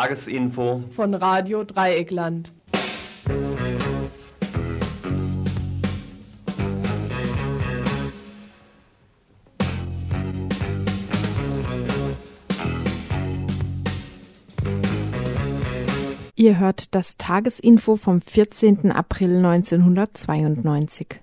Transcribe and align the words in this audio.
Tagesinfo 0.00 0.82
von 0.92 1.12
Radio 1.12 1.62
Dreieckland. 1.62 2.52
Ihr 16.34 16.58
hört 16.58 16.94
das 16.94 17.18
Tagesinfo 17.18 17.96
vom 17.96 18.22
14. 18.22 18.90
April 18.92 19.44
1992. 19.44 21.20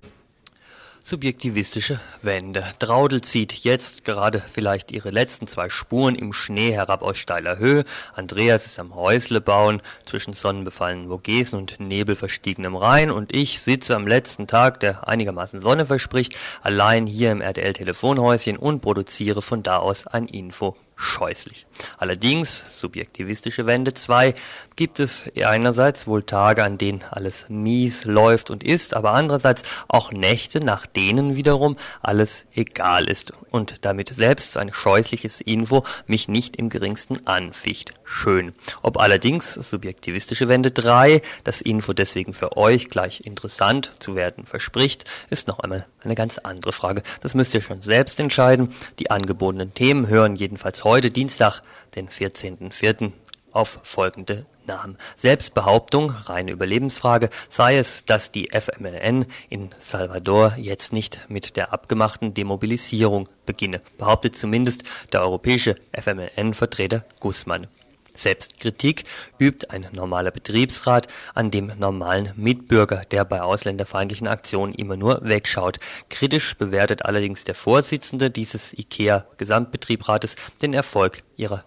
Subjektivistische 1.09 2.01
Wände. 2.21 2.65
Traudel 2.79 3.21
zieht 3.21 3.53
jetzt 3.53 4.03
gerade 4.03 4.43
vielleicht 4.51 4.91
ihre 4.91 5.09
letzten 5.09 5.47
zwei 5.47 5.69
Spuren 5.69 6.15
im 6.15 6.33
Schnee 6.33 6.73
herab 6.73 7.01
aus 7.01 7.17
steiler 7.17 7.57
Höhe. 7.57 7.85
Andreas 8.13 8.65
ist 8.65 8.77
am 8.77 8.93
Häusle 8.93 9.39
bauen 9.39 9.81
zwischen 10.03 10.33
sonnenbefallenen 10.33 11.07
Vogesen 11.07 11.59
und 11.59 11.79
nebelverstiegenem 11.79 12.75
Rhein 12.75 13.09
und 13.09 13.33
ich 13.33 13.61
sitze 13.61 13.95
am 13.95 14.05
letzten 14.05 14.47
Tag, 14.47 14.81
der 14.81 15.07
einigermaßen 15.07 15.61
Sonne 15.61 15.85
verspricht, 15.85 16.35
allein 16.61 17.07
hier 17.07 17.31
im 17.31 17.39
RTL-Telefonhäuschen 17.39 18.57
und 18.57 18.81
produziere 18.81 19.41
von 19.41 19.63
da 19.63 19.77
aus 19.77 20.07
ein 20.07 20.25
Info 20.25 20.75
scheußlich. 20.97 21.66
Allerdings, 21.97 22.65
subjektivistische 22.69 23.65
Wende 23.65 23.93
2, 23.93 24.35
gibt 24.75 24.99
es 24.99 25.31
einerseits 25.43 26.07
wohl 26.07 26.23
Tage, 26.23 26.63
an 26.63 26.77
denen 26.77 27.03
alles 27.09 27.45
mies 27.49 28.05
läuft 28.05 28.49
und 28.49 28.63
ist, 28.63 28.93
aber 28.93 29.13
andererseits 29.13 29.63
auch 29.87 30.11
Nächte, 30.11 30.61
nach 30.61 30.85
denen 30.85 31.35
wiederum 31.35 31.77
alles 32.01 32.45
egal 32.53 33.05
ist 33.09 33.33
und 33.49 33.85
damit 33.85 34.09
selbst 34.09 34.57
ein 34.57 34.71
scheußliches 34.71 35.41
Info 35.41 35.83
mich 36.05 36.27
nicht 36.27 36.55
im 36.55 36.69
geringsten 36.69 37.25
anficht. 37.25 37.93
Schön. 38.03 38.53
Ob 38.81 38.99
allerdings, 38.99 39.53
subjektivistische 39.53 40.47
Wende 40.47 40.71
3, 40.71 41.21
das 41.43 41.61
Info 41.61 41.93
deswegen 41.93 42.33
für 42.33 42.55
euch 42.55 42.89
gleich 42.89 43.21
interessant 43.25 43.91
zu 43.99 44.15
werden 44.15 44.45
verspricht, 44.45 45.05
ist 45.29 45.47
noch 45.47 45.59
einmal 45.59 45.85
eine 46.03 46.15
ganz 46.15 46.37
andere 46.37 46.71
Frage. 46.71 47.03
Das 47.21 47.33
müsst 47.33 47.53
ihr 47.53 47.61
schon 47.61 47.81
selbst 47.81 48.19
entscheiden. 48.19 48.73
Die 48.99 49.11
angebotenen 49.11 49.73
Themen 49.73 50.07
hören 50.07 50.35
jedenfalls 50.35 50.83
heute 50.83 51.11
Dienstag, 51.11 51.61
den 51.95 52.09
14.04. 52.09 53.11
auf 53.51 53.79
folgende 53.83 54.45
Namen. 54.67 54.97
Selbstbehauptung, 55.15 56.11
reine 56.11 56.51
Überlebensfrage, 56.51 57.29
sei 57.49 57.77
es, 57.77 58.05
dass 58.05 58.31
die 58.31 58.49
FMLN 58.51 59.25
in 59.49 59.69
Salvador 59.79 60.55
jetzt 60.57 60.93
nicht 60.93 61.21
mit 61.29 61.55
der 61.55 61.73
abgemachten 61.73 62.33
Demobilisierung 62.33 63.29
beginne, 63.45 63.81
behauptet 63.97 64.37
zumindest 64.37 64.83
der 65.13 65.21
europäische 65.21 65.75
FMLN-Vertreter 65.93 67.05
Guzman. 67.19 67.67
Selbstkritik 68.17 69.05
übt 69.39 69.69
ein 69.69 69.87
normaler 69.91 70.31
Betriebsrat 70.31 71.07
an 71.33 71.51
dem 71.51 71.71
normalen 71.77 72.31
Mitbürger, 72.35 73.03
der 73.11 73.25
bei 73.25 73.41
ausländerfeindlichen 73.41 74.27
Aktionen 74.27 74.73
immer 74.73 74.97
nur 74.97 75.21
wegschaut. 75.23 75.79
Kritisch 76.09 76.55
bewertet 76.57 77.05
allerdings 77.05 77.43
der 77.43 77.55
Vorsitzende 77.55 78.29
dieses 78.29 78.73
IKEA-Gesamtbetriebsrates 78.73 80.35
den 80.61 80.73
Erfolg 80.73 81.23
ihrer 81.35 81.63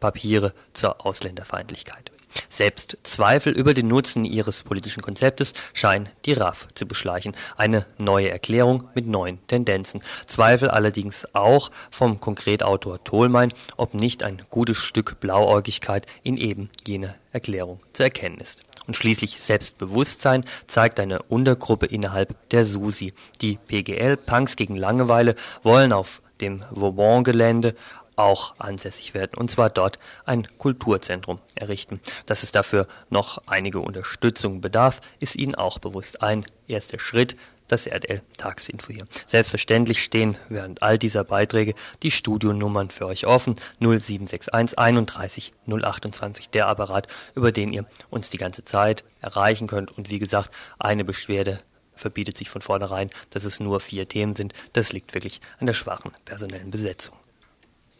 Papiere 0.00 0.52
zur 0.74 1.04
Ausländerfeindlichkeit. 1.04 2.12
Selbst 2.48 2.98
Zweifel 3.02 3.52
über 3.52 3.74
den 3.74 3.88
Nutzen 3.88 4.24
ihres 4.24 4.62
politischen 4.62 5.02
Konzeptes 5.02 5.52
scheinen 5.72 6.08
die 6.24 6.32
RAF 6.32 6.68
zu 6.74 6.86
beschleichen. 6.86 7.34
Eine 7.56 7.86
neue 7.98 8.30
Erklärung 8.30 8.88
mit 8.94 9.06
neuen 9.06 9.44
Tendenzen. 9.46 10.02
Zweifel 10.26 10.68
allerdings 10.68 11.26
auch 11.34 11.70
vom 11.90 12.20
Konkretautor 12.20 13.02
Tholmein, 13.04 13.52
ob 13.76 13.94
nicht 13.94 14.22
ein 14.22 14.42
gutes 14.50 14.78
Stück 14.78 15.20
Blauäugigkeit 15.20 16.06
in 16.22 16.36
eben 16.36 16.70
jener 16.86 17.14
Erklärung 17.32 17.80
zu 17.92 18.02
erkennen 18.02 18.38
ist. 18.38 18.62
Und 18.86 18.94
schließlich 18.94 19.40
Selbstbewusstsein 19.40 20.44
zeigt 20.66 20.98
eine 20.98 21.22
Untergruppe 21.22 21.86
innerhalb 21.86 22.48
der 22.50 22.64
SUSI. 22.64 23.12
Die 23.42 23.58
PGL 23.58 24.16
Punks 24.16 24.56
gegen 24.56 24.76
Langeweile 24.76 25.34
wollen 25.62 25.92
auf 25.92 26.22
dem 26.40 26.64
Vauban-Gelände 26.70 27.74
auch 28.18 28.54
ansässig 28.58 29.14
werden, 29.14 29.32
und 29.36 29.50
zwar 29.50 29.70
dort 29.70 29.98
ein 30.26 30.46
Kulturzentrum 30.58 31.38
errichten. 31.54 32.00
Dass 32.26 32.42
es 32.42 32.52
dafür 32.52 32.86
noch 33.10 33.38
einige 33.46 33.80
Unterstützung 33.80 34.60
bedarf, 34.60 35.00
ist 35.20 35.36
Ihnen 35.36 35.54
auch 35.54 35.78
bewusst. 35.78 36.22
Ein 36.22 36.44
erster 36.66 36.98
Schritt, 36.98 37.36
das 37.68 37.86
RTL 37.86 38.22
Tagesinfo 38.36 38.92
hier. 38.92 39.06
Selbstverständlich 39.26 40.02
stehen 40.02 40.36
während 40.48 40.82
all 40.82 40.98
dieser 40.98 41.22
Beiträge 41.22 41.74
die 42.02 42.10
Studionummern 42.10 42.90
für 42.90 43.06
euch 43.06 43.26
offen. 43.26 43.54
0761 43.80 44.78
31 44.78 45.52
028, 45.66 46.50
der 46.50 46.66
Apparat, 46.66 47.06
über 47.34 47.52
den 47.52 47.72
ihr 47.72 47.84
uns 48.10 48.30
die 48.30 48.38
ganze 48.38 48.64
Zeit 48.64 49.04
erreichen 49.20 49.68
könnt. 49.68 49.96
Und 49.96 50.10
wie 50.10 50.18
gesagt, 50.18 50.50
eine 50.78 51.04
Beschwerde 51.04 51.60
verbietet 51.94 52.36
sich 52.36 52.48
von 52.48 52.62
vornherein, 52.62 53.10
dass 53.30 53.44
es 53.44 53.60
nur 53.60 53.80
vier 53.80 54.08
Themen 54.08 54.34
sind. 54.34 54.54
Das 54.72 54.92
liegt 54.92 55.14
wirklich 55.14 55.40
an 55.58 55.66
der 55.66 55.74
schwachen 55.74 56.12
personellen 56.24 56.70
Besetzung. 56.70 57.16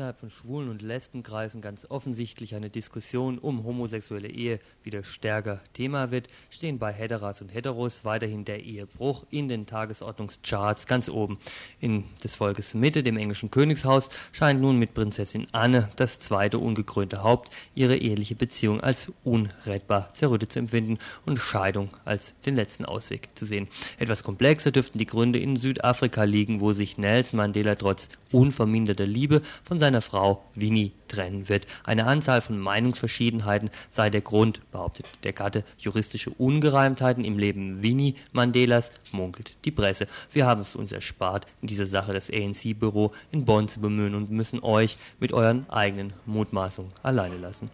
innerhalb 0.00 0.18
von 0.18 0.30
Schwulen- 0.30 0.70
und 0.70 0.80
Lesbenkreisen 0.80 1.60
ganz 1.60 1.84
offensichtlich 1.90 2.54
eine 2.54 2.70
Diskussion 2.70 3.38
um 3.38 3.64
homosexuelle 3.64 4.28
Ehe 4.28 4.58
wieder 4.82 5.04
stärker 5.04 5.60
Thema 5.74 6.10
wird, 6.10 6.28
stehen 6.48 6.78
bei 6.78 6.90
Heteras 6.90 7.42
und 7.42 7.50
Heteros 7.50 8.02
weiterhin 8.02 8.46
der 8.46 8.64
Ehebruch 8.64 9.26
in 9.28 9.50
den 9.50 9.66
Tagesordnungscharts 9.66 10.86
ganz 10.86 11.10
oben. 11.10 11.38
In 11.80 12.04
des 12.24 12.34
Volkes 12.34 12.72
Mitte, 12.72 13.02
dem 13.02 13.18
englischen 13.18 13.50
Königshaus, 13.50 14.08
scheint 14.32 14.62
nun 14.62 14.78
mit 14.78 14.94
Prinzessin 14.94 15.46
Anne, 15.52 15.90
das 15.96 16.18
zweite 16.18 16.58
ungekrönte 16.58 17.22
Haupt, 17.22 17.50
ihre 17.74 17.98
eheliche 17.98 18.36
Beziehung 18.36 18.80
als 18.80 19.12
unrettbar 19.22 20.14
zerrüttet 20.14 20.50
zu 20.50 20.60
empfinden 20.60 20.98
und 21.26 21.36
Scheidung 21.36 21.90
als 22.06 22.32
den 22.46 22.56
letzten 22.56 22.86
Ausweg 22.86 23.28
zu 23.34 23.44
sehen. 23.44 23.68
Etwas 23.98 24.24
komplexer 24.24 24.70
dürften 24.70 24.96
die 24.96 25.04
Gründe 25.04 25.40
in 25.40 25.56
Südafrika 25.56 26.24
liegen, 26.24 26.62
wo 26.62 26.72
sich 26.72 26.96
Nelson 26.96 27.36
Mandela 27.36 27.74
trotz 27.74 28.08
unverminderter 28.32 29.06
Liebe 29.06 29.42
von 29.64 29.78
seiner 29.78 30.02
Frau 30.02 30.44
Winnie 30.54 30.92
trennen 31.08 31.48
wird. 31.48 31.66
Eine 31.84 32.06
Anzahl 32.06 32.40
von 32.40 32.58
Meinungsverschiedenheiten 32.58 33.70
sei 33.90 34.10
der 34.10 34.20
Grund, 34.20 34.60
behauptet 34.70 35.06
der 35.24 35.32
Gatte. 35.32 35.64
Juristische 35.78 36.30
Ungereimtheiten 36.30 37.24
im 37.24 37.38
Leben 37.38 37.82
Winnie 37.82 38.14
Mandelas 38.32 38.92
munkelt 39.12 39.56
die 39.64 39.70
Presse. 39.70 40.06
Wir 40.32 40.46
haben 40.46 40.60
es 40.60 40.76
uns 40.76 40.92
erspart, 40.92 41.46
in 41.62 41.68
dieser 41.68 41.86
Sache 41.86 42.12
das 42.12 42.30
ANC-Büro 42.30 43.12
in 43.30 43.44
Bonn 43.44 43.68
zu 43.68 43.80
bemühen 43.80 44.14
und 44.14 44.30
müssen 44.30 44.62
euch 44.62 44.96
mit 45.18 45.32
euren 45.32 45.68
eigenen 45.70 46.12
Mutmaßungen 46.26 46.92
alleine 47.02 47.36
lassen. 47.36 47.70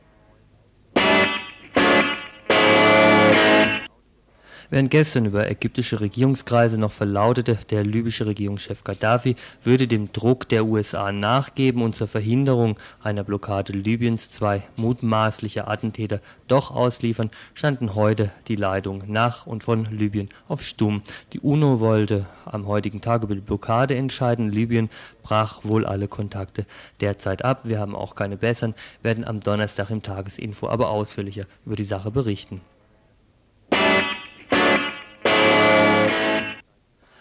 Während 4.69 4.91
gestern 4.91 5.27
über 5.27 5.49
ägyptische 5.49 6.01
Regierungskreise 6.01 6.77
noch 6.77 6.91
verlautete, 6.91 7.57
der 7.71 7.85
libysche 7.85 8.27
Regierungschef 8.27 8.83
Gaddafi 8.83 9.37
würde 9.63 9.87
dem 9.87 10.13
Druck 10.13 10.49
der 10.49 10.67
USA 10.67 11.13
nachgeben 11.13 11.83
und 11.83 11.95
zur 11.95 12.09
Verhinderung 12.09 12.77
einer 13.01 13.23
Blockade 13.23 13.73
Libyens 13.73 14.31
zwei 14.31 14.65
mutmaßliche 14.75 15.69
Attentäter 15.69 16.21
doch 16.49 16.73
ausliefern, 16.73 17.31
standen 17.55 17.95
heute 17.95 18.33
die 18.49 18.57
Leitungen 18.57 19.13
nach 19.13 19.47
und 19.47 19.63
von 19.63 19.85
Libyen 19.87 20.31
auf 20.49 20.63
Stumm. 20.63 21.03
Die 21.33 21.41
UNO 21.41 21.79
wollte 21.79 22.27
am 22.45 22.67
heutigen 22.67 23.01
Tag 23.01 23.23
über 23.23 23.37
die 23.37 23.41
Blockade 23.41 23.95
entscheiden. 23.95 24.51
Libyen 24.51 24.91
brach 25.23 25.61
wohl 25.63 25.87
alle 25.87 26.09
Kontakte 26.09 26.67
derzeit 27.01 27.45
ab. 27.45 27.61
Wir 27.65 27.79
haben 27.79 27.95
auch 27.95 28.17
keine 28.17 28.37
besseren, 28.37 28.75
werden 29.03 29.25
am 29.25 29.39
Donnerstag 29.39 29.91
im 29.91 30.03
Tagesinfo 30.03 30.69
aber 30.69 30.91
ausführlicher 30.91 31.47
über 31.65 31.77
die 31.77 31.85
Sache 31.85 32.11
berichten. 32.11 32.61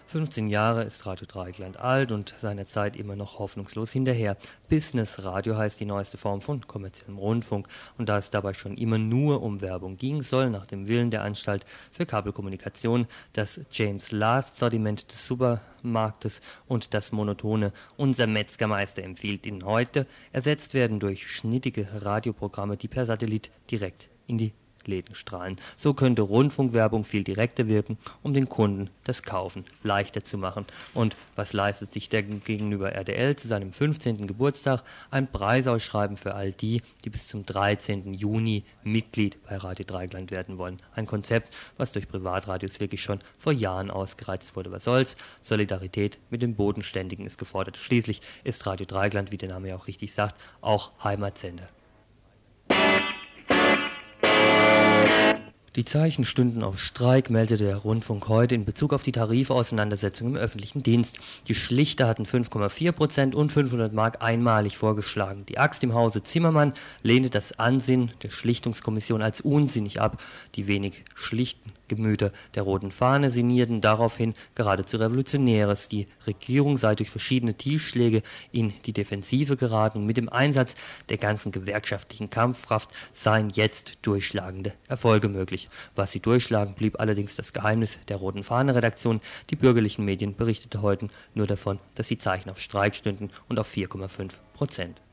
15 0.07 0.48
Jahre 0.48 0.84
ist 0.84 1.06
Radio 1.06 1.25
Dreieckland 1.25 1.80
alt 1.80 2.12
und 2.12 2.36
seiner 2.40 2.68
Zeit 2.68 2.96
immer 2.96 3.16
noch 3.16 3.40
hoffnungslos 3.40 3.92
hinterher. 3.92 4.38
Business 4.69 5.24
Radio 5.24 5.57
heißt 5.57 5.80
die 5.80 5.86
neueste 5.86 6.18
Form 6.18 6.42
von 6.42 6.68
kommerziellem 6.68 7.18
Rundfunk 7.18 7.68
und 7.98 8.07
da 8.07 8.19
es 8.19 8.30
dabei 8.30 8.54
schon 8.54 8.78
immer 8.78 9.00
nur 9.00 9.42
um 9.42 9.62
Werbung 9.62 9.98
ging, 9.98 10.22
soll 10.22 10.50
nach 10.52 10.68
dem 10.68 10.88
Willen 10.88 11.10
der 11.10 11.24
Anstalt 11.24 11.66
für 11.92 12.06
Kabelkommunikation 12.06 13.07
das 13.34 13.60
James 13.72 14.12
Last 14.12 14.57
Sortiment 14.57 15.12
des 15.12 15.25
Supermarktes 15.25 16.40
und 16.68 16.94
das 16.94 17.12
monotone 17.12 17.74
Unser 17.98 18.28
Metzgermeister 18.28 19.04
empfiehlt 19.04 19.46
Ihnen 19.46 19.66
heute 19.66 20.06
ersetzt 20.31 20.74
werden 20.75 21.00
durch 21.00 21.28
schnittige 21.28 21.88
Radioprogramme, 22.02 22.78
die 22.78 22.88
per 22.88 23.06
Satellit 23.07 23.50
direkt 23.72 24.10
in 24.28 24.38
die 24.38 24.54
Läden 24.87 25.15
strahlen. 25.15 25.57
So 25.77 25.93
könnte 25.93 26.21
Rundfunkwerbung 26.21 27.03
viel 27.03 27.23
direkter 27.23 27.67
wirken, 27.67 27.97
um 28.23 28.33
den 28.33 28.49
Kunden 28.49 28.89
das 29.03 29.23
Kaufen 29.23 29.63
leichter 29.83 30.23
zu 30.23 30.37
machen. 30.37 30.65
Und 30.93 31.15
was 31.35 31.53
leistet 31.53 31.91
sich 31.91 32.09
der 32.09 32.23
gegenüber 32.23 32.93
RDL 32.93 33.35
zu 33.35 33.47
seinem 33.47 33.71
15. 33.73 34.27
Geburtstag? 34.27 34.83
Ein 35.11 35.31
Preisausschreiben 35.31 36.17
für 36.17 36.35
all 36.35 36.51
die, 36.51 36.81
die 37.03 37.09
bis 37.09 37.27
zum 37.27 37.45
13. 37.45 38.13
Juni 38.13 38.63
Mitglied 38.83 39.37
bei 39.47 39.57
Radio 39.57 39.85
Dreigland 39.85 40.31
werden 40.31 40.57
wollen. 40.57 40.79
Ein 40.93 41.05
Konzept, 41.05 41.55
was 41.77 41.91
durch 41.91 42.07
Privatradios 42.07 42.79
wirklich 42.79 43.01
schon 43.01 43.19
vor 43.37 43.53
Jahren 43.53 43.91
ausgereizt 43.91 44.55
wurde. 44.55 44.71
Was 44.71 44.83
soll's? 44.83 45.15
Solidarität 45.41 46.17
mit 46.29 46.41
den 46.41 46.55
Bodenständigen 46.55 47.25
ist 47.25 47.37
gefordert. 47.37 47.77
Schließlich 47.77 48.21
ist 48.43 48.65
Radio 48.65 48.85
Dreigland, 48.85 49.31
wie 49.31 49.37
der 49.37 49.49
Name 49.49 49.69
ja 49.69 49.75
auch 49.75 49.87
richtig 49.87 50.13
sagt, 50.13 50.35
auch 50.61 50.91
Heimatsender. 51.03 51.67
Die 55.75 55.83
Zeichen 55.83 56.24
stünden 56.24 56.63
auf 56.63 56.80
Streik, 56.80 57.30
meldete 57.30 57.66
der 57.66 57.75
Rundfunk 57.75 58.30
heute 58.30 58.56
in 58.56 58.63
Bezug 58.63 58.94
auf 58.94 59.04
die 59.04 59.12
Tarifauseinandersetzung 59.12 60.30
im 60.30 60.36
öffentlichen 60.38 60.83
Dienst. 60.83 61.18
Die 61.50 61.56
Schlichter 61.56 62.07
hatten 62.07 62.24
5,4 62.24 62.94
Prozent 62.94 63.36
und 63.36 63.51
500 63.51 63.92
Mark 63.92 64.22
einmalig 64.24 64.77
vorgeschlagen. 64.77 65.45
Die 65.48 65.57
Axt 65.57 65.83
im 65.83 65.94
Hause 65.94 66.24
Zimmermann 66.24 66.74
lehnte 67.04 67.30
das 67.30 67.60
Ansinnen 67.60 68.13
der 68.24 68.30
Schlichtungskommission 68.30 69.22
als 69.22 69.42
unsinnig 69.42 70.00
ab. 70.00 70.24
Die 70.56 70.68
wenig 70.68 71.04
schlichten 71.13 71.74
Gemüter 71.87 72.31
der 72.55 72.63
Roten 72.63 72.91
Fahne 72.91 73.29
sinnierten 73.29 73.81
daraufhin 73.81 74.33
geradezu 74.55 74.97
Revolutionäres. 74.97 75.87
Die 75.87 76.07
Regierung 76.25 76.77
sei 76.77 76.95
durch 76.95 77.09
verschiedene 77.09 77.53
Tiefschläge 77.53 78.21
in 78.51 78.73
die 78.85 78.93
Defensive 78.93 79.55
geraten 79.55 79.99
und 79.99 80.05
mit 80.05 80.17
dem 80.17 80.29
Einsatz 80.29 80.75
der 81.09 81.17
ganzen 81.17 81.51
gewerkschaftlichen 81.51 82.29
Kampfkraft 82.29 82.89
seien 83.11 83.49
jetzt 83.49 83.99
durchschlagende 84.01 84.73
Erfolge 84.87 85.29
möglich. 85.29 85.69
Was 85.95 86.11
sie 86.11 86.19
durchschlagen, 86.19 86.75
blieb 86.75 86.99
allerdings 86.99 87.35
das 87.35 87.53
Geheimnis 87.53 87.99
der 88.07 88.17
Roten 88.17 88.43
Fahne-Redaktion. 88.43 89.21
Die 89.49 89.55
bürgerlichen 89.55 90.05
Medien 90.05 90.35
berichteten 90.35 90.81
heute 90.81 91.07
nur 91.33 91.47
davon, 91.47 91.79
dass 91.95 92.07
die 92.07 92.17
Zeichen 92.17 92.49
auf 92.49 92.59
Streik 92.59 92.95
stünden 92.95 93.29
und 93.47 93.59
auf 93.59 93.71
4,5 93.71 94.39
Prozent. 94.53 95.05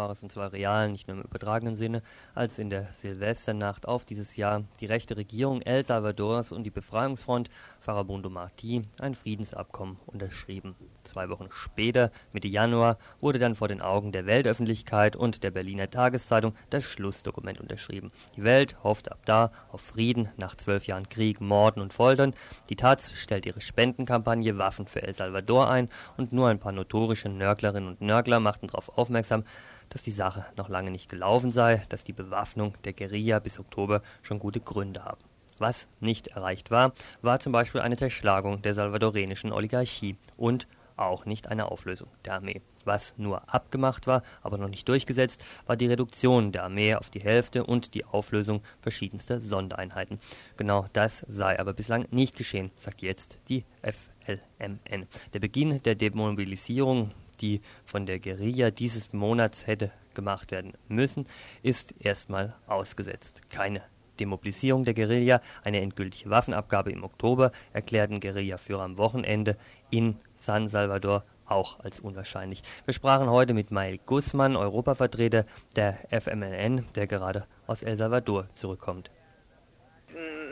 12 0.00 0.08
war 0.08 0.10
es, 0.10 0.22
und 0.22 0.32
zwar 0.32 0.52
real, 0.52 0.90
nicht 0.90 1.08
nur 1.08 1.18
im 1.18 1.22
übertragenen 1.22 1.76
Sinne, 1.76 2.02
als 2.34 2.58
in 2.58 2.70
der 2.70 2.84
Silvesternacht 2.94 3.86
auf 3.86 4.04
dieses 4.04 4.36
Jahr 4.36 4.64
die 4.80 4.86
rechte 4.86 5.16
Regierung 5.16 5.60
El 5.62 5.84
Salvadors 5.84 6.52
und 6.52 6.64
die 6.64 6.70
Befreiungsfront 6.70 7.50
Farabundo 7.80 8.28
Martí 8.28 8.84
ein 8.98 9.14
Friedensabkommen 9.14 9.98
unterschrieben. 10.06 10.74
Zwei 11.04 11.28
Wochen 11.28 11.48
später, 11.50 12.10
Mitte 12.32 12.48
Januar, 12.48 12.98
wurde 13.20 13.38
dann 13.38 13.54
vor 13.54 13.68
den 13.68 13.80
Augen 13.80 14.12
der 14.12 14.26
Weltöffentlichkeit 14.26 15.16
und 15.16 15.42
der 15.42 15.50
Berliner 15.50 15.90
Tageszeitung 15.90 16.54
das 16.70 16.84
Schlussdokument 16.84 17.60
unterschrieben. 17.60 18.12
Die 18.36 18.44
Welt 18.44 18.82
hofft 18.82 19.10
ab 19.10 19.20
da 19.24 19.50
auf 19.72 19.80
Frieden 19.80 20.28
nach 20.36 20.56
zwölf 20.56 20.86
Jahren 20.86 21.08
Krieg, 21.08 21.40
Morden 21.40 21.80
und 21.80 21.92
Foltern. 21.92 22.34
Die 22.68 22.76
Taz 22.76 23.12
stellt 23.12 23.46
ihre 23.46 23.60
Spendenkampagne 23.60 24.58
Waffen 24.58 24.86
für 24.86 25.02
El 25.02 25.14
Salvador 25.14 25.70
ein 25.70 25.88
und 26.16 26.32
nur 26.32 26.48
ein 26.48 26.60
paar 26.60 26.72
notorische 26.72 27.28
Nörglerinnen 27.28 27.88
und 27.88 28.00
Nörgler 28.00 28.40
machten 28.40 28.68
darauf 28.68 28.90
aufmerksam, 28.98 29.30
aufmerksam, 29.30 29.44
dass 29.88 30.02
die 30.02 30.10
Sache 30.10 30.46
noch 30.56 30.68
lange 30.68 30.90
nicht 30.90 31.08
gelaufen 31.08 31.50
sei, 31.50 31.82
dass 31.88 32.04
die 32.04 32.12
Bewaffnung 32.12 32.74
der 32.84 32.92
Guerilla 32.92 33.40
bis 33.40 33.58
Oktober 33.58 34.02
schon 34.22 34.38
gute 34.38 34.60
Gründe 34.60 35.04
haben. 35.04 35.29
Was 35.60 35.88
nicht 36.00 36.28
erreicht 36.28 36.70
war, 36.70 36.94
war 37.20 37.38
zum 37.38 37.52
Beispiel 37.52 37.82
eine 37.82 37.98
Zerschlagung 37.98 38.62
der 38.62 38.72
salvadorenischen 38.72 39.52
Oligarchie 39.52 40.16
und 40.38 40.66
auch 40.96 41.26
nicht 41.26 41.48
eine 41.48 41.70
Auflösung 41.70 42.08
der 42.24 42.34
Armee. 42.34 42.62
Was 42.86 43.12
nur 43.18 43.52
abgemacht 43.52 44.06
war, 44.06 44.22
aber 44.42 44.56
noch 44.56 44.70
nicht 44.70 44.88
durchgesetzt, 44.88 45.44
war 45.66 45.76
die 45.76 45.86
Reduktion 45.86 46.50
der 46.50 46.64
Armee 46.64 46.94
auf 46.94 47.10
die 47.10 47.20
Hälfte 47.20 47.64
und 47.64 47.92
die 47.92 48.06
Auflösung 48.06 48.62
verschiedenster 48.80 49.42
Sondereinheiten. 49.42 50.18
Genau 50.56 50.86
das 50.94 51.26
sei 51.28 51.60
aber 51.60 51.74
bislang 51.74 52.06
nicht 52.10 52.36
geschehen, 52.36 52.70
sagt 52.74 53.02
jetzt 53.02 53.38
die 53.50 53.66
FLMN. 53.82 55.08
Der 55.34 55.40
Beginn 55.40 55.82
der 55.82 55.94
Demobilisierung 55.94 57.10
die 57.40 57.60
von 57.84 58.06
der 58.06 58.18
Guerilla 58.18 58.70
dieses 58.70 59.12
Monats 59.12 59.66
hätte 59.66 59.92
gemacht 60.14 60.50
werden 60.50 60.72
müssen, 60.88 61.26
ist 61.62 61.94
erstmal 62.00 62.54
ausgesetzt. 62.66 63.48
Keine 63.48 63.82
Demobilisierung 64.20 64.84
der 64.84 64.94
Guerilla, 64.94 65.40
eine 65.64 65.80
endgültige 65.80 66.30
Waffenabgabe 66.30 66.92
im 66.92 67.02
Oktober 67.02 67.50
erklärten 67.72 68.20
Guerillaführer 68.20 68.82
am 68.82 68.98
Wochenende 68.98 69.56
in 69.90 70.16
San 70.34 70.68
Salvador 70.68 71.24
auch 71.46 71.80
als 71.80 72.00
unwahrscheinlich. 72.00 72.62
Wir 72.84 72.94
sprachen 72.94 73.28
heute 73.28 73.54
mit 73.54 73.70
Mael 73.70 73.98
Guzman, 74.06 74.56
Europavertreter 74.56 75.44
der 75.74 75.98
FMLN, 76.10 76.86
der 76.94 77.06
gerade 77.06 77.46
aus 77.66 77.82
El 77.82 77.96
Salvador 77.96 78.46
zurückkommt. 78.54 79.10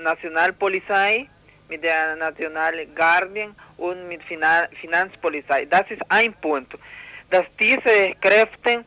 Nationalpolizei 0.03 1.29
mit 1.69 1.85
der 1.85 2.17
National 2.17 2.87
Guardian 2.97 3.55
und 3.77 4.09
mit 4.09 4.23
Finan 4.25 4.69
Finanzpolizei. 4.81 5.67
Das 5.67 5.85
ist 5.91 6.03
ein 6.09 6.33
Punkt, 6.41 6.75
dass 7.31 7.45
diese 7.61 8.15
Kräfte, 8.21 8.85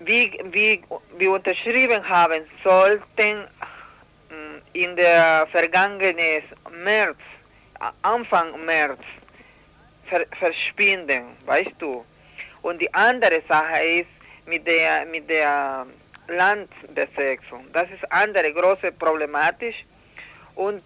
wie, 0.00 0.38
wie 0.50 0.82
wir 1.16 1.30
unterschrieben 1.30 2.06
haben, 2.08 2.44
sollten 2.62 3.44
mm, 4.30 4.58
in 4.72 4.96
der 4.96 5.46
vergangenen 5.50 6.42
März, 6.84 7.18
Anfang 8.02 8.64
März, 8.64 9.00
ver 10.08 10.26
verschwinden, 10.38 11.24
weißt 11.44 11.74
du. 11.78 12.04
Und 12.62 12.80
die 12.80 12.92
andere 12.94 13.42
Sache 13.48 13.82
ist 14.00 14.08
mit 14.46 14.66
der, 14.66 15.04
mit 15.06 15.28
der 15.28 15.86
Landbesetzung. 16.28 17.66
Das 17.72 17.90
ist 17.90 18.10
andere 18.10 18.52
große 18.52 18.92
Problematisch. 18.92 19.84
Und 20.54 20.82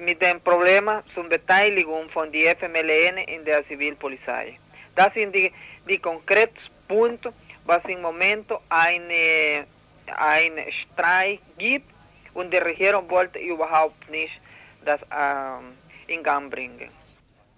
mit 0.00 0.20
dem 0.22 0.40
Problem 0.40 0.88
zur 1.14 1.28
Beteiligung 1.28 2.08
von 2.10 2.30
der 2.32 2.56
FMLN 2.56 3.18
in 3.26 3.44
der 3.44 3.66
Zivilpolizei. 3.66 4.58
Das 4.94 5.12
sind 5.14 5.34
die, 5.34 5.52
die 5.88 5.98
konkreten 5.98 6.56
Punkte, 6.88 7.32
was 7.64 7.82
im 7.86 8.02
Moment 8.02 8.50
eine, 8.68 9.66
ein 10.06 10.52
Streik 10.70 11.40
gibt 11.58 11.90
und 12.34 12.52
die 12.52 12.58
Regierung 12.58 13.08
wollte 13.10 13.38
überhaupt 13.38 14.10
nicht 14.10 14.40
das 14.84 15.00
ähm, 15.10 15.72
in 16.06 16.22
Gang 16.22 16.50
bringen. 16.50 16.88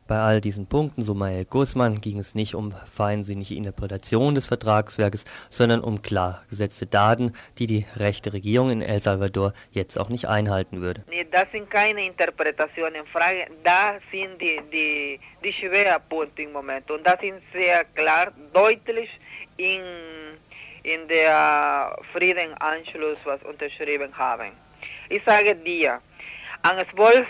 Bei 0.07 0.19
all 0.19 0.43
diesen 0.43 0.67
Punkten, 0.67 1.01
so 1.01 1.15
Mael 1.15 1.47
Guzman, 1.47 1.99
ging 1.99 2.19
es 2.19 2.35
nicht 2.35 2.55
um 2.55 2.73
feinsinnige 2.73 3.55
Interpretation 3.55 4.35
des 4.35 4.45
Vertragswerkes, 4.45 5.25
sondern 5.49 5.81
um 5.81 6.03
klar 6.03 6.45
gesetzte 6.51 6.87
Daten, 6.87 7.33
die 7.57 7.67
die 7.67 7.87
rechte 7.97 8.35
Regierung 8.35 8.69
in 8.69 8.83
El 8.83 9.01
Salvador 9.01 9.55
jetzt 9.71 9.99
auch 9.99 10.11
nicht 10.11 10.29
einhalten 10.29 10.83
würde. 10.83 11.05
Nee, 11.09 11.27
das 11.31 11.47
sind 11.53 11.71
keine 11.71 12.05
Interpretationen 12.05 13.07
Frage, 13.07 13.47
da 13.63 13.95
sind 14.13 14.39
die, 14.43 14.61
die, 14.71 15.21
die 15.43 15.53
Schwerpunkte 15.55 16.43
im 16.43 16.53
Moment 16.53 16.91
und 16.91 17.07
das 17.07 17.19
sind 17.21 17.41
sehr 17.55 17.85
klar, 17.85 18.31
deutlich 18.53 19.09
in, 19.57 19.83
in 20.83 21.09
der 21.09 21.97
Friedenanschluss, 22.13 23.19
was 23.25 23.43
unterschrieben 23.43 24.17
haben. 24.17 24.53
Ich 25.09 25.23
sage 25.25 25.55
dir, 25.55 26.01
am 26.63 26.79
12. 26.95 27.27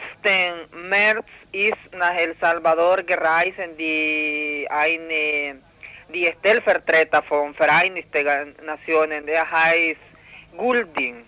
März 0.89 1.27
ist 1.53 1.73
nach 1.93 2.15
El 2.15 2.37
Salvador 2.41 3.03
gereist 3.03 3.59
die 3.79 4.67
eine 4.71 5.57
die 6.13 6.33
Stellvertreter 6.39 7.23
von 7.25 7.55
Vereinigten 7.55 8.55
Nationen, 8.65 9.27
der 9.27 9.51
heißt 9.51 9.99
Gulding. 10.57 11.25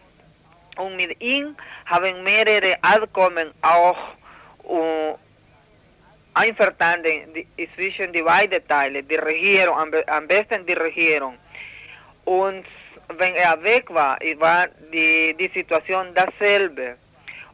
Und 0.77 0.97
mit 0.97 1.21
ihm 1.21 1.57
haben 1.87 2.23
mehrere 2.23 2.77
Abkommen 2.83 3.53
auch 3.63 3.97
uh, 4.65 5.17
einverstanden 6.37 7.47
zwischen 7.75 8.13
die 8.13 8.23
beiden 8.23 8.67
Teile, 8.69 9.03
die 9.03 9.17
Regierung, 9.17 9.77
am, 10.07 10.29
besten 10.29 10.67
die 10.67 10.75
Regierung. 10.75 11.37
Und 12.25 12.65
wenn 13.17 13.35
er 13.35 13.63
weg 13.63 13.89
war, 13.89 14.19
war 14.39 14.69
die, 14.93 15.35
die 15.39 15.51
Situation 15.55 16.09
dasselbe. 16.15 16.97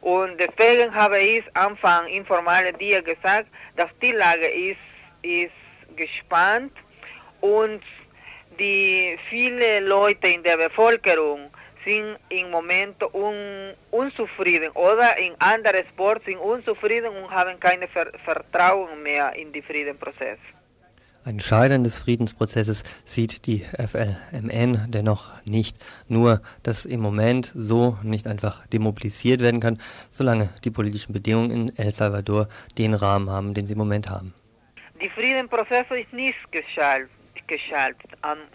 Und 0.01 0.37
deswegen 0.37 0.93
habe 0.93 1.19
ich 1.19 1.43
Anfang 1.53 2.07
informale 2.07 2.73
dir 2.73 3.01
gesagt, 3.01 3.47
dass 3.77 3.89
die 4.01 4.11
Lage 4.11 4.47
ist, 4.47 4.85
ist 5.21 5.95
gespannt 5.95 6.73
und 7.39 7.81
die 8.59 9.17
viele 9.29 9.79
Leute 9.79 10.27
in 10.27 10.43
der 10.43 10.57
Bevölkerung 10.57 11.49
sind 11.85 12.17
im 12.29 12.49
Moment 12.49 13.01
un, 13.13 13.73
unzufrieden 13.91 14.69
oder 14.71 15.17
in 15.17 15.33
anderen 15.39 15.85
Sports 15.89 16.25
sind 16.25 16.37
unzufrieden 16.37 17.15
und 17.15 17.29
haben 17.29 17.59
keine 17.59 17.87
Ver 17.87 18.11
Vertrauen 18.23 19.01
mehr 19.03 19.33
in 19.35 19.51
den 19.51 19.63
Friedenprozess. 19.63 20.39
Ein 21.25 21.39
Scheitern 21.39 21.85
des 21.85 21.99
Friedensprozesses 21.99 22.83
sieht 23.05 23.45
die 23.47 23.59
FLMN 23.59 24.87
dennoch 24.89 25.31
nicht. 25.45 25.77
Nur, 26.09 26.41
dass 26.63 26.83
im 26.83 26.99
Moment 26.99 27.49
so 27.55 27.97
nicht 28.03 28.27
einfach 28.27 28.67
demobilisiert 28.67 29.39
werden 29.39 29.61
kann, 29.61 29.79
solange 30.09 30.49
die 30.65 30.71
politischen 30.71 31.13
Bedingungen 31.13 31.51
in 31.51 31.77
El 31.77 31.93
Salvador 31.93 32.49
den 32.77 32.93
Rahmen 32.93 33.29
haben, 33.29 33.53
den 33.53 33.65
sie 33.65 33.71
im 33.71 33.79
Moment 33.79 34.09
haben. 34.09 34.33
Die 35.01 35.09
Friedensprozess 35.09 35.85
ist 35.91 36.11
nicht 36.11 36.51
geschaltet, 36.51 37.09
geschaltet. 37.53 38.11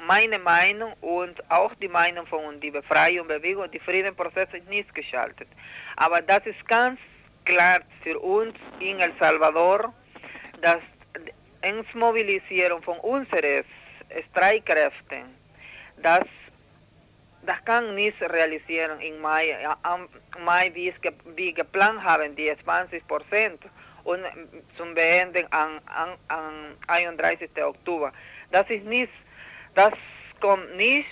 Meine 0.07 0.39
Meinung 0.39 0.93
und 1.01 1.37
auch 1.51 1.73
die 1.75 1.89
Meinung 1.89 2.27
von 2.27 2.61
der 2.61 2.71
Befreiungsbewegung, 2.71 3.71
die 3.71 3.79
Friedensprozess 3.79 4.49
ist 4.53 4.69
nicht 4.69 4.93
geschaltet. 4.95 5.49
Aber 5.97 6.21
das 6.23 6.45
ist 6.47 6.67
ganz 6.67 6.99
klar 7.45 7.81
für 8.03 8.19
uns 8.19 8.55
in 8.81 8.99
El 8.99 9.13
Salvador, 9.21 9.93
dass 10.61 10.83
Mobilisierung 11.95 12.83
von 12.83 12.99
unseren 12.99 13.65
Streitkräften, 14.31 15.25
das, 16.03 16.25
das 17.43 17.65
kann 17.65 17.95
nicht 17.95 18.21
realisieren 18.21 19.01
im 19.01 19.21
Mai, 19.21 19.45
am 19.83 20.09
Mai 20.45 20.71
wie, 20.75 20.89
es, 20.89 20.97
wie 21.37 21.53
geplant 21.53 22.03
haben, 22.03 22.35
die 22.35 22.53
20 22.65 23.07
Prozent 23.07 23.61
und 24.05 24.21
zum 24.77 24.95
Beenden 24.95 25.47
am 25.51 25.81
31. 26.87 27.51
Oktober. 27.63 28.13
Das 28.51 28.69
ist 28.71 28.85
nicht, 28.85 29.13
das 29.75 29.93
kommt 30.41 30.77
nicht 30.77 31.09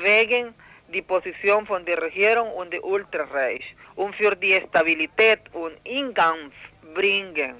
wegen 0.00 0.54
die 0.88 1.02
Position 1.02 1.66
von 1.66 1.84
der 1.84 2.00
Regierung 2.00 2.50
und 2.52 2.72
der 2.72 2.84
Ultrareich 2.84 3.74
und 3.96 4.14
für 4.16 4.34
die 4.36 4.60
Stabilität 4.68 5.40
und 5.52 5.74
Ingang 5.84 6.52
bringen 6.94 7.54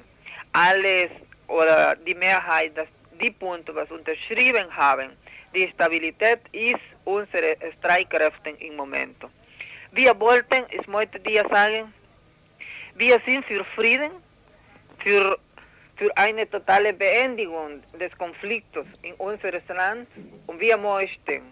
alles 0.52 1.10
oder 1.48 1.96
die 1.96 2.14
Mehrheit, 2.14 2.76
dass 2.76 2.88
die 3.20 3.30
Punkte, 3.30 3.74
was 3.74 3.90
unterschrieben 3.90 4.74
haben, 4.74 5.10
die 5.54 5.68
Stabilität 5.68 6.40
ist 6.52 6.80
unsere 7.04 7.56
Streitkräfte 7.78 8.50
im 8.50 8.76
Moment. 8.76 9.16
Wir 9.92 10.18
wollten, 10.18 10.64
ich 10.70 10.86
möchte 10.86 11.20
dir 11.20 11.46
sagen, 11.50 11.92
wir 12.94 13.20
sind 13.26 13.44
für 13.44 13.64
Frieden, 13.76 14.10
für, 14.98 15.38
für 16.02 16.16
eine 16.16 16.50
totale 16.50 16.92
Beendigung 16.92 17.80
des 18.00 18.10
Konfliktes 18.18 18.86
in 19.02 19.14
unserem 19.14 19.62
Land 19.68 20.08
und 20.48 20.60
wir 20.60 20.76
möchten 20.76 21.42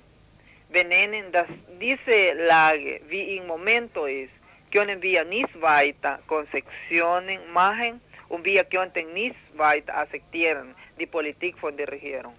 benennen, 0.73 1.31
dass 1.31 1.47
diese 1.81 2.33
Lage, 2.49 3.01
wie 3.09 3.37
im 3.37 3.47
Moment 3.47 3.97
ist, 3.97 4.33
können 4.73 5.01
wir 5.01 5.25
nicht 5.25 5.61
weiter 5.61 6.19
Konzessionen 6.27 7.39
machen 7.53 8.01
und 8.29 8.45
wir 8.45 8.65
könnten 8.65 9.13
nicht 9.13 9.37
weiter 9.57 9.97
akzeptieren 9.97 10.75
die 10.99 11.07
Politik 11.07 11.57
von 11.57 11.77
der 11.77 11.87
Regierung. 11.87 12.35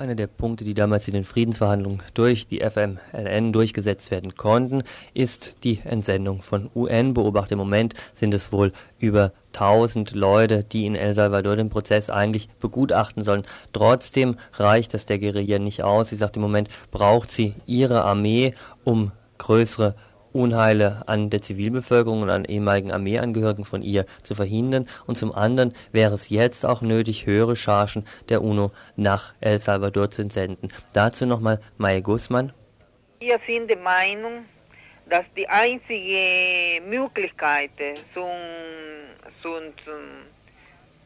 Einer 0.00 0.14
der 0.14 0.28
Punkte, 0.28 0.64
die 0.64 0.72
damals 0.72 1.06
in 1.08 1.12
den 1.12 1.24
Friedensverhandlungen 1.24 2.02
durch 2.14 2.46
die 2.46 2.62
FMLN 2.62 3.52
durchgesetzt 3.52 4.10
werden 4.10 4.34
konnten, 4.34 4.82
ist 5.12 5.62
die 5.62 5.80
Entsendung 5.84 6.40
von 6.40 6.70
UN-Beobachtern. 6.74 7.58
Im 7.58 7.66
Moment 7.66 7.92
sind 8.14 8.32
es 8.32 8.50
wohl 8.50 8.72
über 8.98 9.32
1000 9.52 10.12
Leute, 10.12 10.64
die 10.64 10.86
in 10.86 10.94
El 10.94 11.12
Salvador 11.12 11.54
den 11.54 11.68
Prozess 11.68 12.08
eigentlich 12.08 12.48
begutachten 12.48 13.24
sollen. 13.24 13.42
Trotzdem 13.74 14.38
reicht 14.54 14.94
das 14.94 15.04
der 15.04 15.18
Guerilla 15.18 15.58
nicht 15.58 15.82
aus. 15.82 16.08
Sie 16.08 16.16
sagt 16.16 16.36
im 16.36 16.42
Moment, 16.42 16.70
braucht 16.90 17.30
sie 17.30 17.52
ihre 17.66 18.02
Armee, 18.02 18.54
um 18.84 19.12
größere 19.36 19.96
Unheile 20.32 21.02
an 21.06 21.30
der 21.30 21.42
Zivilbevölkerung 21.42 22.22
und 22.22 22.30
an 22.30 22.44
ehemaligen 22.44 22.92
Armeeangehörigen 22.92 23.64
von 23.64 23.82
ihr 23.82 24.04
zu 24.22 24.34
verhindern 24.34 24.88
und 25.06 25.16
zum 25.16 25.32
anderen 25.32 25.74
wäre 25.92 26.14
es 26.14 26.28
jetzt 26.28 26.64
auch 26.64 26.80
nötig, 26.82 27.26
höhere 27.26 27.56
Chargen 27.56 28.04
der 28.28 28.42
UNO 28.42 28.72
nach 28.96 29.34
El 29.40 29.58
Salvador 29.58 30.10
zu 30.10 30.22
entsenden. 30.22 30.70
Dazu 30.92 31.26
nochmal 31.26 31.60
Maya 31.78 32.00
Guzman. 32.00 32.52
Wir 33.20 33.38
sind 33.46 33.68
der 33.68 33.78
Meinung, 33.78 34.44
dass 35.06 35.24
die 35.36 35.48
einzige 35.48 36.80
Möglichkeit 36.88 37.70
zum, 38.14 38.30
zum, 39.42 39.62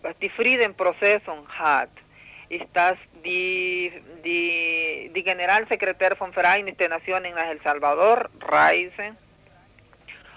was 0.02 0.14
die 0.20 0.28
Friedensprozess 0.28 1.22
hat, 1.48 1.90
ist, 2.50 2.66
dass 2.74 2.96
die, 3.24 3.92
die, 4.24 5.10
die 5.14 5.22
Generalsekretär 5.22 6.16
von 6.16 6.32
Vereinigten 6.32 6.90
Nationen 6.90 7.34
nach 7.34 7.46
El 7.46 7.60
Salvador 7.62 8.28
reisen 8.40 9.16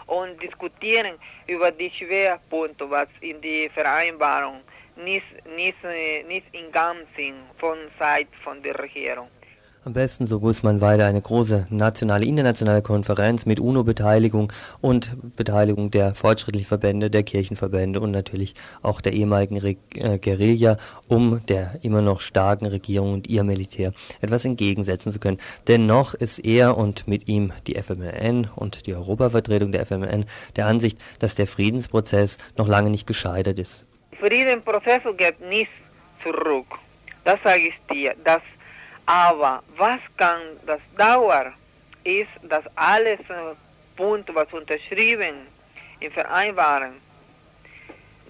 und 0.07 0.41
diskutieren 0.41 1.17
über 1.47 1.71
die 1.71 1.91
Schwerpunkte, 1.91 2.89
was 2.89 3.09
in 3.21 3.41
die 3.41 3.69
Vereinbarung 3.73 4.61
nicht, 4.95 5.25
nicht, 5.55 5.77
nicht 6.27 6.47
in 6.53 6.71
Gang 6.71 7.05
sind 7.15 7.35
von 7.57 7.77
von 8.43 8.61
der. 8.61 9.27
Am 9.87 9.93
besten, 9.93 10.27
so 10.27 10.41
Guzman 10.41 10.81
weiter, 10.81 11.05
eine 11.05 11.21
große 11.21 11.65
nationale, 11.69 12.25
internationale 12.25 12.81
Konferenz 12.81 13.45
mit 13.45 13.61
UNO-Beteiligung 13.61 14.51
und 14.81 15.37
Beteiligung 15.37 15.91
der 15.91 16.13
fortschrittlichen 16.13 16.67
Verbände, 16.67 17.09
der 17.09 17.23
Kirchenverbände 17.23 18.01
und 18.01 18.11
natürlich 18.11 18.53
auch 18.81 18.99
der 18.99 19.13
ehemaligen 19.13 19.57
Re 19.57 19.77
äh, 19.95 20.19
Guerilla, 20.19 20.75
um 21.07 21.39
der 21.45 21.79
immer 21.83 22.01
noch 22.01 22.19
starken 22.19 22.65
Regierung 22.65 23.13
und 23.13 23.29
ihr 23.29 23.45
Militär 23.45 23.93
etwas 24.19 24.43
entgegensetzen 24.43 25.13
zu 25.13 25.19
können. 25.19 25.37
Dennoch 25.69 26.15
ist 26.15 26.39
er 26.39 26.75
und 26.75 27.07
mit 27.07 27.29
ihm 27.29 27.53
die 27.65 27.81
FMLN 27.81 28.49
und 28.53 28.87
die 28.87 28.93
Europavertretung 28.93 29.71
der 29.71 29.85
FMLN 29.85 30.25
der 30.57 30.65
Ansicht, 30.65 30.99
dass 31.19 31.35
der 31.35 31.47
Friedensprozess 31.47 32.37
noch 32.57 32.67
lange 32.67 32.89
nicht 32.89 33.07
gescheitert 33.07 33.57
ist. 33.57 33.85
Friedensprozess 34.19 35.03
geht 35.15 35.39
nicht 35.47 35.71
zurück. 36.21 36.65
Das 37.23 37.39
sage 37.41 37.69
ich 37.69 37.73
dir. 37.89 38.13
Das 38.25 38.41
aber 39.07 39.63
was 39.77 40.01
kann 40.17 40.41
das 40.65 40.81
dauern, 40.97 41.53
ist, 42.03 42.29
dass 42.43 42.63
alles 42.75 43.19
äh, 43.21 43.55
Punkte, 43.95 44.35
was 44.35 44.51
unterschrieben 44.53 45.47
im 45.99 46.11
Verein 46.11 46.55
waren, 46.55 47.01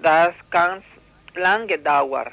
das 0.01 0.33
kann 0.51 0.81
lange 1.35 1.77
dauern. 1.77 2.31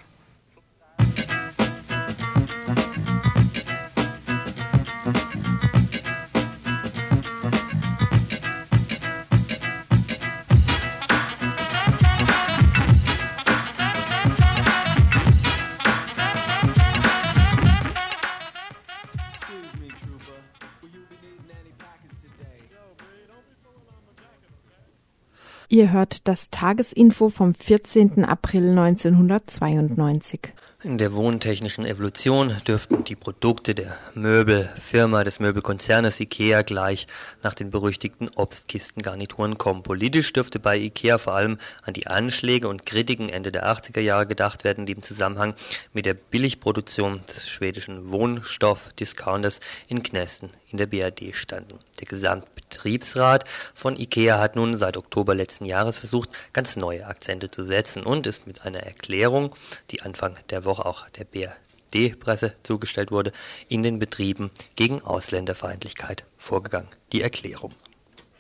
Ihr 25.75 25.91
hört 25.91 26.29
das 26.29 26.51
Tagesinfo 26.51 27.31
vom 27.31 27.53
14. 27.53 28.25
April 28.25 28.79
1992. 28.79 30.53
In 30.85 30.99
der 30.99 31.15
wohntechnischen 31.15 31.87
Evolution 31.87 32.55
dürften 32.69 33.05
die 33.05 33.17
Produkte 33.17 33.75
der 33.75 33.97
Möbelfirma 34.13 35.25
des 35.25 35.41
Möbelkonzernes 35.41 36.21
IKEA 36.21 36.61
gleich 36.61 37.07
nach 37.43 37.55
den 37.55 37.71
berüchtigten 37.71 38.29
Obstkistengarnituren 38.29 39.57
kommen. 39.57 39.83
Politisch 39.83 40.35
dürfte 40.35 40.59
bei 40.59 40.77
IKEA 40.77 41.17
vor 41.17 41.33
allem 41.33 41.57
an 41.85 41.95
die 41.95 42.07
Anschläge 42.07 42.69
und 42.69 42.85
Kritiken 42.85 43.31
Ende 43.31 43.51
der 43.51 43.67
80er 43.67 44.01
Jahre 44.01 44.27
gedacht 44.27 44.63
werden, 44.65 44.85
die 44.85 44.93
im 44.93 45.01
Zusammenhang 45.01 45.55
mit 45.95 46.05
der 46.05 46.13
Billigproduktion 46.13 47.23
des 47.35 47.49
schwedischen 47.49 48.13
Wohnstoff-Discounters 48.13 49.61
in 49.89 50.03
Knesten 50.03 50.51
in 50.71 50.77
der 50.77 50.87
BRD 50.87 51.35
standen. 51.35 51.79
Der 52.01 52.09
Gesamtbetriebsrat 52.09 53.45
von 53.73 53.97
IKEA 53.97 54.39
hat 54.39 54.55
nun 54.55 54.77
seit 54.77 54.99
Oktober 54.99 55.35
letzten 55.35 55.65
Jahres 55.65 55.97
versucht, 55.97 56.29
ganz 56.53 56.77
neue 56.77 57.07
Akzente 57.07 57.51
zu 57.51 57.63
setzen 57.63 58.03
und 58.03 58.27
ist 58.27 58.47
mit 58.47 58.67
einer 58.67 58.81
Erklärung, 58.81 59.55
die 59.91 60.03
Anfang 60.03 60.37
der 60.51 60.65
Woche 60.65 60.74
auch 60.81 61.09
der 61.11 61.25
BRD-Presse 61.25 62.55
zugestellt 62.63 63.11
wurde, 63.11 63.33
in 63.69 63.83
den 63.83 63.99
Betrieben 63.99 64.51
gegen 64.77 65.03
Ausländerfeindlichkeit 65.03 66.25
vorgegangen. 66.37 66.89
Die 67.13 67.23
Erklärung. 67.23 67.73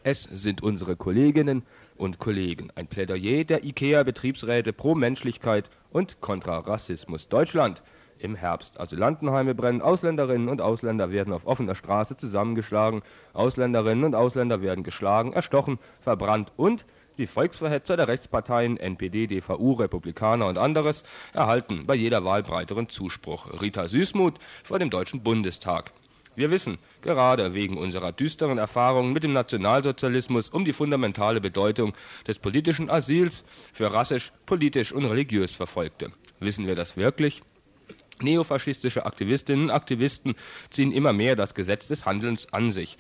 Es 0.03 0.25
sind 0.25 0.63
unsere 0.63 0.97
Kolleginnen 0.97 1.63
und 1.97 2.19
Kollegen. 2.19 2.71
Ein 2.75 2.87
Plädoyer 2.87 3.45
der 3.45 3.65
IKEA-Betriebsräte 3.65 4.73
pro 4.73 4.95
Menschlichkeit 4.95 5.71
und 5.91 6.21
kontra 6.21 6.59
Rassismus 6.59 7.29
Deutschland 7.29 7.83
im 8.19 8.35
Herbst. 8.35 8.79
Asylantenheime 8.79 9.55
brennen, 9.55 9.83
Ausländerinnen 9.83 10.49
und 10.49 10.61
Ausländer 10.61 11.11
werden 11.11 11.33
auf 11.33 11.47
offener 11.47 11.75
Straße 11.75 12.17
zusammengeschlagen, 12.17 13.03
Ausländerinnen 13.33 14.05
und 14.05 14.15
Ausländer 14.15 14.61
werden 14.61 14.85
geschlagen, 14.85 15.33
erstochen, 15.33 15.79
verbrannt 16.01 16.53
und 16.57 16.85
die 17.19 17.27
Volksverhetzer 17.27 17.97
der 17.97 18.09
Rechtsparteien 18.09 18.77
NPD, 18.77 19.27
DVU, 19.27 19.73
Republikaner 19.73 20.47
und 20.47 20.59
anderes 20.59 21.03
erhalten 21.33 21.87
bei 21.87 21.95
jeder 21.95 22.25
Wahl 22.25 22.43
breiteren 22.43 22.89
Zuspruch. 22.89 23.61
Rita 23.61 23.89
Süßmuth 23.89 24.39
vor 24.63 24.79
dem 24.79 24.91
Deutschen 24.91 25.23
Bundestag. 25.23 25.93
Wir 26.37 26.51
wissen, 26.51 26.79
gerade 27.01 27.55
wegen 27.55 27.79
unserer 27.79 28.11
düsteren 28.11 28.59
Erfahrungen 28.59 29.13
mit 29.13 29.23
dem 29.23 29.33
Nationalsozialismus, 29.33 30.49
um 30.49 30.65
die 30.65 30.73
fundamentale 30.73 31.41
Bedeutung 31.41 31.93
des 32.27 32.41
politischen 32.41 32.91
Asyls 32.91 33.45
für 33.73 33.93
rassisch, 33.93 34.33
politisch 34.45 34.93
und 34.93 35.05
religiös 35.05 35.53
Verfolgte. 35.53 36.11
Wissen 36.41 36.67
wir 36.67 36.75
das 36.75 36.97
wirklich? 36.97 37.43
Neofaschistische 38.21 39.07
Aktivistinnen 39.07 39.65
und 39.65 39.71
Aktivisten 39.71 40.35
ziehen 40.71 40.93
immer 40.93 41.13
mehr 41.13 41.37
das 41.37 41.55
Gesetz 41.55 41.89
des 41.89 42.07
Handelns 42.07 42.53
an 42.53 42.73
sich. 42.73 42.97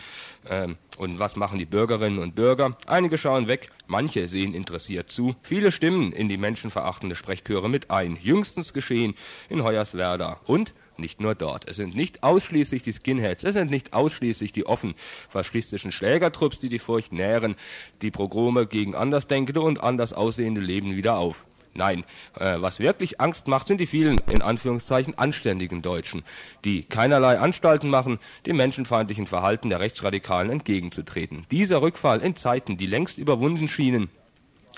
Ähm, 0.48 0.76
und 0.98 1.18
was 1.18 1.36
machen 1.36 1.58
die 1.58 1.64
Bürgerinnen 1.64 2.18
und 2.18 2.34
Bürger? 2.34 2.76
Einige 2.86 3.18
schauen 3.18 3.48
weg, 3.48 3.70
manche 3.86 4.28
sehen 4.28 4.54
interessiert 4.54 5.10
zu. 5.10 5.34
Viele 5.42 5.72
stimmen 5.72 6.12
in 6.12 6.28
die 6.28 6.36
menschenverachtende 6.36 7.16
Sprechchöre 7.16 7.68
mit 7.68 7.90
ein. 7.90 8.18
Jüngstens 8.20 8.72
geschehen 8.72 9.14
in 9.48 9.64
Hoyerswerda. 9.64 10.40
Und 10.46 10.72
nicht 10.96 11.20
nur 11.20 11.34
dort. 11.34 11.68
Es 11.68 11.76
sind 11.76 11.96
nicht 11.96 12.22
ausschließlich 12.22 12.82
die 12.82 12.92
Skinheads, 12.92 13.44
es 13.44 13.54
sind 13.54 13.70
nicht 13.70 13.92
ausschließlich 13.92 14.52
die 14.52 14.66
offen 14.66 14.94
faschistischen 15.28 15.92
Schlägertrupps, 15.92 16.60
die 16.60 16.68
die 16.68 16.78
Furcht 16.78 17.12
nähren. 17.12 17.56
Die 18.02 18.10
Progrome 18.10 18.66
gegen 18.66 18.94
Andersdenkende 18.94 19.60
und 19.60 19.82
anders 19.82 20.12
aussehende 20.12 20.60
leben 20.60 20.96
wieder 20.96 21.16
auf. 21.16 21.46
Nein, 21.74 22.04
äh, 22.38 22.56
was 22.58 22.78
wirklich 22.78 23.20
Angst 23.20 23.48
macht, 23.48 23.66
sind 23.66 23.78
die 23.78 23.86
vielen, 23.86 24.18
in 24.30 24.42
Anführungszeichen, 24.42 25.18
anständigen 25.18 25.82
Deutschen, 25.82 26.22
die 26.64 26.84
keinerlei 26.84 27.38
Anstalten 27.38 27.90
machen, 27.90 28.20
dem 28.46 28.56
menschenfeindlichen 28.56 29.26
Verhalten 29.26 29.70
der 29.70 29.80
Rechtsradikalen 29.80 30.50
entgegenzutreten. 30.50 31.46
Dieser 31.50 31.82
Rückfall 31.82 32.20
in 32.20 32.36
Zeiten, 32.36 32.76
die 32.76 32.86
längst 32.86 33.18
überwunden 33.18 33.68
schienen, 33.68 34.08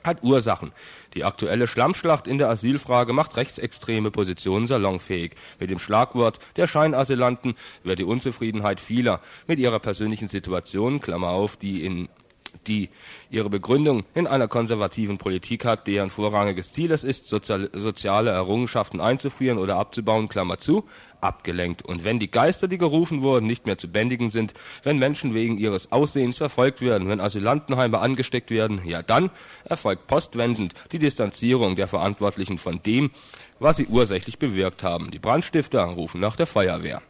hat 0.06 0.22
Ursachen. 0.22 0.72
Die 1.14 1.24
aktuelle 1.24 1.66
Schlammschlacht 1.66 2.26
in 2.26 2.38
der 2.38 2.48
Asylfrage 2.48 3.12
macht 3.12 3.36
rechtsextreme 3.36 4.10
Positionen 4.10 4.68
salonfähig. 4.68 5.32
Mit 5.58 5.70
dem 5.70 5.78
Schlagwort 5.78 6.38
der 6.56 6.66
Scheinasylanten 6.66 7.56
wird 7.82 7.98
die 7.98 8.04
Unzufriedenheit 8.04 8.80
vieler 8.80 9.20
mit 9.46 9.58
ihrer 9.58 9.80
persönlichen 9.80 10.28
Situation, 10.28 11.00
Klammer 11.00 11.30
auf, 11.30 11.56
die 11.56 11.84
in 11.84 12.08
die 12.66 12.90
ihre 13.30 13.50
Begründung 13.50 14.04
in 14.14 14.26
einer 14.26 14.48
konservativen 14.48 15.18
Politik 15.18 15.64
hat, 15.64 15.86
deren 15.86 16.10
vorrangiges 16.10 16.72
Ziel 16.72 16.92
es 16.92 17.04
ist, 17.04 17.28
soziale 17.28 18.30
Errungenschaften 18.30 19.00
einzuführen 19.00 19.58
oder 19.58 19.76
abzubauen, 19.76 20.28
Klammer 20.28 20.58
zu, 20.58 20.84
abgelenkt. 21.20 21.82
Und 21.82 22.04
wenn 22.04 22.18
die 22.18 22.30
Geister, 22.30 22.68
die 22.68 22.78
gerufen 22.78 23.22
wurden, 23.22 23.46
nicht 23.46 23.66
mehr 23.66 23.78
zu 23.78 23.88
bändigen 23.88 24.30
sind, 24.30 24.54
wenn 24.82 24.98
Menschen 24.98 25.34
wegen 25.34 25.58
ihres 25.58 25.92
Aussehens 25.92 26.38
verfolgt 26.38 26.80
werden, 26.80 27.08
wenn 27.08 27.20
Asylantenheime 27.20 27.98
angesteckt 27.98 28.50
werden, 28.50 28.82
ja 28.84 29.02
dann 29.02 29.30
erfolgt 29.64 30.06
postwendend 30.06 30.74
die 30.92 30.98
Distanzierung 30.98 31.76
der 31.76 31.88
Verantwortlichen 31.88 32.58
von 32.58 32.82
dem, 32.82 33.10
was 33.58 33.76
sie 33.76 33.86
ursächlich 33.86 34.38
bewirkt 34.38 34.82
haben. 34.82 35.10
Die 35.10 35.18
Brandstifter 35.18 35.84
rufen 35.84 36.20
nach 36.20 36.36
der 36.36 36.46
Feuerwehr. 36.46 37.02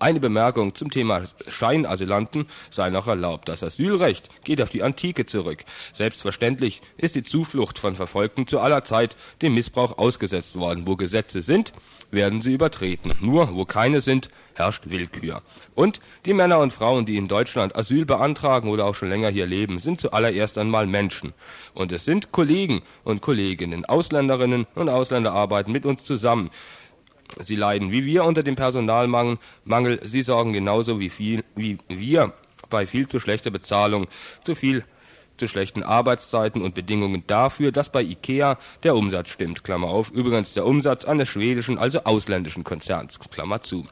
Eine 0.00 0.20
Bemerkung 0.20 0.74
zum 0.74 0.90
Thema 0.90 1.22
Scheinasylanten 1.46 2.46
sei 2.70 2.90
noch 2.90 3.06
erlaubt. 3.06 3.48
Das 3.48 3.62
Asylrecht 3.62 4.28
geht 4.44 4.60
auf 4.60 4.70
die 4.70 4.82
Antike 4.82 5.24
zurück. 5.24 5.64
Selbstverständlich 5.92 6.82
ist 6.96 7.14
die 7.14 7.22
Zuflucht 7.22 7.78
von 7.78 7.94
Verfolgten 7.94 8.46
zu 8.46 8.58
aller 8.58 8.84
Zeit 8.84 9.16
dem 9.40 9.54
Missbrauch 9.54 9.96
ausgesetzt 9.96 10.56
worden. 10.56 10.86
Wo 10.86 10.96
Gesetze 10.96 11.42
sind, 11.42 11.72
werden 12.10 12.42
sie 12.42 12.54
übertreten. 12.54 13.12
Nur 13.20 13.54
wo 13.54 13.64
keine 13.64 14.00
sind, 14.00 14.30
herrscht 14.54 14.90
Willkür. 14.90 15.42
Und 15.74 16.00
die 16.26 16.34
Männer 16.34 16.58
und 16.58 16.72
Frauen, 16.72 17.06
die 17.06 17.16
in 17.16 17.28
Deutschland 17.28 17.76
Asyl 17.76 18.04
beantragen 18.04 18.68
oder 18.70 18.86
auch 18.86 18.94
schon 18.94 19.08
länger 19.08 19.28
hier 19.28 19.46
leben, 19.46 19.78
sind 19.78 20.00
zuallererst 20.00 20.58
einmal 20.58 20.86
Menschen. 20.86 21.34
Und 21.72 21.92
es 21.92 22.04
sind 22.04 22.32
Kollegen 22.32 22.82
und 23.04 23.20
Kolleginnen, 23.20 23.84
Ausländerinnen 23.84 24.66
und 24.74 24.88
Ausländer 24.88 25.32
arbeiten 25.32 25.72
mit 25.72 25.86
uns 25.86 26.04
zusammen. 26.04 26.50
Sie 27.40 27.56
leiden 27.56 27.90
wie 27.90 28.04
wir 28.04 28.24
unter 28.24 28.42
dem 28.42 28.56
Personalmangel. 28.56 29.38
Mangel. 29.64 30.00
Sie 30.04 30.22
sorgen 30.22 30.52
genauso 30.52 31.00
wie, 31.00 31.10
viel, 31.10 31.44
wie 31.56 31.78
wir 31.88 32.32
bei 32.70 32.86
viel 32.86 33.06
zu 33.08 33.20
schlechter 33.20 33.50
Bezahlung, 33.50 34.06
zu 34.42 34.54
viel 34.54 34.84
zu 35.36 35.48
schlechten 35.48 35.82
Arbeitszeiten 35.82 36.62
und 36.62 36.74
Bedingungen 36.74 37.24
dafür, 37.26 37.72
dass 37.72 37.90
bei 37.90 38.02
IKEA 38.02 38.58
der 38.82 38.94
Umsatz 38.94 39.30
stimmt. 39.30 39.64
Klammer 39.64 39.88
auf. 39.88 40.10
Übrigens 40.10 40.52
der 40.52 40.66
Umsatz 40.66 41.04
eines 41.04 41.28
schwedischen, 41.28 41.78
also 41.78 42.04
ausländischen 42.04 42.64
Konzerns. 42.64 43.18
Klammer 43.18 43.62
zu. 43.62 43.84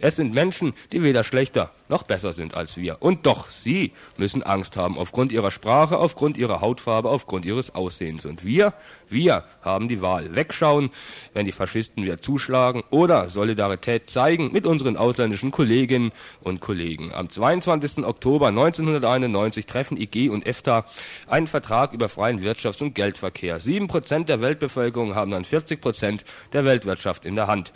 Es 0.00 0.16
sind 0.16 0.32
Menschen, 0.32 0.74
die 0.92 1.02
weder 1.02 1.24
schlechter 1.24 1.72
noch 1.88 2.02
besser 2.02 2.32
sind 2.32 2.54
als 2.54 2.76
wir. 2.76 2.98
Und 3.00 3.26
doch, 3.26 3.50
sie 3.50 3.92
müssen 4.16 4.42
Angst 4.42 4.76
haben 4.76 4.98
aufgrund 4.98 5.32
ihrer 5.32 5.50
Sprache, 5.50 5.98
aufgrund 5.98 6.36
ihrer 6.36 6.60
Hautfarbe, 6.60 7.08
aufgrund 7.08 7.46
ihres 7.46 7.74
Aussehens. 7.74 8.26
Und 8.26 8.44
wir, 8.44 8.74
wir 9.08 9.44
haben 9.62 9.88
die 9.88 10.02
Wahl. 10.02 10.36
Wegschauen, 10.36 10.90
wenn 11.32 11.46
die 11.46 11.52
Faschisten 11.52 12.04
wieder 12.04 12.20
zuschlagen 12.20 12.84
oder 12.90 13.30
Solidarität 13.30 14.10
zeigen 14.10 14.52
mit 14.52 14.66
unseren 14.66 14.96
ausländischen 14.96 15.50
Kolleginnen 15.50 16.12
und 16.42 16.60
Kollegen. 16.60 17.12
Am 17.12 17.30
22. 17.30 18.04
Oktober 18.04 18.48
1991 18.48 19.66
treffen 19.66 19.96
IG 19.96 20.28
und 20.28 20.46
EFTA 20.46 20.84
einen 21.26 21.46
Vertrag 21.46 21.92
über 21.92 22.08
freien 22.08 22.42
Wirtschafts- 22.42 22.82
und 22.82 22.94
Geldverkehr. 22.94 23.58
Sieben 23.58 23.88
Prozent 23.88 24.28
der 24.28 24.40
Weltbevölkerung 24.40 25.14
haben 25.14 25.30
dann 25.30 25.44
40 25.44 25.80
Prozent 25.80 26.24
der 26.52 26.64
Weltwirtschaft 26.64 27.24
in 27.24 27.34
der 27.34 27.46
Hand. 27.46 27.72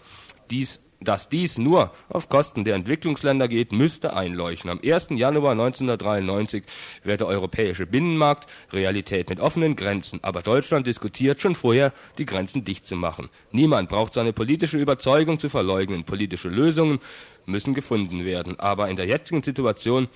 Dies 0.51 0.81
dass 1.05 1.29
dies 1.29 1.59
nur 1.59 1.93
auf 2.09 2.29
Kosten 2.29 2.65
der 2.65 2.75
Entwicklungsländer 2.75 3.49
geht, 3.49 3.73
müsste 3.73 4.15
einleuchten. 4.15 4.71
Am 4.71 4.81
1. 4.85 5.09
Januar 5.11 5.53
1993 5.53 6.65
wird 7.05 7.21
der 7.21 7.29
europäische 7.29 7.87
Binnenmarkt 7.87 8.49
Realität 8.73 9.29
mit 9.29 9.41
offenen 9.41 9.77
Grenzen. 9.77 10.21
Aber 10.23 10.43
Deutschland 10.43 10.87
diskutiert 10.87 11.41
schon 11.41 11.55
vorher, 11.55 11.93
die 12.19 12.27
Grenzen 12.27 12.65
dicht 12.65 12.87
zu 12.87 12.97
machen. 12.97 13.29
Niemand 13.51 13.89
braucht 13.89 14.15
seine 14.15 14.33
politische 14.33 14.79
Überzeugung 14.79 15.39
zu 15.39 15.49
verleugnen. 15.49 16.05
Politische 16.05 16.49
Lösungen 16.49 17.01
müssen 17.47 17.75
gefunden 17.75 18.25
werden. 18.25 18.59
Aber 18.59 18.89
in 18.89 18.97
der 18.97 19.07
jetzigen 19.07 19.43
Situation 19.43 20.09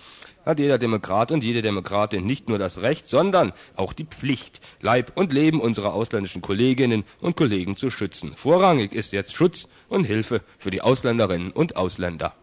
hat 0.46 0.60
jeder 0.60 0.78
Demokrat 0.78 1.32
und 1.32 1.44
jede 1.44 1.60
Demokratin 1.60 2.24
nicht 2.24 2.48
nur 2.48 2.58
das 2.58 2.80
Recht, 2.80 3.08
sondern 3.08 3.52
auch 3.74 3.92
die 3.92 4.04
Pflicht, 4.04 4.60
Leib 4.80 5.12
und 5.16 5.32
Leben 5.32 5.60
unserer 5.60 5.92
ausländischen 5.92 6.40
Kolleginnen 6.40 7.04
und 7.20 7.36
Kollegen 7.36 7.76
zu 7.76 7.90
schützen. 7.90 8.34
Vorrangig 8.36 8.94
ist 8.94 9.12
jetzt 9.12 9.34
Schutz 9.34 9.68
und 9.88 10.04
Hilfe 10.04 10.40
für 10.58 10.70
die 10.70 10.80
Ausländerinnen 10.80 11.50
und 11.50 11.76
Ausländer. 11.76 12.34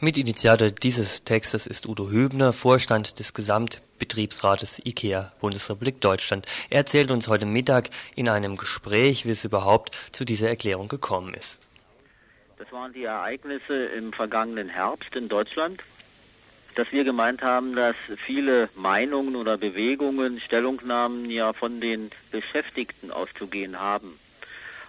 Mitinitiator 0.00 0.72
dieses 0.72 1.22
Textes 1.22 1.64
ist 1.64 1.86
Udo 1.86 2.10
Hübner, 2.10 2.52
Vorstand 2.52 3.20
des 3.20 3.34
Gesamtbetriebsrates 3.34 4.84
IKEA 4.84 5.32
Bundesrepublik 5.40 6.00
Deutschland. 6.00 6.44
Er 6.70 6.78
erzählt 6.78 7.12
uns 7.12 7.28
heute 7.28 7.46
Mittag 7.46 7.88
in 8.16 8.28
einem 8.28 8.56
Gespräch, 8.56 9.26
wie 9.26 9.30
es 9.30 9.44
überhaupt 9.44 9.94
zu 10.10 10.24
dieser 10.24 10.48
Erklärung 10.48 10.88
gekommen 10.88 11.34
ist. 11.34 11.58
Das 12.58 12.72
waren 12.72 12.92
die 12.92 13.04
Ereignisse 13.04 13.86
im 13.96 14.12
vergangenen 14.12 14.68
Herbst 14.68 15.14
in 15.14 15.28
Deutschland, 15.28 15.80
dass 16.74 16.90
wir 16.90 17.04
gemeint 17.04 17.42
haben, 17.42 17.74
dass 17.74 17.96
viele 18.24 18.68
Meinungen 18.74 19.36
oder 19.36 19.58
Bewegungen, 19.58 20.40
Stellungnahmen 20.40 21.30
ja 21.30 21.52
von 21.52 21.80
den 21.80 22.10
Beschäftigten 22.30 23.10
auszugehen 23.10 23.78
haben. 23.78 24.18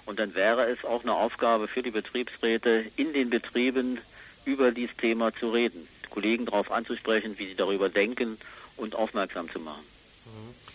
Und 0.06 0.19
dann 0.19 0.36
wäre 0.36 0.69
es 0.69 0.84
auch 0.84 1.04
eine 1.04 1.13
Aufgabe 1.13 1.67
für 1.67 1.82
die 1.82 1.91
Betriebsräte, 1.91 2.86
in 2.96 3.13
den 3.13 3.30
Betrieben 3.30 4.00
über 4.46 4.72
dieses 4.72 4.96
Thema 4.98 5.34
zu 5.34 5.52
reden, 5.52 5.88
Kollegen 6.10 6.46
darauf 6.46 6.72
anzusprechen, 6.72 7.38
wie 7.38 7.48
sie 7.48 7.56
darüber 7.56 7.89
denken 7.89 8.38
und 8.78 8.96
aufmerksam 8.96 9.50
zu 9.50 9.60
machen. 9.60 9.84
Mhm. 10.26 10.73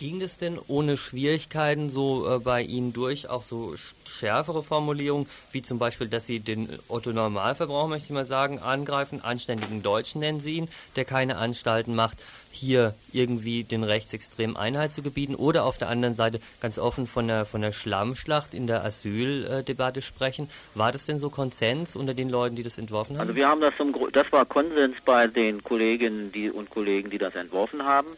Ging 0.00 0.18
das 0.18 0.38
denn 0.38 0.58
ohne 0.66 0.96
Schwierigkeiten 0.96 1.90
so 1.90 2.26
äh, 2.26 2.38
bei 2.38 2.62
Ihnen 2.62 2.94
durch, 2.94 3.28
auch 3.28 3.42
so 3.42 3.74
schärfere 4.08 4.62
Formulierungen, 4.62 5.26
wie 5.52 5.60
zum 5.60 5.78
Beispiel, 5.78 6.08
dass 6.08 6.24
Sie 6.24 6.40
den 6.40 6.70
Otto-Normalverbraucher, 6.88 7.86
möchte 7.86 8.06
ich 8.06 8.12
mal 8.12 8.24
sagen, 8.24 8.60
angreifen, 8.60 9.22
anständigen 9.22 9.82
Deutschen 9.82 10.22
nennen 10.22 10.40
Sie 10.40 10.54
ihn, 10.54 10.68
der 10.96 11.04
keine 11.04 11.36
Anstalten 11.36 11.94
macht, 11.94 12.16
hier 12.50 12.94
irgendwie 13.12 13.62
den 13.62 13.84
Rechtsextremen 13.84 14.56
Einhalt 14.56 14.92
zu 14.92 15.02
gebieten 15.02 15.34
oder 15.34 15.66
auf 15.66 15.76
der 15.76 15.90
anderen 15.90 16.14
Seite 16.14 16.40
ganz 16.62 16.78
offen 16.78 17.06
von 17.06 17.28
der, 17.28 17.44
von 17.44 17.60
der 17.60 17.72
Schlammschlacht 17.72 18.54
in 18.54 18.66
der 18.66 18.82
Asyldebatte 18.82 20.00
sprechen. 20.00 20.48
War 20.74 20.92
das 20.92 21.04
denn 21.04 21.18
so 21.18 21.28
Konsens 21.28 21.94
unter 21.94 22.14
den 22.14 22.30
Leuten, 22.30 22.56
die 22.56 22.62
das 22.62 22.78
entworfen 22.78 23.18
haben? 23.18 23.28
Also 23.28 23.34
wir 23.36 23.46
haben 23.46 23.60
das, 23.60 23.74
zum, 23.76 23.94
das 24.12 24.32
war 24.32 24.46
Konsens 24.46 24.96
bei 25.04 25.26
den 25.26 25.62
Kolleginnen 25.62 26.32
und 26.52 26.70
Kollegen, 26.70 27.10
die 27.10 27.18
das 27.18 27.34
entworfen 27.34 27.84
haben. 27.84 28.08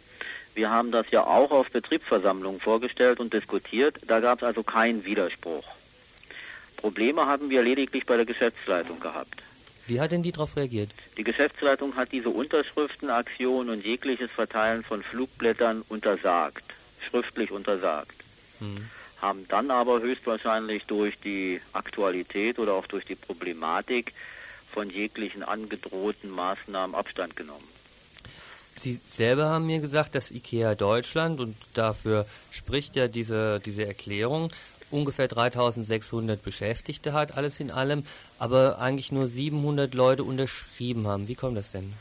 Wir 0.54 0.70
haben 0.70 0.92
das 0.92 1.06
ja 1.10 1.26
auch 1.26 1.50
auf 1.50 1.70
Betriebsversammlungen 1.70 2.60
vorgestellt 2.60 3.20
und 3.20 3.32
diskutiert. 3.32 3.98
Da 4.06 4.20
gab 4.20 4.38
es 4.38 4.44
also 4.44 4.62
keinen 4.62 5.04
Widerspruch. 5.04 5.64
Probleme 6.76 7.26
haben 7.26 7.48
wir 7.48 7.62
lediglich 7.62 8.04
bei 8.04 8.16
der 8.16 8.26
Geschäftsleitung 8.26 9.00
gehabt. 9.00 9.42
Wie 9.86 10.00
hat 10.00 10.12
denn 10.12 10.22
die 10.22 10.32
darauf 10.32 10.56
reagiert? 10.56 10.90
Die 11.16 11.24
Geschäftsleitung 11.24 11.96
hat 11.96 12.12
diese 12.12 12.28
Unterschriftenaktion 12.28 13.70
und 13.70 13.84
jegliches 13.84 14.30
Verteilen 14.30 14.84
von 14.84 15.02
Flugblättern 15.02 15.82
untersagt, 15.88 16.64
schriftlich 17.08 17.50
untersagt. 17.50 18.14
Hm. 18.60 18.88
Haben 19.20 19.46
dann 19.48 19.70
aber 19.70 20.00
höchstwahrscheinlich 20.00 20.84
durch 20.84 21.18
die 21.18 21.60
Aktualität 21.72 22.58
oder 22.58 22.74
auch 22.74 22.86
durch 22.86 23.04
die 23.04 23.14
Problematik 23.14 24.12
von 24.72 24.90
jeglichen 24.90 25.42
angedrohten 25.42 26.30
Maßnahmen 26.30 26.94
Abstand 26.94 27.36
genommen. 27.36 27.68
Sie 28.76 29.00
selber 29.04 29.50
haben 29.50 29.66
mir 29.66 29.80
gesagt, 29.80 30.14
dass 30.14 30.30
IKEA 30.30 30.74
Deutschland, 30.74 31.40
und 31.40 31.56
dafür 31.74 32.26
spricht 32.50 32.96
ja 32.96 33.08
diese, 33.08 33.60
diese 33.60 33.86
Erklärung, 33.86 34.52
ungefähr 34.90 35.28
3600 35.28 36.42
Beschäftigte 36.42 37.12
hat, 37.12 37.36
alles 37.36 37.60
in 37.60 37.70
allem, 37.70 38.04
aber 38.38 38.78
eigentlich 38.78 39.12
nur 39.12 39.26
700 39.26 39.94
Leute 39.94 40.24
unterschrieben 40.24 41.06
haben. 41.06 41.28
Wie 41.28 41.34
kommt 41.34 41.56
das 41.56 41.72
denn? 41.72 41.92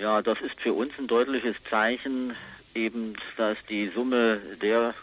Ja, 0.00 0.22
das 0.22 0.40
ist 0.40 0.60
für 0.60 0.72
uns 0.72 0.92
ein 0.98 1.06
deutliches 1.06 1.56
Zeichen, 1.68 2.34
eben, 2.74 3.14
dass 3.36 3.56
die 3.68 3.88
Summe 3.88 4.40
der 4.62 4.94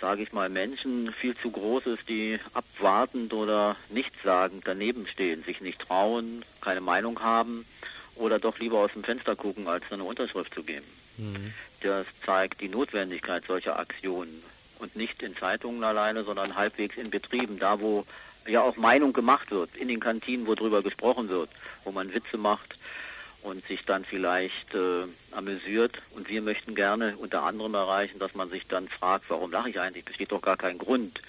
sage 0.00 0.24
ich 0.24 0.32
mal, 0.32 0.48
Menschen 0.48 1.12
viel 1.12 1.36
zu 1.36 1.52
groß 1.52 1.86
ist, 1.86 2.08
die 2.08 2.40
abwartend 2.54 3.32
oder 3.32 3.76
nichtssagend 3.88 4.64
daneben 4.66 5.06
stehen, 5.06 5.44
sich 5.44 5.60
nicht 5.60 5.80
trauen, 5.80 6.44
keine 6.60 6.80
Meinung 6.80 7.20
haben 7.20 7.64
oder 8.16 8.38
doch 8.38 8.58
lieber 8.58 8.78
aus 8.78 8.92
dem 8.92 9.04
Fenster 9.04 9.36
gucken, 9.36 9.68
als 9.68 9.84
eine 9.90 10.04
Unterschrift 10.04 10.54
zu 10.54 10.62
geben. 10.62 10.86
Mhm. 11.16 11.52
Das 11.80 12.06
zeigt 12.24 12.60
die 12.60 12.68
Notwendigkeit 12.68 13.44
solcher 13.46 13.78
Aktionen 13.78 14.42
und 14.78 14.96
nicht 14.96 15.22
in 15.22 15.36
Zeitungen 15.36 15.82
alleine, 15.84 16.24
sondern 16.24 16.56
halbwegs 16.56 16.96
in 16.96 17.10
Betrieben, 17.10 17.58
da 17.58 17.80
wo 17.80 18.04
ja 18.46 18.62
auch 18.62 18.76
Meinung 18.76 19.12
gemacht 19.12 19.50
wird, 19.50 19.76
in 19.76 19.88
den 19.88 20.00
Kantinen, 20.00 20.46
wo 20.46 20.54
drüber 20.54 20.82
gesprochen 20.82 21.28
wird, 21.28 21.50
wo 21.84 21.92
man 21.92 22.12
Witze 22.12 22.36
macht 22.36 22.76
und 23.42 23.64
sich 23.66 23.84
dann 23.84 24.04
vielleicht 24.04 24.74
äh, 24.74 25.04
amüsiert. 25.32 26.00
Und 26.14 26.28
wir 26.28 26.42
möchten 26.42 26.74
gerne 26.74 27.16
unter 27.16 27.42
anderem 27.42 27.74
erreichen, 27.74 28.18
dass 28.18 28.34
man 28.34 28.50
sich 28.50 28.66
dann 28.66 28.88
fragt, 28.88 29.26
warum 29.28 29.50
lache 29.50 29.70
ich 29.70 29.80
eigentlich? 29.80 30.04
Besteht 30.04 30.32
doch 30.32 30.42
gar 30.42 30.56
kein 30.56 30.78
Grund. 30.78 31.20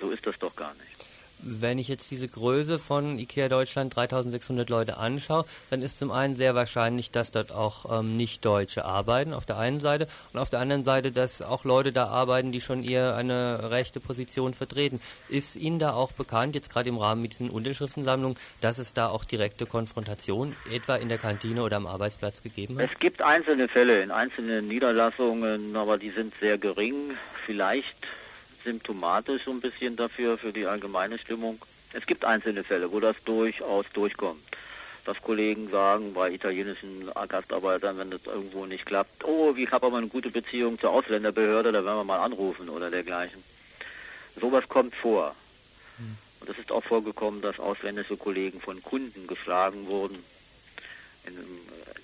So 0.00 0.10
ist 0.10 0.26
das 0.26 0.38
doch 0.38 0.56
gar 0.56 0.74
nicht. 0.74 1.03
Wenn 1.46 1.78
ich 1.78 1.88
jetzt 1.88 2.10
diese 2.10 2.26
Größe 2.26 2.78
von 2.78 3.18
IKEA 3.18 3.48
Deutschland 3.48 3.94
3600 3.94 4.70
Leute 4.70 4.96
anschaue, 4.96 5.44
dann 5.68 5.82
ist 5.82 5.98
zum 5.98 6.10
einen 6.10 6.34
sehr 6.36 6.54
wahrscheinlich, 6.54 7.10
dass 7.10 7.30
dort 7.30 7.52
auch 7.52 8.00
ähm, 8.00 8.16
Nicht-Deutsche 8.16 8.84
arbeiten, 8.86 9.34
auf 9.34 9.44
der 9.44 9.58
einen 9.58 9.78
Seite, 9.78 10.08
und 10.32 10.40
auf 10.40 10.48
der 10.48 10.60
anderen 10.60 10.84
Seite, 10.84 11.12
dass 11.12 11.42
auch 11.42 11.64
Leute 11.64 11.92
da 11.92 12.06
arbeiten, 12.06 12.50
die 12.50 12.62
schon 12.62 12.82
eher 12.82 13.14
eine 13.14 13.70
rechte 13.70 14.00
Position 14.00 14.54
vertreten. 14.54 15.00
Ist 15.28 15.56
Ihnen 15.56 15.78
da 15.78 15.92
auch 15.92 16.12
bekannt, 16.12 16.54
jetzt 16.54 16.70
gerade 16.70 16.88
im 16.88 16.96
Rahmen 16.96 17.20
mit 17.20 17.32
diesen 17.32 17.50
Unterschriftensammlungen, 17.50 18.38
dass 18.62 18.78
es 18.78 18.94
da 18.94 19.08
auch 19.08 19.24
direkte 19.24 19.66
Konfrontation 19.66 20.56
etwa 20.72 20.96
in 20.96 21.10
der 21.10 21.18
Kantine 21.18 21.62
oder 21.62 21.76
am 21.76 21.86
Arbeitsplatz 21.86 22.42
gegeben 22.42 22.78
hat? 22.78 22.90
Es 22.90 22.98
gibt 22.98 23.20
einzelne 23.20 23.68
Fälle 23.68 24.02
in 24.02 24.10
einzelnen 24.10 24.66
Niederlassungen, 24.66 25.76
aber 25.76 25.98
die 25.98 26.10
sind 26.10 26.32
sehr 26.40 26.56
gering. 26.56 26.94
Vielleicht 27.44 27.96
symptomatisch 28.64 29.44
so 29.44 29.50
ein 29.50 29.60
bisschen 29.60 29.96
dafür, 29.96 30.38
für 30.38 30.52
die 30.52 30.66
allgemeine 30.66 31.18
Stimmung. 31.18 31.60
Es 31.92 32.06
gibt 32.06 32.24
einzelne 32.24 32.64
Fälle, 32.64 32.90
wo 32.90 32.98
das 32.98 33.16
durchaus 33.24 33.86
durchkommt. 33.92 34.42
Dass 35.04 35.20
Kollegen 35.20 35.70
sagen, 35.70 36.14
bei 36.14 36.30
italienischen 36.30 37.10
Gastarbeitern, 37.28 37.98
wenn 37.98 38.10
das 38.10 38.24
irgendwo 38.24 38.66
nicht 38.66 38.86
klappt, 38.86 39.24
oh, 39.24 39.54
ich 39.54 39.70
habe 39.70 39.86
aber 39.86 39.98
eine 39.98 40.08
gute 40.08 40.30
Beziehung 40.30 40.78
zur 40.78 40.90
Ausländerbehörde, 40.90 41.72
da 41.72 41.84
werden 41.84 41.98
wir 41.98 42.04
mal 42.04 42.24
anrufen 42.24 42.68
oder 42.70 42.90
dergleichen. 42.90 43.44
Sowas 44.40 44.66
kommt 44.68 44.94
vor. 44.94 45.34
Hm. 45.98 46.16
Und 46.40 46.50
es 46.50 46.58
ist 46.58 46.72
auch 46.72 46.82
vorgekommen, 46.82 47.42
dass 47.42 47.60
ausländische 47.60 48.16
Kollegen 48.16 48.60
von 48.60 48.82
Kunden 48.82 49.26
geschlagen 49.26 49.86
wurden 49.86 50.18
in 51.26 51.36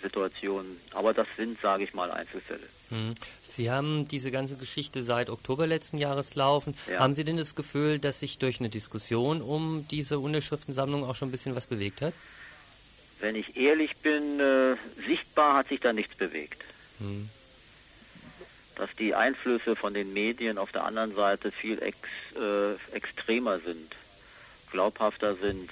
Situationen. 0.01 0.81
Aber 0.93 1.15
das 1.15 1.27
sind, 1.37 1.61
sage 1.61 1.85
ich 1.85 1.95
mal, 1.95 2.11
Einzelfälle. 2.11 2.69
Hm. 2.91 3.15
Sie 3.43 3.71
haben 3.71 4.07
diese 4.07 4.31
ganze 4.31 4.57
Geschichte 4.57 5.05
seit 5.05 5.31
Oktober 5.31 5.67
letzten 5.67 5.97
Jahres 5.97 6.35
laufen. 6.35 6.75
Ja. 6.89 7.01
Haben 7.01 7.15
Sie 7.15 7.25
denn 7.25 7.37
das 7.37 7.55
Gefühl, 7.55 7.99
dass 7.99 8.21
sich 8.21 8.39
durch 8.39 8.61
eine 8.61 8.69
Diskussion 8.69 9.41
um 9.41 9.87
diese 9.89 10.19
Unterschriftensammlung 10.19 11.05
auch 11.05 11.15
schon 11.15 11.29
ein 11.29 11.33
bisschen 11.33 11.55
was 11.55 11.67
bewegt 11.67 12.03
hat? 12.03 12.15
Wenn 13.21 13.37
ich 13.37 13.57
ehrlich 13.57 13.97
bin, 13.99 14.41
äh, 14.41 14.77
sichtbar 15.07 15.55
hat 15.55 15.69
sich 15.69 15.81
da 15.81 15.93
nichts 15.93 16.15
bewegt. 16.17 16.63
Hm. 16.99 17.29
Dass 18.77 18.91
die 18.99 19.15
Einflüsse 19.15 19.77
von 19.77 19.95
den 19.95 20.13
Medien 20.13 20.57
auf 20.59 20.73
der 20.73 20.85
anderen 20.85 21.15
Seite 21.15 21.53
viel 21.53 21.83
ex, 21.83 21.99
äh, 22.35 22.97
extremer 22.97 23.61
sind, 23.61 23.95
glaubhafter 24.71 25.37
sind 25.37 25.71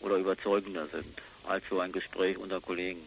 oder 0.00 0.16
überzeugender 0.16 0.88
sind 0.88 1.22
als 1.48 1.64
so 1.68 1.80
ein 1.80 1.92
Gespräch 1.92 2.38
unter 2.38 2.60
Kollegen 2.60 3.00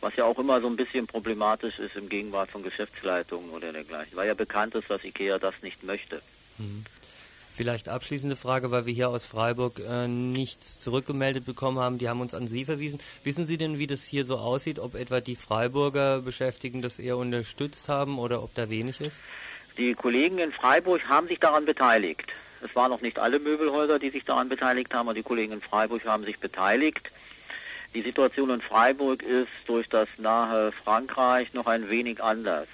was 0.00 0.14
ja 0.16 0.24
auch 0.24 0.38
immer 0.38 0.60
so 0.60 0.68
ein 0.68 0.76
bisschen 0.76 1.06
problematisch 1.06 1.78
ist 1.78 1.96
im 1.96 2.08
Gegenwart 2.08 2.50
von 2.50 2.62
Geschäftsleitungen 2.62 3.50
oder 3.50 3.72
dergleichen, 3.72 4.16
weil 4.16 4.28
ja 4.28 4.34
bekannt 4.34 4.74
ist, 4.74 4.90
dass 4.90 5.02
IKEA 5.04 5.38
das 5.38 5.54
nicht 5.62 5.82
möchte. 5.84 6.22
Mhm. 6.58 6.84
Vielleicht 7.56 7.88
abschließende 7.88 8.36
Frage, 8.36 8.70
weil 8.70 8.84
wir 8.84 8.92
hier 8.92 9.08
aus 9.08 9.24
Freiburg 9.24 9.80
äh, 9.80 10.06
nichts 10.06 10.78
zurückgemeldet 10.78 11.46
bekommen 11.46 11.78
haben. 11.78 11.96
Die 11.96 12.06
haben 12.06 12.20
uns 12.20 12.34
an 12.34 12.46
Sie 12.46 12.66
verwiesen. 12.66 13.00
Wissen 13.24 13.46
Sie 13.46 13.56
denn, 13.56 13.78
wie 13.78 13.86
das 13.86 14.04
hier 14.04 14.26
so 14.26 14.36
aussieht? 14.36 14.78
Ob 14.78 14.94
etwa 14.94 15.22
die 15.22 15.36
Freiburger 15.36 16.20
Beschäftigten 16.20 16.82
das 16.82 16.98
eher 16.98 17.16
unterstützt 17.16 17.88
haben 17.88 18.18
oder 18.18 18.42
ob 18.42 18.54
da 18.54 18.68
wenig 18.68 19.00
ist? 19.00 19.16
Die 19.78 19.94
Kollegen 19.94 20.38
in 20.38 20.52
Freiburg 20.52 21.08
haben 21.08 21.28
sich 21.28 21.38
daran 21.38 21.64
beteiligt. 21.64 22.30
Es 22.62 22.76
waren 22.76 22.90
noch 22.90 23.00
nicht 23.00 23.18
alle 23.18 23.38
Möbelhäuser, 23.38 23.98
die 23.98 24.10
sich 24.10 24.26
daran 24.26 24.50
beteiligt 24.50 24.92
haben, 24.92 25.08
aber 25.08 25.14
die 25.14 25.22
Kollegen 25.22 25.52
in 25.54 25.62
Freiburg 25.62 26.04
haben 26.04 26.24
sich 26.24 26.38
beteiligt. 26.38 27.10
Die 27.96 28.02
Situation 28.02 28.50
in 28.50 28.60
Freiburg 28.60 29.22
ist 29.22 29.48
durch 29.64 29.88
das 29.88 30.06
nahe 30.18 30.70
Frankreich 30.70 31.54
noch 31.54 31.66
ein 31.66 31.88
wenig 31.88 32.22
anders. 32.22 32.68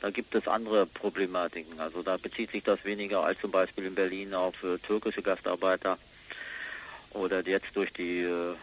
Da 0.00 0.10
gibt 0.10 0.34
es 0.34 0.48
andere 0.48 0.84
Problematiken. 0.84 1.78
Also 1.78 2.02
da 2.02 2.16
bezieht 2.16 2.50
sich 2.50 2.64
das 2.64 2.84
weniger 2.84 3.22
als 3.22 3.38
zum 3.38 3.52
Beispiel 3.52 3.84
in 3.84 3.94
Berlin 3.94 4.34
auf 4.34 4.64
äh, 4.64 4.78
türkische 4.78 5.22
Gastarbeiter 5.22 5.96
oder 7.10 7.46
jetzt 7.46 7.68
durch 7.74 7.92
die 7.92 8.22
äh, 8.22 8.56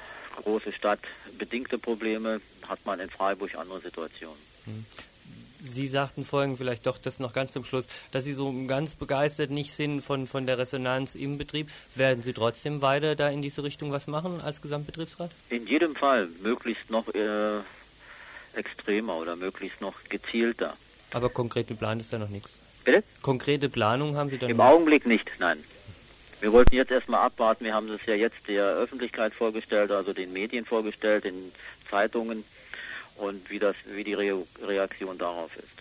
große 0.44 0.74
Stadt 0.74 1.00
bedingte 1.38 1.78
Probleme 1.78 2.42
hat 2.68 2.86
man 2.86 3.00
in 3.00 3.10
Freiburg 3.10 3.56
andere 3.56 3.80
Situationen. 3.80 4.44
Sie 5.66 5.88
sagten 5.88 6.24
vorhin 6.24 6.58
vielleicht 6.58 6.86
doch 6.86 6.98
das 6.98 7.20
noch 7.20 7.34
ganz 7.34 7.54
zum 7.54 7.64
Schluss, 7.66 7.88
dass 8.12 8.24
Sie 8.24 8.34
so 8.34 8.54
ganz 8.68 8.96
begeistert 8.96 9.50
nicht 9.50 9.74
sind 9.74 10.02
von, 10.02 10.28
von 10.28 10.46
der 10.46 10.58
Resonanz 10.60 11.16
im 11.16 11.38
Betrieb. 11.38 11.70
Werden 11.96 12.22
Sie 12.22 12.34
trotzdem 12.34 12.82
weiter 12.82 13.16
da 13.16 13.30
in 13.30 13.42
diese 13.42 13.64
Richtung 13.64 13.92
was 13.92 14.08
machen 14.08 14.42
als 14.42 14.62
Gesamtbetriebsrat? 14.62 15.32
In 15.50 15.66
jedem 15.66 15.96
Fall, 15.96 16.28
möglichst 16.44 16.90
noch 16.92 17.08
äh, 17.16 17.60
extremer 18.54 19.16
oder 19.16 19.36
möglichst 19.36 19.82
noch 19.82 19.96
gezielter. 20.08 20.76
Aber 21.12 21.30
konkrete 21.30 21.76
Plan 21.76 22.00
ist 22.00 22.14
da 22.14 22.20
noch 22.20 22.30
nichts. 22.30 22.56
Bitte? 22.84 23.04
Konkrete 23.24 23.68
Planung 23.68 24.16
haben 24.16 24.30
Sie 24.30 24.38
da 24.38 24.48
Im 24.48 24.58
noch? 24.58 24.66
Augenblick 24.66 25.08
nicht, 25.08 25.30
nein. 25.40 25.64
Wir 26.42 26.52
wollten 26.54 26.76
jetzt 26.76 26.92
erstmal 26.92 27.22
abwarten. 27.22 27.66
Wir 27.66 27.74
haben 27.74 27.90
es 27.90 28.06
ja 28.06 28.14
jetzt 28.14 28.48
der 28.48 28.66
Öffentlichkeit 28.66 29.34
vorgestellt, 29.34 29.90
also 29.90 30.14
den 30.14 30.32
Medien 30.32 30.66
vorgestellt, 30.66 31.24
den 31.24 31.52
Zeitungen 31.90 32.44
und 33.16 33.50
wie, 33.50 33.60
das, 33.60 33.76
wie 33.86 34.04
die 34.04 34.14
Re 34.14 34.44
Reaktion 34.62 35.18
darauf 35.18 35.56
ist. 35.58 35.75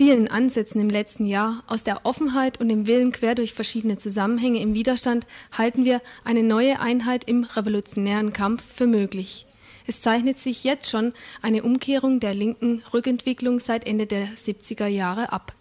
Vielen 0.00 0.28
Ansätzen 0.28 0.80
im 0.80 0.88
letzten 0.88 1.26
Jahr, 1.26 1.62
aus 1.66 1.82
der 1.82 2.06
Offenheit 2.06 2.58
und 2.58 2.70
dem 2.70 2.86
Willen 2.86 3.12
quer 3.12 3.34
durch 3.34 3.52
verschiedene 3.52 3.98
Zusammenhänge 3.98 4.58
im 4.62 4.72
Widerstand, 4.72 5.26
halten 5.52 5.84
wir 5.84 6.00
eine 6.24 6.42
neue 6.42 6.80
Einheit 6.80 7.24
im 7.24 7.44
revolutionären 7.44 8.32
Kampf 8.32 8.64
für 8.64 8.86
möglich. 8.86 9.44
Es 9.86 10.00
zeichnet 10.00 10.38
sich 10.38 10.64
jetzt 10.64 10.88
schon 10.88 11.12
eine 11.42 11.62
Umkehrung 11.64 12.18
der 12.18 12.32
linken 12.32 12.82
Rückentwicklung 12.94 13.60
seit 13.60 13.86
Ende 13.86 14.06
der 14.06 14.28
70er 14.38 14.86
Jahre 14.86 15.32
ab. 15.32 15.52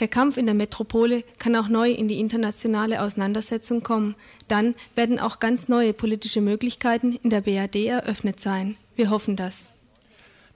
Der 0.00 0.08
Kampf 0.08 0.38
in 0.38 0.46
der 0.46 0.56
Metropole 0.56 1.22
kann 1.38 1.54
auch 1.54 1.68
neu 1.68 1.92
in 1.92 2.08
die 2.08 2.18
internationale 2.18 3.00
Auseinandersetzung 3.00 3.84
kommen. 3.84 4.16
Dann 4.48 4.74
werden 4.96 5.20
auch 5.20 5.38
ganz 5.38 5.68
neue 5.68 5.92
politische 5.92 6.40
Möglichkeiten 6.40 7.16
in 7.22 7.30
der 7.30 7.42
BRD 7.42 7.86
eröffnet 7.86 8.40
sein. 8.40 8.76
Wir 8.96 9.10
hoffen 9.10 9.36
das. 9.36 9.77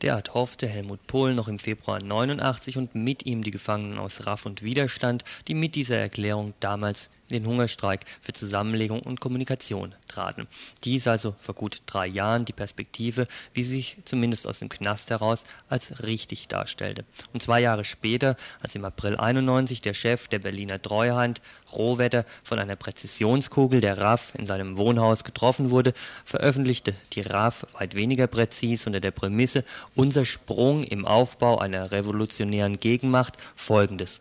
Derart 0.02 0.34
hoffte 0.34 0.66
Helmut 0.66 1.06
Pohl 1.06 1.32
noch 1.32 1.46
im 1.46 1.60
Februar 1.60 2.02
89 2.02 2.76
und 2.76 2.96
mit 2.96 3.24
ihm 3.24 3.44
die 3.44 3.52
Gefangenen 3.52 4.00
aus 4.00 4.26
Raff 4.26 4.46
und 4.46 4.64
Widerstand, 4.64 5.22
die 5.46 5.54
mit 5.54 5.76
dieser 5.76 5.96
Erklärung 5.96 6.54
damals 6.58 7.08
den 7.32 7.46
Hungerstreik 7.46 8.00
für 8.20 8.32
Zusammenlegung 8.32 9.00
und 9.00 9.20
Kommunikation 9.20 9.94
traten. 10.08 10.46
Dies 10.84 11.06
also 11.06 11.34
vor 11.38 11.54
gut 11.54 11.82
drei 11.86 12.06
Jahren 12.06 12.44
die 12.44 12.52
Perspektive, 12.52 13.26
wie 13.54 13.64
sie 13.64 13.76
sich 13.76 13.96
zumindest 14.04 14.46
aus 14.46 14.58
dem 14.58 14.68
Knast 14.68 15.10
heraus 15.10 15.44
als 15.68 16.02
richtig 16.02 16.48
darstellte. 16.48 17.04
Und 17.32 17.42
zwei 17.42 17.60
Jahre 17.60 17.84
später, 17.84 18.36
als 18.60 18.74
im 18.74 18.84
April 18.84 19.16
91 19.16 19.80
der 19.80 19.94
Chef 19.94 20.28
der 20.28 20.38
Berliner 20.38 20.80
Treuhand 20.80 21.40
Rohwetter 21.72 22.24
von 22.44 22.58
einer 22.58 22.76
Präzisionskugel 22.76 23.80
der 23.80 23.98
RAF 23.98 24.34
in 24.34 24.46
seinem 24.46 24.76
Wohnhaus 24.76 25.24
getroffen 25.24 25.70
wurde, 25.70 25.94
veröffentlichte 26.24 26.94
die 27.12 27.22
RAF 27.22 27.66
weit 27.72 27.94
weniger 27.94 28.26
präzis 28.26 28.86
unter 28.86 29.00
der 29.00 29.10
Prämisse 29.10 29.64
Unser 29.94 30.24
Sprung 30.24 30.82
im 30.84 31.06
Aufbau 31.06 31.58
einer 31.58 31.90
revolutionären 31.92 32.78
Gegenmacht 32.78 33.36
folgendes. 33.56 34.20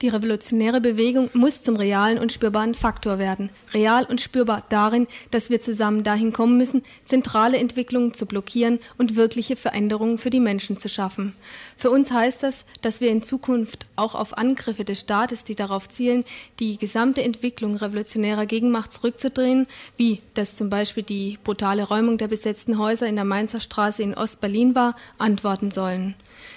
Die 0.00 0.08
revolutionäre 0.08 0.80
Bewegung 0.80 1.30
muss 1.34 1.62
zum 1.62 1.76
realen 1.76 2.18
und 2.18 2.32
spürbaren 2.32 2.74
Faktor 2.74 3.18
werden. 3.18 3.50
Real 3.72 4.04
und 4.04 4.20
spürbar 4.20 4.64
darin, 4.68 5.06
dass 5.30 5.50
wir 5.50 5.60
zusammen 5.60 6.02
dahin 6.02 6.32
kommen 6.32 6.56
müssen, 6.56 6.82
zentrale 7.04 7.58
Entwicklungen 7.58 8.14
zu 8.14 8.26
blockieren 8.26 8.78
und 8.98 9.16
wirkliche 9.16 9.56
Veränderungen 9.56 10.18
für 10.18 10.30
die 10.30 10.40
Menschen 10.40 10.78
zu 10.78 10.88
schaffen. 10.88 11.34
Für 11.76 11.90
uns 11.90 12.10
heißt 12.10 12.42
das, 12.42 12.64
dass 12.80 13.00
wir 13.00 13.10
in 13.10 13.22
Zukunft 13.22 13.86
auch 13.96 14.14
auf 14.14 14.36
Angriffe 14.36 14.84
des 14.84 15.00
Staates, 15.00 15.44
die 15.44 15.54
darauf 15.54 15.88
zielen, 15.88 16.24
die 16.60 16.78
gesamte 16.78 17.22
Entwicklung 17.22 17.76
revolutionärer 17.76 18.46
Gegenmacht 18.46 18.92
zurückzudrehen, 18.92 19.66
wie 19.96 20.20
das 20.34 20.56
zum 20.56 20.70
Beispiel 20.70 21.02
die 21.02 21.38
brutale 21.42 21.84
Räumung 21.84 22.18
der 22.18 22.28
besetzten 22.28 22.78
Häuser 22.78 23.06
in 23.06 23.16
der 23.16 23.24
Mainzer 23.24 23.60
Straße 23.60 24.02
in 24.02 24.14
Ostberlin 24.14 24.74
war, 24.74 24.96
antworten 25.18 25.70
sollen. 25.70 26.14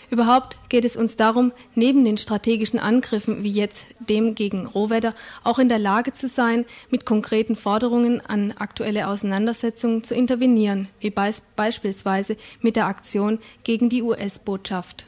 Überhaupt 0.10 0.58
geht 0.70 0.86
es 0.86 0.96
uns 0.96 1.18
darum, 1.18 1.52
neben 1.74 2.06
den 2.06 2.18
strategischen 2.18 2.80
Angriffen 2.80 3.44
wie 3.44 3.52
jetzt 3.52 3.86
dem 4.00 4.36
gegen 4.36 4.66
Rohwetter 4.66 5.16
auch 5.44 5.60
in 5.60 5.70
der 5.70 5.80
Lage 5.80 6.14
zu 6.14 6.28
sein, 6.28 6.66
mit 6.90 7.06
konkreten 7.06 7.56
Forderungen 7.56 8.22
an 8.22 8.54
aktuelle 8.54 9.08
Auseinandersetzungen 9.08 10.04
zu 10.04 10.16
intervenieren, 10.16 10.88
wie 11.00 11.10
beis 11.10 11.42
beispielsweise 11.56 12.38
mit 12.62 12.76
der 12.76 12.88
Aktion 12.88 13.40
gegen 13.64 13.90
die 13.90 14.04
US-Botschaft. 14.04 15.08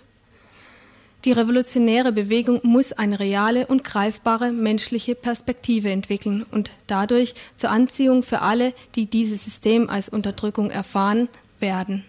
Die 1.26 1.32
revolutionäre 1.32 2.12
Bewegung 2.12 2.62
muss 2.64 2.94
eine 2.94 3.20
reale 3.20 3.68
und 3.68 3.84
greifbare 3.84 4.52
menschliche 4.52 5.16
Perspektive 5.16 5.90
entwickeln 5.90 6.46
und 6.52 6.72
dadurch 6.86 7.34
zur 7.58 7.70
Anziehung 7.70 8.24
für 8.24 8.42
alle, 8.42 8.74
die 8.96 9.08
dieses 9.08 9.44
System 9.44 9.90
als 9.90 10.10
Unterdrückung 10.10 10.70
erfahren, 10.70 11.28
werden. 11.60 12.06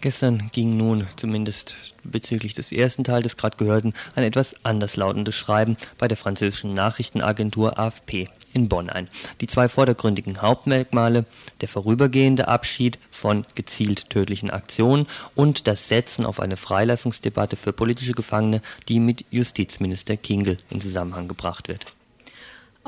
Gestern 0.00 0.48
ging 0.52 0.76
nun, 0.76 1.08
zumindest 1.16 1.76
bezüglich 2.04 2.54
des 2.54 2.70
ersten 2.70 3.02
Teils 3.02 3.24
des 3.24 3.36
gerade 3.36 3.56
gehörten, 3.56 3.94
ein 4.14 4.22
etwas 4.22 4.64
anderslautendes 4.64 5.34
Schreiben 5.34 5.76
bei 5.98 6.06
der 6.06 6.16
französischen 6.16 6.72
Nachrichtenagentur 6.72 7.78
AFP 7.80 8.28
in 8.52 8.68
Bonn 8.68 8.90
ein. 8.90 9.10
Die 9.40 9.48
zwei 9.48 9.68
vordergründigen 9.68 10.40
Hauptmerkmale, 10.40 11.24
der 11.60 11.68
vorübergehende 11.68 12.46
Abschied 12.46 12.98
von 13.10 13.44
gezielt 13.56 14.08
tödlichen 14.08 14.50
Aktionen 14.50 15.06
und 15.34 15.66
das 15.66 15.88
Setzen 15.88 16.24
auf 16.24 16.38
eine 16.38 16.56
Freilassungsdebatte 16.56 17.56
für 17.56 17.72
politische 17.72 18.12
Gefangene, 18.12 18.62
die 18.88 19.00
mit 19.00 19.24
Justizminister 19.30 20.16
Kingel 20.16 20.58
in 20.70 20.80
Zusammenhang 20.80 21.26
gebracht 21.26 21.66
wird. 21.66 21.86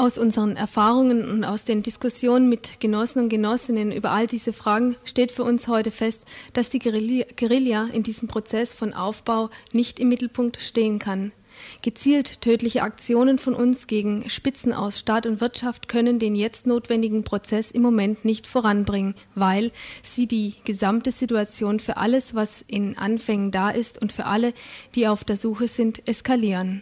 Aus 0.00 0.16
unseren 0.16 0.56
Erfahrungen 0.56 1.30
und 1.30 1.44
aus 1.44 1.66
den 1.66 1.82
Diskussionen 1.82 2.48
mit 2.48 2.80
Genossen 2.80 3.24
und 3.24 3.28
Genossinnen 3.28 3.92
über 3.92 4.12
all 4.12 4.26
diese 4.26 4.54
Fragen 4.54 4.96
steht 5.04 5.30
für 5.30 5.44
uns 5.44 5.68
heute 5.68 5.90
fest, 5.90 6.22
dass 6.54 6.70
die 6.70 6.78
Guerilla 6.78 7.86
in 7.92 8.02
diesem 8.02 8.26
Prozess 8.26 8.72
von 8.72 8.94
Aufbau 8.94 9.50
nicht 9.72 10.00
im 10.00 10.08
Mittelpunkt 10.08 10.58
stehen 10.58 10.98
kann. 10.98 11.32
Gezielt 11.82 12.40
tödliche 12.40 12.82
Aktionen 12.82 13.36
von 13.36 13.52
uns 13.52 13.88
gegen 13.88 14.30
Spitzen 14.30 14.72
aus 14.72 14.98
Staat 14.98 15.26
und 15.26 15.42
Wirtschaft 15.42 15.86
können 15.86 16.18
den 16.18 16.34
jetzt 16.34 16.66
notwendigen 16.66 17.22
Prozess 17.22 17.70
im 17.70 17.82
Moment 17.82 18.24
nicht 18.24 18.46
voranbringen, 18.46 19.14
weil 19.34 19.70
sie 20.02 20.26
die 20.26 20.54
gesamte 20.64 21.10
Situation 21.10 21.78
für 21.78 21.98
alles, 21.98 22.34
was 22.34 22.64
in 22.68 22.96
Anfängen 22.96 23.50
da 23.50 23.68
ist 23.68 24.00
und 24.00 24.12
für 24.12 24.24
alle, 24.24 24.54
die 24.94 25.06
auf 25.08 25.24
der 25.24 25.36
Suche 25.36 25.68
sind, 25.68 26.08
eskalieren. 26.08 26.80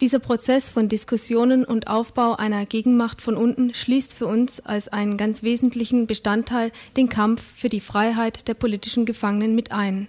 Dieser 0.00 0.18
Prozess 0.18 0.70
von 0.70 0.88
Diskussionen 0.88 1.62
und 1.62 1.86
Aufbau 1.86 2.34
einer 2.34 2.64
Gegenmacht 2.64 3.20
von 3.20 3.36
unten 3.36 3.74
schließt 3.74 4.14
für 4.14 4.26
uns 4.26 4.60
als 4.60 4.88
einen 4.88 5.18
ganz 5.18 5.42
wesentlichen 5.42 6.06
Bestandteil 6.06 6.72
den 6.96 7.10
Kampf 7.10 7.42
für 7.42 7.68
die 7.68 7.80
Freiheit 7.80 8.48
der 8.48 8.54
politischen 8.54 9.04
Gefangenen 9.04 9.54
mit 9.54 9.72
ein. 9.72 10.08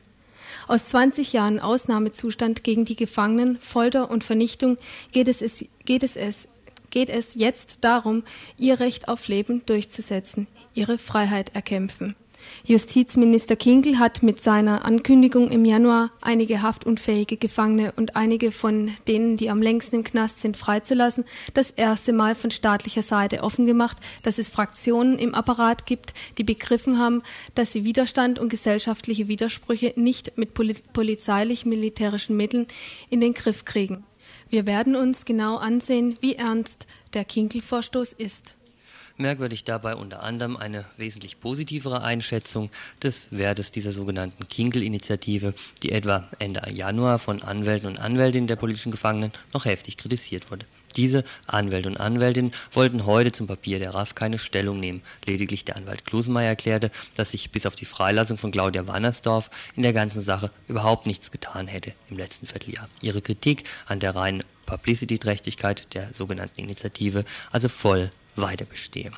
Aus 0.70 0.86
20 0.88 1.34
Jahren 1.34 1.60
Ausnahmezustand 1.60 2.64
gegen 2.64 2.86
die 2.86 2.96
Gefangenen, 2.96 3.58
Folter 3.58 4.10
und 4.10 4.24
Vernichtung 4.24 4.78
geht 5.12 5.28
es, 5.28 5.42
es, 5.42 5.66
geht 5.84 6.04
es, 6.04 6.16
es, 6.16 6.48
geht 6.90 7.10
es 7.10 7.36
jetzt 7.36 7.80
darum, 7.82 8.24
ihr 8.58 8.80
Recht 8.80 9.10
auf 9.10 9.28
Leben 9.28 9.66
durchzusetzen, 9.66 10.48
ihre 10.74 11.00
Freiheit 11.00 11.54
erkämpfen. 11.54 12.16
Justizminister 12.64 13.56
Kinkel 13.56 14.00
hat 14.00 14.24
mit 14.24 14.42
seiner 14.42 14.86
Ankündigung 14.86 15.50
im 15.50 15.66
Januar 15.66 16.12
einige 16.22 16.62
haftunfähige 16.62 17.38
Gefangene 17.38 17.92
und 17.96 18.16
einige 18.16 18.52
von 18.52 18.92
denen, 19.08 19.38
die 19.38 19.50
am 19.50 19.62
längsten 19.62 19.98
im 19.98 20.04
Knast 20.04 20.42
sind, 20.42 20.58
freizulassen, 20.58 21.26
das 21.54 21.72
erste 21.72 22.14
Mal 22.14 22.36
von 22.36 22.52
staatlicher 22.52 23.02
Seite 23.02 23.44
offengemacht, 23.44 23.98
dass 24.24 24.38
es 24.38 24.50
Fraktionen 24.50 25.18
im 25.18 25.34
Apparat 25.34 25.86
gibt, 25.86 26.14
die 26.38 26.44
begriffen 26.44 27.00
haben, 27.00 27.24
dass 27.56 27.74
sie 27.74 27.84
Widerstand 27.84 28.40
und 28.40 28.50
gesellschaftliche 28.50 29.28
Widersprüche 29.28 29.94
nicht 29.96 30.38
mit 30.38 30.54
polizeilich-militärischen 30.54 32.38
Mitteln 32.38 32.68
in 33.10 33.22
den 33.22 33.34
Griff 33.34 33.66
kriegen. 33.66 34.04
Wir 34.50 34.66
werden 34.66 34.96
uns 34.96 35.26
genau 35.26 35.58
ansehen, 35.58 36.18
wie 36.22 36.36
ernst 36.36 36.86
der 37.14 37.26
Kinkel-Vorstoß 37.26 38.14
ist. 38.14 38.58
Merkwürdig 39.22 39.64
dabei 39.64 39.96
unter 39.96 40.24
anderem 40.24 40.58
eine 40.58 40.84
wesentlich 40.98 41.40
positivere 41.40 42.02
Einschätzung 42.02 42.70
des 43.02 43.28
Wertes 43.32 43.72
dieser 43.72 43.92
sogenannten 43.92 44.48
Kinkel-Initiative, 44.48 45.54
die 45.84 45.92
etwa 45.92 46.28
Ende 46.40 46.62
Januar 46.72 47.20
von 47.20 47.42
Anwälten 47.44 47.88
und 47.88 48.00
Anwältinnen 48.00 48.48
der 48.48 48.56
politischen 48.56 48.92
Gefangenen 48.92 49.32
noch 49.54 49.66
heftig 49.66 49.98
kritisiert 49.98 50.50
wurde. 50.52 50.66
Diese 50.98 51.24
Anwälte 51.48 51.88
und 51.88 51.98
Anwältinnen 51.98 52.52
wollten 52.74 53.06
heute 53.06 53.32
zum 53.32 53.48
Papier 53.48 53.80
der 53.80 53.94
RAF 53.94 54.16
keine 54.16 54.40
Stellung 54.40 54.80
nehmen. 54.80 55.02
Lediglich 55.26 55.64
der 55.64 55.78
Anwalt 55.78 56.06
Klusenmeier 56.06 56.50
erklärte, 56.50 56.92
dass 57.16 57.32
sich 57.32 57.52
bis 57.52 57.66
auf 57.66 57.76
die 57.76 57.86
Freilassung 57.86 58.38
von 58.38 58.52
Claudia 58.52 58.88
Wannersdorf 58.88 59.50
in 59.76 59.84
der 59.84 59.94
ganzen 59.94 60.22
Sache 60.22 60.52
überhaupt 60.68 61.06
nichts 61.06 61.32
getan 61.32 61.68
hätte 61.68 61.94
im 62.10 62.18
letzten 62.18 62.48
Vierteljahr. 62.48 62.90
Ihre 63.02 63.22
Kritik 63.22 63.64
an 63.86 64.00
der 64.00 64.16
reinen 64.16 64.44
Publicity-Trächtigkeit 64.66 65.94
der 65.94 66.14
sogenannten 66.14 66.60
Initiative 66.60 67.24
also 67.52 67.70
voll 67.70 68.12
weiter 68.36 68.66
bestehe. 68.66 69.12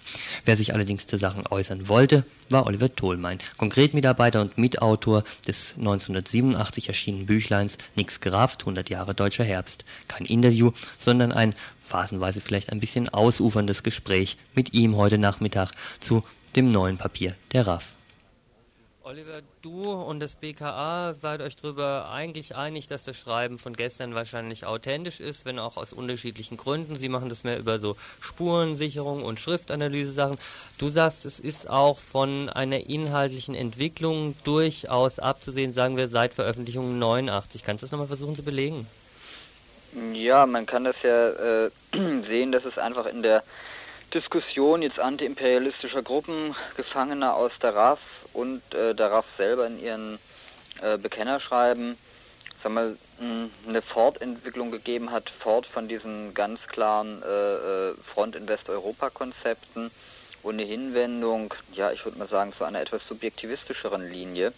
Wer 0.45 0.57
sich 0.57 0.73
allerdings 0.73 1.07
zur 1.07 1.19
Sache 1.19 1.41
äußern 1.49 1.87
wollte, 1.87 2.25
war 2.49 2.65
Oliver 2.65 2.93
Tholmein, 2.93 3.39
Konkretmitarbeiter 3.57 4.41
und 4.41 4.57
Mitautor 4.57 5.23
des 5.47 5.75
1987 5.77 6.87
erschienenen 6.87 7.25
Büchleins 7.25 7.77
Nix 7.95 8.19
gerafft, 8.19 8.61
100 8.61 8.89
Jahre 8.89 9.15
deutscher 9.15 9.43
Herbst. 9.43 9.85
Kein 10.07 10.25
Interview, 10.25 10.71
sondern 10.97 11.31
ein 11.31 11.53
phasenweise 11.81 12.41
vielleicht 12.41 12.71
ein 12.71 12.79
bisschen 12.79 13.09
ausuferndes 13.09 13.83
Gespräch 13.83 14.37
mit 14.53 14.73
ihm 14.73 14.95
heute 14.95 15.17
Nachmittag 15.17 15.71
zu 15.99 16.23
dem 16.55 16.71
neuen 16.71 16.97
Papier 16.97 17.35
der 17.51 17.67
RAF. 17.67 17.95
Oliver, 19.05 19.41
du 19.61 19.91
und 19.91 20.21
das 20.21 20.35
BKA 20.37 21.13
seid 21.13 21.41
euch 21.41 21.57
darüber 21.57 22.09
eigentlich 22.09 22.55
einig, 22.55 22.87
dass 22.87 23.03
das 23.03 23.17
Schreiben 23.17 23.59
von 23.59 23.75
gestern 23.75 24.15
wahrscheinlich 24.15 24.65
authentisch 24.65 25.19
ist, 25.19 25.43
wenn 25.43 25.59
auch 25.59 25.75
aus 25.75 25.91
unterschiedlichen 25.91 26.55
Gründen. 26.55 26.95
Sie 26.95 27.09
machen 27.09 27.27
das 27.27 27.43
mehr 27.43 27.59
über 27.59 27.79
so 27.79 27.97
Spurensicherung 28.21 29.25
und 29.25 29.41
Schriftanalyse-Sachen. 29.41 30.37
Du 30.77 30.87
sagst, 30.87 31.25
es 31.25 31.41
ist 31.41 31.69
auch 31.69 31.99
von 31.99 32.47
einer 32.47 32.87
inhaltlichen 32.87 33.55
Entwicklung 33.55 34.35
durchaus 34.45 35.19
abzusehen, 35.19 35.73
sagen 35.73 35.97
wir 35.97 36.07
seit 36.07 36.33
Veröffentlichung 36.33 36.97
89. 36.97 37.61
Kannst 37.65 37.83
du 37.83 37.85
das 37.85 37.91
nochmal 37.91 38.07
versuchen 38.07 38.37
zu 38.37 38.43
belegen? 38.43 38.87
Ja, 40.13 40.45
man 40.45 40.65
kann 40.65 40.85
das 40.85 40.95
ja 41.03 41.65
äh, 41.65 41.69
sehen, 42.29 42.53
dass 42.53 42.63
es 42.63 42.77
einfach 42.77 43.07
in 43.07 43.21
der 43.21 43.43
Diskussion 44.13 44.81
jetzt 44.81 44.99
antiimperialistischer 44.99 46.03
Gruppen, 46.03 46.55
Gefangener 46.77 47.35
aus 47.35 47.51
der 47.61 47.75
RAF 47.75 47.99
und 48.33 48.61
äh, 48.73 48.93
der 48.93 49.11
RAF 49.11 49.25
selber 49.37 49.67
in 49.67 49.79
ihren 49.79 50.19
äh, 50.81 50.97
Bekennerschreiben 50.97 51.97
sagen 52.63 52.75
wir, 52.75 52.97
eine 53.67 53.81
Fortentwicklung 53.81 54.71
gegeben 54.71 55.11
hat, 55.11 55.29
fort 55.29 55.65
von 55.65 55.87
diesen 55.87 56.33
ganz 56.33 56.61
klaren 56.67 57.21
äh, 57.21 57.89
äh, 57.89 57.93
Front 58.13 58.35
in 58.35 58.47
Westeuropa-Konzepten 58.47 59.91
und 60.41 60.53
eine 60.53 60.63
Hinwendung, 60.63 61.53
ja, 61.73 61.91
ich 61.91 62.03
würde 62.05 62.17
mal 62.17 62.27
sagen, 62.27 62.53
zu 62.57 62.63
einer 62.63 62.81
etwas 62.81 63.05
subjektivistischeren 63.07 64.09
Linie. 64.09 64.53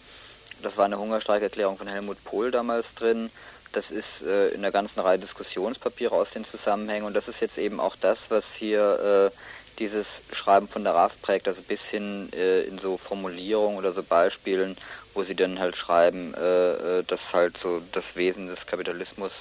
Das 0.62 0.76
war 0.76 0.86
eine 0.86 0.98
Hungerstreikerklärung 0.98 1.76
von 1.76 1.86
Helmut 1.86 2.22
Pohl 2.24 2.50
damals 2.50 2.86
drin. 2.96 3.30
Das 3.72 3.90
ist 3.90 4.26
äh, 4.26 4.48
in 4.48 4.58
einer 4.58 4.72
ganzen 4.72 5.00
Reihe 5.00 5.18
Diskussionspapiere 5.18 6.14
aus 6.14 6.28
den 6.30 6.44
Zusammenhängen 6.46 7.04
und 7.04 7.14
das 7.14 7.28
ist 7.28 7.40
jetzt 7.40 7.58
eben 7.58 7.78
auch 7.78 7.96
das, 8.00 8.18
was 8.30 8.44
hier 8.56 9.30
äh, 9.32 9.36
dieses 9.78 10.06
Schreiben 10.32 10.68
von 10.68 10.84
der 10.84 10.94
RAF 10.94 11.12
prägt, 11.22 11.48
also 11.48 11.60
bis 11.62 11.80
hin 11.90 12.28
äh, 12.32 12.62
in 12.62 12.78
so 12.78 12.96
Formulierungen 12.96 13.78
oder 13.78 13.92
so 13.92 14.02
Beispielen, 14.02 14.76
wo 15.14 15.24
sie 15.24 15.34
dann 15.34 15.58
halt 15.58 15.76
schreiben, 15.76 16.34
äh, 16.34 16.98
äh 16.98 17.02
dass 17.04 17.20
halt 17.32 17.58
so 17.62 17.82
das 17.92 18.04
Wesen 18.14 18.48
des 18.48 18.66
Kapitalismus 18.66 19.32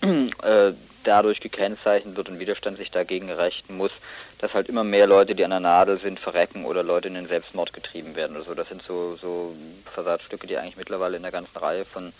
äh, 0.02 0.72
dadurch 1.04 1.40
gekennzeichnet 1.40 2.16
wird 2.16 2.28
und 2.28 2.38
Widerstand 2.38 2.76
sich 2.76 2.90
dagegen 2.90 3.30
rächen 3.30 3.76
muss, 3.76 3.92
dass 4.38 4.54
halt 4.54 4.68
immer 4.68 4.84
mehr 4.84 5.06
Leute, 5.06 5.34
die 5.34 5.44
an 5.44 5.50
der 5.50 5.60
Nadel 5.60 5.98
sind, 5.98 6.20
verrecken 6.20 6.64
oder 6.64 6.82
Leute 6.82 7.08
in 7.08 7.14
den 7.14 7.28
Selbstmord 7.28 7.72
getrieben 7.72 8.14
werden 8.14 8.36
oder 8.36 8.44
so. 8.44 8.54
Das 8.54 8.68
sind 8.68 8.82
so, 8.82 9.16
so 9.16 9.54
Versatzstücke, 9.92 10.46
die 10.46 10.56
eigentlich 10.56 10.76
mittlerweile 10.76 11.16
in 11.16 11.22
der 11.22 11.32
ganzen 11.32 11.56
Reihe 11.56 11.84
von 11.84 12.12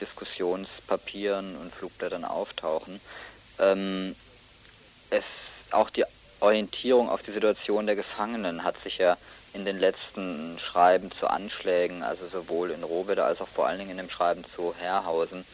Diskussionspapieren 0.00 1.56
und 1.56 1.74
Flugblättern 1.74 2.24
auftauchen. 2.24 3.00
Ähm, 3.58 4.14
es 5.10 5.24
auch 5.70 5.90
die 5.90 6.04
Orientierung 6.44 7.08
auf 7.08 7.22
die 7.22 7.32
Situation 7.32 7.86
der 7.86 7.96
Gefangenen 7.96 8.64
hat 8.64 8.76
sich 8.82 8.98
ja 8.98 9.16
in 9.54 9.64
den 9.64 9.78
letzten 9.78 10.58
Schreiben 10.58 11.10
zu 11.12 11.26
Anschlägen, 11.26 12.02
also 12.02 12.26
sowohl 12.26 12.70
in 12.70 12.82
Rohwedder 12.82 13.24
als 13.24 13.40
auch 13.40 13.48
vor 13.48 13.66
allen 13.66 13.78
Dingen 13.78 13.92
in 13.92 13.96
dem 13.96 14.10
Schreiben 14.10 14.44
zu 14.54 14.74
Herrhausen, 14.78 15.46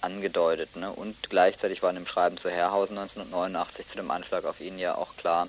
angedeutet. 0.00 0.74
Ne? 0.74 0.90
Und 0.90 1.30
gleichzeitig 1.30 1.80
war 1.82 1.90
in 1.90 1.96
dem 1.96 2.08
Schreiben 2.08 2.36
zu 2.36 2.50
Herrhausen 2.50 2.98
1989 2.98 3.88
zu 3.88 3.96
dem 3.96 4.10
Anschlag 4.10 4.44
auf 4.44 4.60
ihn 4.60 4.80
ja 4.80 4.96
auch 4.96 5.16
klar, 5.16 5.46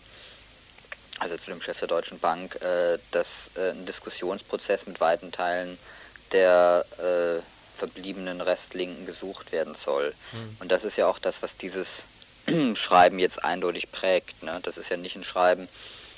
also 1.19 1.38
zu 1.38 1.49
dem 1.49 1.62
Chef 1.62 1.79
der 1.79 1.88
Deutschen 1.88 2.19
Bank, 2.19 2.56
äh, 2.62 2.99
dass 3.12 3.27
äh, 3.56 3.71
ein 3.71 3.88
Diskussionsprozess 3.88 4.86
mit 4.86 5.01
weiten 5.01 5.32
Teilen 5.32 5.79
der 6.32 6.86
äh, 6.99 7.41
verbliebenen 7.79 8.41
Restlinken 8.41 9.08
gesucht 9.08 9.51
werden 9.51 9.75
soll. 9.84 10.13
Mhm. 10.34 10.58
Und 10.60 10.71
das 10.71 10.84
ist 10.84 10.97
ja 10.97 11.08
auch 11.08 11.17
das, 11.17 11.34
was 11.41 11.49
dieses 11.58 11.88
Schreiben 12.75 13.19
jetzt 13.19 13.43
eindeutig 13.43 13.91
prägt. 13.91 14.43
Ne? 14.43 14.60
Das 14.63 14.77
ist 14.77 14.89
ja 14.89 14.97
nicht 14.97 15.15
ein 15.15 15.23
Schreiben, 15.23 15.67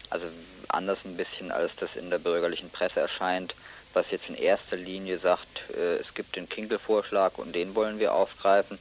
also 0.10 0.26
anders 0.68 1.00
ein 1.06 1.18
bisschen, 1.18 1.52
als 1.52 1.76
das 1.78 1.96
in 1.96 2.10
der 2.10 2.20
bürgerlichen 2.20 2.70
Presse 2.70 3.00
erscheint, 3.00 3.56
was 3.94 4.12
jetzt 4.12 4.30
in 4.30 4.36
erster 4.36 4.76
Linie 4.76 5.20
sagt, 5.20 5.70
äh, 5.76 5.96
es 5.96 6.14
gibt 6.14 6.36
den 6.36 6.50
Kinkel-Vorschlag 6.50 7.38
und 7.38 7.54
den 7.54 7.76
wollen 7.76 8.00
wir 8.00 8.14
aufgreifen, 8.14 8.78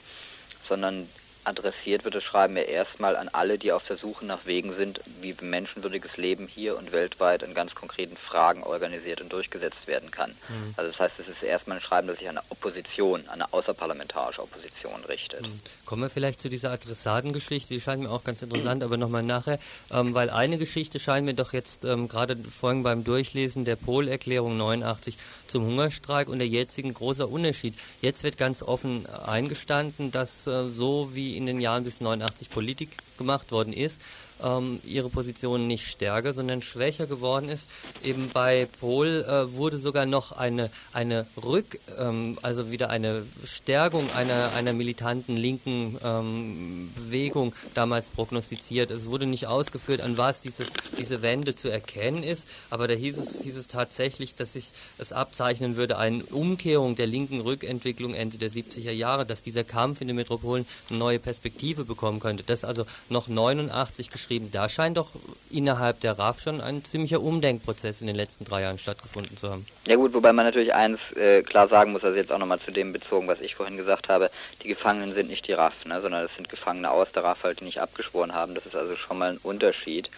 sondern 0.68 1.08
adressiert 1.44 2.04
wird 2.04 2.14
das 2.14 2.24
Schreiben 2.24 2.56
ja 2.56 2.62
erstmal 2.62 3.16
an 3.16 3.28
alle, 3.28 3.58
die 3.58 3.72
auf 3.72 3.86
der 3.86 3.96
Suche 3.96 4.24
nach 4.24 4.46
Wegen 4.46 4.74
sind, 4.74 5.00
wie 5.20 5.34
menschenwürdiges 5.40 6.16
Leben 6.16 6.46
hier 6.46 6.76
und 6.76 6.92
weltweit 6.92 7.42
in 7.42 7.54
ganz 7.54 7.74
konkreten 7.74 8.16
Fragen 8.16 8.62
organisiert 8.62 9.20
und 9.20 9.32
durchgesetzt 9.32 9.86
werden 9.86 10.10
kann. 10.10 10.30
Mhm. 10.30 10.74
Also 10.76 10.90
das 10.90 11.00
heißt, 11.00 11.14
es 11.18 11.28
ist 11.28 11.42
erstmal 11.42 11.78
ein 11.78 11.82
Schreiben, 11.82 12.08
das 12.08 12.18
sich 12.18 12.28
an 12.28 12.38
eine 12.38 12.46
Opposition, 12.50 13.20
an 13.28 13.42
eine 13.42 13.52
außerparlamentarische 13.52 14.42
Opposition 14.42 15.04
richtet. 15.08 15.42
Mhm. 15.42 15.60
Kommen 15.84 16.02
wir 16.02 16.10
vielleicht 16.10 16.40
zu 16.40 16.48
dieser 16.48 16.70
Adressatengeschichte, 16.72 17.74
die 17.74 17.80
scheint 17.80 18.02
mir 18.02 18.10
auch 18.10 18.24
ganz 18.24 18.42
interessant, 18.42 18.80
mhm. 18.82 18.86
aber 18.86 18.96
nochmal 18.96 19.22
nachher, 19.22 19.58
ähm, 19.90 20.14
weil 20.14 20.30
eine 20.30 20.58
Geschichte 20.58 20.98
scheint 20.98 21.26
mir 21.26 21.34
doch 21.34 21.52
jetzt 21.52 21.84
ähm, 21.84 22.08
gerade 22.08 22.36
vorhin 22.36 22.82
beim 22.82 23.04
Durchlesen 23.04 23.64
der 23.64 23.76
Pol-Erklärung 23.76 24.56
89 24.56 25.16
zum 25.54 25.66
Hungerstreik 25.66 26.28
und 26.28 26.40
der 26.40 26.48
jetzigen 26.48 26.92
großer 26.92 27.30
Unterschied. 27.30 27.74
Jetzt 28.02 28.24
wird 28.24 28.36
ganz 28.36 28.60
offen 28.60 29.06
eingestanden, 29.06 30.10
dass 30.10 30.48
äh, 30.48 30.68
so 30.68 31.14
wie 31.14 31.36
in 31.36 31.46
den 31.46 31.60
Jahren 31.60 31.84
bis 31.84 32.00
89 32.00 32.50
Politik 32.50 32.96
gemacht 33.18 33.52
worden 33.52 33.72
ist, 33.72 34.00
ähm, 34.44 34.80
ihre 34.84 35.08
Position 35.08 35.66
nicht 35.66 35.86
stärker, 35.86 36.34
sondern 36.34 36.62
schwächer 36.62 37.06
geworden 37.06 37.48
ist. 37.48 37.66
Eben 38.02 38.30
bei 38.32 38.68
Pohl 38.80 39.24
äh, 39.28 39.52
wurde 39.52 39.78
sogar 39.78 40.06
noch 40.06 40.32
eine, 40.32 40.70
eine 40.92 41.26
Rück, 41.42 41.78
ähm, 41.98 42.38
also 42.42 42.70
wieder 42.70 42.90
eine 42.90 43.24
Stärkung 43.44 44.10
einer, 44.10 44.52
einer 44.52 44.72
militanten 44.72 45.36
linken 45.36 45.98
ähm, 46.04 46.92
Bewegung 46.94 47.54
damals 47.74 48.10
prognostiziert. 48.10 48.90
Es 48.90 49.06
wurde 49.06 49.26
nicht 49.26 49.46
ausgeführt, 49.46 50.00
an 50.00 50.18
was 50.18 50.40
dieses, 50.40 50.68
diese 50.98 51.22
Wende 51.22 51.54
zu 51.54 51.68
erkennen 51.68 52.22
ist, 52.22 52.46
aber 52.70 52.88
da 52.88 52.94
hieß 52.94 53.18
es, 53.18 53.42
hieß 53.42 53.56
es 53.56 53.68
tatsächlich, 53.68 54.34
dass 54.34 54.52
sich 54.52 54.66
es 54.98 55.12
abzeichnen 55.12 55.76
würde, 55.76 55.98
eine 55.98 56.24
Umkehrung 56.24 56.96
der 56.96 57.06
linken 57.06 57.40
Rückentwicklung 57.40 58.14
Ende 58.14 58.38
der 58.38 58.50
70er 58.50 58.90
Jahre, 58.90 59.24
dass 59.24 59.42
dieser 59.42 59.64
Kampf 59.64 60.00
in 60.00 60.08
den 60.08 60.16
Metropolen 60.16 60.66
eine 60.90 60.98
neue 60.98 61.18
Perspektive 61.18 61.84
bekommen 61.84 62.20
könnte. 62.20 62.44
Das 62.44 62.64
also 62.64 62.86
noch 63.08 63.28
89 63.28 64.10
geschrieben 64.10 64.33
geschrieben. 64.34 64.50
Da 64.52 64.68
scheint 64.68 64.96
doch 64.96 65.10
innerhalb 65.50 66.00
der 66.00 66.18
RAF 66.18 66.40
schon 66.40 66.60
ein 66.60 66.84
ziemlicher 66.84 67.20
Umdenkprozess 67.20 68.00
in 68.00 68.06
den 68.06 68.16
letzten 68.16 68.44
drei 68.44 68.62
Jahren 68.62 68.78
stattgefunden 68.78 69.36
zu 69.36 69.50
haben. 69.50 69.66
Ja 69.86 69.96
gut, 69.96 70.14
wobei 70.14 70.32
man 70.32 70.46
natürlich 70.46 70.74
eins 70.74 70.98
äh, 71.16 71.42
klar 71.42 71.68
sagen 71.68 71.92
muss, 71.92 72.04
also 72.04 72.16
jetzt 72.16 72.32
auch 72.32 72.38
nochmal 72.38 72.60
zu 72.60 72.70
dem 72.70 72.92
bezogen, 72.92 73.28
was 73.28 73.40
ich 73.40 73.54
vorhin 73.54 73.76
gesagt 73.76 74.08
habe, 74.08 74.30
die 74.62 74.68
Gefangenen 74.68 75.14
sind 75.14 75.28
nicht 75.28 75.46
die 75.46 75.52
RAF, 75.52 75.84
ne, 75.84 76.00
sondern 76.00 76.24
es 76.24 76.34
sind 76.36 76.48
Gefangene 76.48 76.90
aus 76.90 77.08
der 77.12 77.24
RAF 77.24 77.42
halt, 77.42 77.60
die 77.60 77.64
nicht 77.64 77.80
abgeschworen 77.80 78.34
haben. 78.34 78.54
Das 78.54 78.66
ist 78.66 78.76
also 78.76 78.96
schon 78.96 79.18
mal 79.18 79.32
ein 79.32 79.40
Unterschied. 79.42 80.10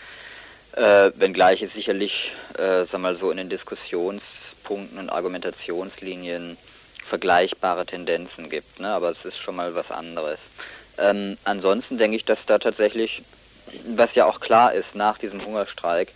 Äh, 0.73 1.11
wenngleich 1.17 1.63
es 1.63 1.73
sicherlich, 1.73 2.33
äh, 2.59 2.85
sag 2.91 3.01
mal 3.01 3.17
so, 3.17 3.31
in 3.31 3.39
den 3.39 3.49
Diskussionspunkten 3.49 4.99
und 4.99 5.11
Argumentationslinien 5.11 6.57
vergleichbare 7.09 7.87
Tendenzen 7.87 8.51
gibt, 8.51 8.81
ne? 8.81 8.89
aber 8.89 9.11
es 9.11 9.25
ist 9.25 9.39
schon 9.39 9.57
mal 9.57 9.75
was 9.75 9.91
anderes. 9.93 10.39
Ähm, 10.99 11.39
ansonsten 11.45 11.99
denke 11.99 12.17
ich, 12.17 12.25
dass 12.25 12.39
da 12.47 12.59
tatsächlich 12.59 13.23
was 13.97 14.15
ja 14.15 14.27
auch 14.27 14.41
klar 14.41 14.73
ist 14.73 14.95
nach 14.95 15.19
diesem 15.19 15.45
Hungerstreik, 15.45 16.13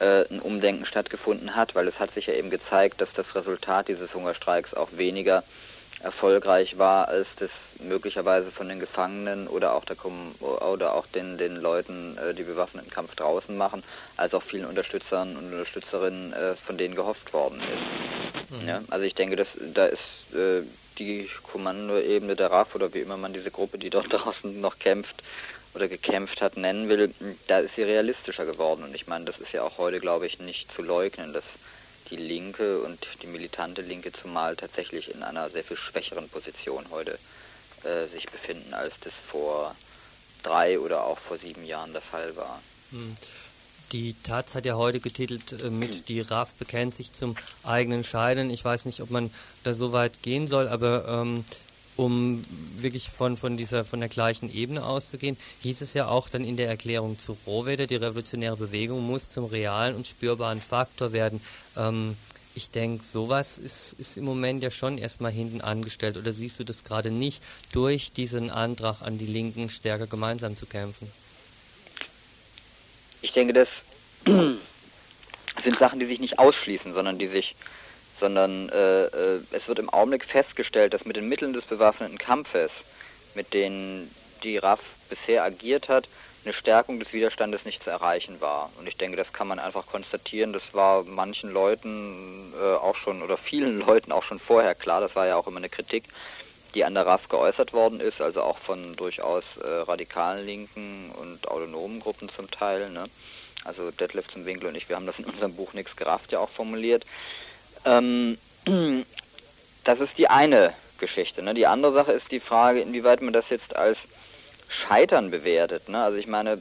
äh, 0.00 0.24
ein 0.30 0.40
Umdenken 0.40 0.86
stattgefunden 0.86 1.54
hat, 1.54 1.74
weil 1.74 1.86
es 1.88 1.98
hat 1.98 2.14
sich 2.14 2.26
ja 2.26 2.34
eben 2.34 2.50
gezeigt, 2.50 3.00
dass 3.00 3.12
das 3.14 3.34
Resultat 3.34 3.88
dieses 3.88 4.14
Hungerstreiks 4.14 4.74
auch 4.74 4.88
weniger 4.92 5.44
erfolgreich 6.02 6.78
war, 6.78 7.08
als 7.08 7.26
das 7.38 7.50
möglicherweise 7.78 8.50
von 8.50 8.68
den 8.68 8.80
Gefangenen 8.80 9.46
oder 9.46 9.74
auch 9.74 9.84
der 9.84 9.96
oder 10.40 10.94
auch 10.94 11.06
den, 11.06 11.38
den 11.38 11.56
Leuten, 11.56 12.16
äh, 12.18 12.34
die 12.34 12.42
bewaffneten 12.42 12.90
Kampf 12.90 13.14
draußen 13.14 13.56
machen, 13.56 13.82
als 14.16 14.34
auch 14.34 14.42
vielen 14.42 14.64
Unterstützern 14.64 15.36
und 15.36 15.52
Unterstützerinnen 15.52 16.32
äh, 16.32 16.54
von 16.54 16.78
denen 16.78 16.94
gehofft 16.94 17.32
worden 17.32 17.60
ist. 17.60 18.62
Mhm. 18.62 18.68
Ja, 18.68 18.80
also 18.90 19.04
ich 19.04 19.14
denke, 19.14 19.36
dass 19.36 19.48
da 19.74 19.86
ist 19.86 20.34
äh, 20.34 20.62
die 20.98 21.28
Kommandoebene 21.42 22.36
der 22.36 22.50
RAF 22.50 22.74
oder 22.74 22.92
wie 22.92 23.00
immer 23.00 23.16
man 23.16 23.32
diese 23.32 23.50
Gruppe, 23.50 23.78
die 23.78 23.90
dort 23.90 24.06
draußen 24.12 24.60
noch 24.60 24.78
kämpft, 24.78 25.22
oder 25.74 25.88
gekämpft 25.88 26.40
hat, 26.40 26.56
nennen 26.56 26.88
will, 26.88 27.14
da 27.46 27.60
ist 27.60 27.76
sie 27.76 27.82
realistischer 27.82 28.44
geworden. 28.44 28.82
Und 28.84 28.94
ich 28.94 29.06
meine, 29.06 29.26
das 29.26 29.38
ist 29.38 29.52
ja 29.52 29.62
auch 29.62 29.78
heute, 29.78 30.00
glaube 30.00 30.26
ich, 30.26 30.38
nicht 30.38 30.72
zu 30.74 30.82
leugnen, 30.82 31.32
dass 31.32 31.44
die 32.10 32.16
Linke 32.16 32.80
und 32.80 33.06
die 33.22 33.28
militante 33.28 33.82
Linke 33.82 34.12
zumal 34.12 34.56
tatsächlich 34.56 35.14
in 35.14 35.22
einer 35.22 35.48
sehr 35.50 35.62
viel 35.62 35.76
schwächeren 35.76 36.28
Position 36.28 36.86
heute 36.90 37.18
äh, 37.84 38.06
sich 38.12 38.26
befinden, 38.26 38.74
als 38.74 38.94
das 39.04 39.12
vor 39.28 39.76
drei 40.42 40.78
oder 40.80 41.04
auch 41.04 41.18
vor 41.18 41.38
sieben 41.38 41.64
Jahren 41.64 41.92
der 41.92 42.02
Fall 42.02 42.34
war. 42.36 42.60
Hm. 42.90 43.14
Die 43.92 44.14
Taz 44.22 44.54
hat 44.54 44.66
ja 44.66 44.76
heute 44.76 45.00
getitelt 45.00 45.52
äh, 45.64 45.70
mit 45.70 46.08
Die 46.08 46.20
RAF 46.20 46.52
bekennt 46.54 46.94
sich 46.94 47.12
zum 47.12 47.36
eigenen 47.64 48.04
Scheiden. 48.04 48.50
Ich 48.50 48.64
weiß 48.64 48.84
nicht, 48.84 49.00
ob 49.00 49.10
man 49.10 49.32
da 49.64 49.74
so 49.74 49.92
weit 49.92 50.22
gehen 50.22 50.46
soll, 50.46 50.68
aber 50.68 51.06
ähm, 51.08 51.44
um 52.00 52.42
wirklich 52.78 53.10
von, 53.10 53.36
von 53.36 53.58
dieser, 53.58 53.84
von 53.84 54.00
der 54.00 54.08
gleichen 54.08 54.50
Ebene 54.50 54.84
auszugehen, 54.84 55.36
hieß 55.60 55.82
es 55.82 55.92
ja 55.92 56.08
auch 56.08 56.30
dann 56.30 56.44
in 56.44 56.56
der 56.56 56.68
Erklärung 56.68 57.18
zu 57.18 57.36
Rohweder, 57.46 57.86
die 57.86 57.96
revolutionäre 57.96 58.56
Bewegung 58.56 59.06
muss 59.06 59.28
zum 59.28 59.44
realen 59.44 59.94
und 59.94 60.06
spürbaren 60.06 60.62
Faktor 60.62 61.12
werden. 61.12 61.42
Ähm, 61.76 62.16
ich 62.54 62.70
denke, 62.70 63.04
sowas 63.04 63.58
ist, 63.58 63.92
ist 63.98 64.16
im 64.16 64.24
Moment 64.24 64.62
ja 64.62 64.70
schon 64.70 64.96
erstmal 64.96 65.30
hinten 65.30 65.60
angestellt. 65.60 66.16
Oder 66.16 66.32
siehst 66.32 66.58
du 66.58 66.64
das 66.64 66.84
gerade 66.84 67.10
nicht, 67.10 67.42
durch 67.70 68.12
diesen 68.12 68.48
Antrag 68.48 69.02
an 69.02 69.18
die 69.18 69.26
Linken 69.26 69.68
stärker 69.68 70.06
gemeinsam 70.06 70.56
zu 70.56 70.64
kämpfen? 70.64 71.12
Ich 73.20 73.32
denke, 73.32 73.52
das 73.52 73.68
sind 74.24 75.78
Sachen, 75.78 76.00
die 76.00 76.06
sich 76.06 76.18
nicht 76.18 76.38
ausschließen, 76.38 76.94
sondern 76.94 77.18
die 77.18 77.28
sich 77.28 77.54
sondern 78.20 78.68
äh, 78.68 79.04
äh, 79.04 79.40
es 79.50 79.66
wird 79.66 79.78
im 79.78 79.90
Augenblick 79.90 80.24
festgestellt, 80.24 80.94
dass 80.94 81.04
mit 81.04 81.16
den 81.16 81.28
Mitteln 81.28 81.52
des 81.52 81.64
bewaffneten 81.64 82.18
Kampfes, 82.18 82.70
mit 83.34 83.52
denen 83.52 84.14
die 84.44 84.58
RAF 84.58 84.80
bisher 85.08 85.42
agiert 85.42 85.88
hat, 85.88 86.06
eine 86.44 86.54
Stärkung 86.54 86.98
des 86.98 87.12
Widerstandes 87.12 87.64
nicht 87.64 87.82
zu 87.82 87.90
erreichen 87.90 88.40
war. 88.40 88.70
Und 88.78 88.86
ich 88.88 88.96
denke, 88.96 89.16
das 89.16 89.32
kann 89.32 89.48
man 89.48 89.58
einfach 89.58 89.86
konstatieren. 89.86 90.52
Das 90.52 90.62
war 90.72 91.04
manchen 91.04 91.50
Leuten 91.50 92.54
äh, 92.58 92.74
auch 92.76 92.96
schon 92.96 93.22
oder 93.22 93.36
vielen 93.36 93.80
Leuten 93.86 94.12
auch 94.12 94.22
schon 94.22 94.40
vorher 94.40 94.74
klar. 94.74 95.00
Das 95.00 95.16
war 95.16 95.26
ja 95.26 95.36
auch 95.36 95.46
immer 95.46 95.58
eine 95.58 95.68
Kritik, 95.68 96.04
die 96.74 96.84
an 96.84 96.94
der 96.94 97.06
RAF 97.06 97.28
geäußert 97.28 97.72
worden 97.72 98.00
ist, 98.00 98.20
also 98.20 98.42
auch 98.42 98.58
von 98.58 98.96
durchaus 98.96 99.44
äh, 99.62 99.66
radikalen 99.66 100.46
Linken 100.46 101.10
und 101.20 101.48
autonomen 101.48 102.00
Gruppen 102.00 102.28
zum 102.28 102.50
Teil. 102.50 102.90
Ne? 102.90 103.04
Also 103.64 103.90
Detlef 103.90 104.28
zum 104.28 104.46
Winkel 104.46 104.68
und 104.68 104.76
ich, 104.76 104.88
wir 104.88 104.96
haben 104.96 105.06
das 105.06 105.18
in 105.18 105.26
unserem 105.26 105.54
Buch 105.54 105.74
Nix 105.74 105.94
gerafft 105.96 106.32
ja 106.32 106.38
auch 106.38 106.50
formuliert. 106.50 107.04
Ähm, 107.84 108.38
das 109.84 110.00
ist 110.00 110.18
die 110.18 110.28
eine 110.28 110.74
Geschichte. 110.98 111.42
Ne? 111.42 111.54
Die 111.54 111.66
andere 111.66 111.92
Sache 111.92 112.12
ist 112.12 112.30
die 112.30 112.40
Frage, 112.40 112.80
inwieweit 112.80 113.22
man 113.22 113.32
das 113.32 113.48
jetzt 113.50 113.74
als 113.74 113.98
Scheitern 114.68 115.30
bewertet. 115.30 115.88
Ne? 115.88 116.02
Also 116.02 116.18
ich 116.18 116.26
meine, 116.26 116.58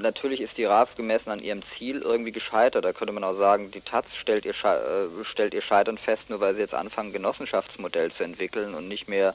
natürlich 0.00 0.40
ist 0.40 0.56
die 0.56 0.64
RAF 0.64 0.96
gemessen 0.96 1.30
an 1.30 1.42
ihrem 1.42 1.62
Ziel 1.76 2.00
irgendwie 2.02 2.32
gescheitert. 2.32 2.84
Da 2.84 2.92
könnte 2.92 3.12
man 3.12 3.24
auch 3.24 3.36
sagen, 3.36 3.70
die 3.70 3.80
Taz 3.80 4.06
stellt 4.20 4.44
ihr, 4.44 4.52
äh, 4.52 5.24
stellt 5.24 5.54
ihr 5.54 5.62
Scheitern 5.62 5.98
fest, 5.98 6.30
nur 6.30 6.40
weil 6.40 6.54
sie 6.54 6.60
jetzt 6.60 6.74
anfangen, 6.74 7.12
Genossenschaftsmodell 7.12 8.12
zu 8.12 8.24
entwickeln 8.24 8.74
und 8.74 8.88
nicht 8.88 9.08
mehr, 9.08 9.34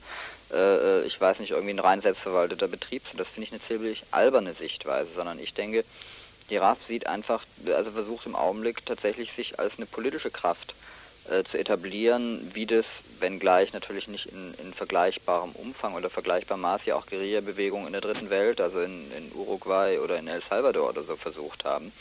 äh, 0.51 0.57
äh, 0.57 1.05
ich 1.05 1.19
weiß 1.19 1.39
nicht, 1.39 1.51
irgendwie 1.51 1.73
ein 1.73 1.79
rein 1.79 2.01
selbstverwalteter 2.01 2.67
Betrieb 2.67 3.03
sind. 3.07 3.19
Das 3.19 3.27
finde 3.27 3.47
ich 3.47 3.53
eine 3.53 3.61
ziemlich 3.67 4.03
alberne 4.11 4.53
Sichtweise, 4.53 5.09
sondern 5.15 5.39
ich 5.39 5.53
denke, 5.53 5.85
die 6.49 6.57
RAF 6.57 6.79
sieht 6.87 7.07
einfach, 7.07 7.43
also 7.73 7.91
versucht 7.91 8.25
im 8.25 8.35
Augenblick 8.35 8.85
tatsächlich 8.85 9.31
sich 9.33 9.59
als 9.59 9.73
eine 9.77 9.85
politische 9.85 10.31
Kraft 10.31 10.71
äh, 10.71 10.75
zu 11.49 11.57
etablieren, 11.57 12.51
wie 12.53 12.65
das, 12.65 12.85
wenngleich 13.19 13.73
natürlich 13.73 14.07
nicht 14.07 14.27
in, 14.27 14.53
in 14.55 14.73
vergleichbarem 14.73 15.51
Umfang 15.51 15.93
oder 15.93 16.09
vergleichbarem 16.09 16.61
Maß 16.61 16.85
ja 16.85 16.95
auch 16.95 17.05
Guerilla-Bewegungen 17.05 17.87
in 17.87 17.91
der 17.91 18.01
dritten 18.01 18.29
Welt, 18.29 18.61
also 18.61 18.81
in, 18.81 19.11
in 19.11 19.31
Uruguay 19.33 19.99
oder 19.99 20.17
in 20.17 20.27
El 20.27 20.41
Salvador 20.49 20.89
oder 20.89 21.03
so 21.03 21.15
versucht 21.15 21.65
haben. 21.65 21.91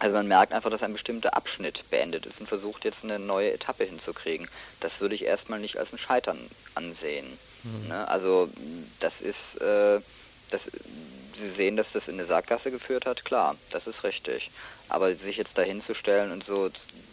Also 0.00 0.16
man 0.16 0.28
merkt 0.28 0.52
einfach, 0.52 0.70
dass 0.70 0.82
ein 0.82 0.92
bestimmter 0.92 1.34
Abschnitt 1.34 1.82
beendet 1.90 2.26
ist 2.26 2.40
und 2.40 2.48
versucht 2.48 2.84
jetzt 2.84 3.02
eine 3.02 3.18
neue 3.18 3.52
Etappe 3.52 3.84
hinzukriegen. 3.84 4.48
Das 4.80 4.92
würde 5.00 5.14
ich 5.14 5.24
erstmal 5.24 5.58
nicht 5.58 5.76
als 5.76 5.92
ein 5.92 5.98
Scheitern 5.98 6.38
ansehen. 6.74 7.26
Mhm. 7.64 7.88
Ne? 7.88 8.08
Also 8.08 8.48
das 9.00 9.12
ist, 9.20 9.60
äh, 9.60 10.00
das, 10.50 10.60
Sie 11.40 11.50
sehen, 11.56 11.76
dass 11.76 11.86
das 11.92 12.08
in 12.08 12.14
eine 12.14 12.26
Sackgasse 12.26 12.70
geführt 12.70 13.06
hat, 13.06 13.24
klar, 13.24 13.56
das 13.70 13.86
ist 13.86 14.02
richtig. 14.04 14.50
Aber 14.88 15.14
sich 15.14 15.36
jetzt 15.36 15.56
dahinzustellen 15.56 16.32
und 16.32 16.44
so 16.44 16.70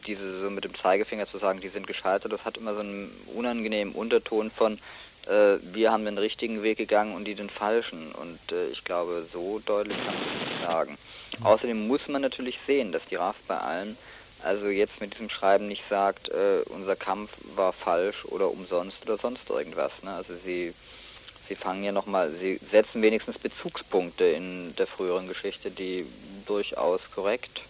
diese 0.07 0.41
so 0.41 0.49
mit 0.49 0.63
dem 0.63 0.75
Zeigefinger 0.75 1.27
zu 1.27 1.37
sagen, 1.37 1.61
die 1.61 1.69
sind 1.69 1.87
gescheitert, 1.87 2.31
das 2.31 2.45
hat 2.45 2.57
immer 2.57 2.73
so 2.73 2.81
einen 2.81 3.11
unangenehmen 3.33 3.93
Unterton 3.93 4.51
von, 4.51 4.79
äh, 5.27 5.57
wir 5.61 5.91
haben 5.91 6.05
den 6.05 6.17
richtigen 6.17 6.63
Weg 6.63 6.77
gegangen 6.77 7.15
und 7.15 7.25
die 7.25 7.35
den 7.35 7.49
falschen. 7.49 8.11
Und 8.13 8.39
äh, 8.51 8.67
ich 8.67 8.83
glaube, 8.83 9.25
so 9.31 9.61
deutlich 9.65 9.97
kann 9.97 10.13
man 10.13 10.23
es 10.23 10.49
nicht 10.49 10.61
sagen. 10.61 10.97
Außerdem 11.43 11.87
muss 11.87 12.07
man 12.07 12.21
natürlich 12.21 12.59
sehen, 12.65 12.91
dass 12.91 13.03
die 13.05 13.15
RAF 13.15 13.35
bei 13.47 13.57
allen 13.57 13.97
also 14.45 14.67
jetzt 14.67 15.01
mit 15.01 15.13
diesem 15.13 15.29
Schreiben 15.29 15.67
nicht 15.67 15.83
sagt, 15.89 16.29
äh, 16.29 16.61
unser 16.67 16.95
Kampf 16.95 17.31
war 17.55 17.73
falsch 17.73 18.25
oder 18.25 18.51
umsonst 18.51 19.01
oder 19.03 19.17
sonst 19.17 19.49
irgendwas. 19.49 19.91
Ne? 20.03 20.11
Also 20.11 20.33
sie, 20.45 20.73
sie 21.47 21.55
fangen 21.55 21.83
ja 21.83 21.91
nochmal, 21.91 22.31
sie 22.31 22.59
setzen 22.71 23.01
wenigstens 23.01 23.37
Bezugspunkte 23.37 24.25
in 24.25 24.75
der 24.75 24.87
früheren 24.87 25.27
Geschichte, 25.27 25.71
die 25.71 26.05
durchaus 26.45 27.01
korrekt 27.13 27.61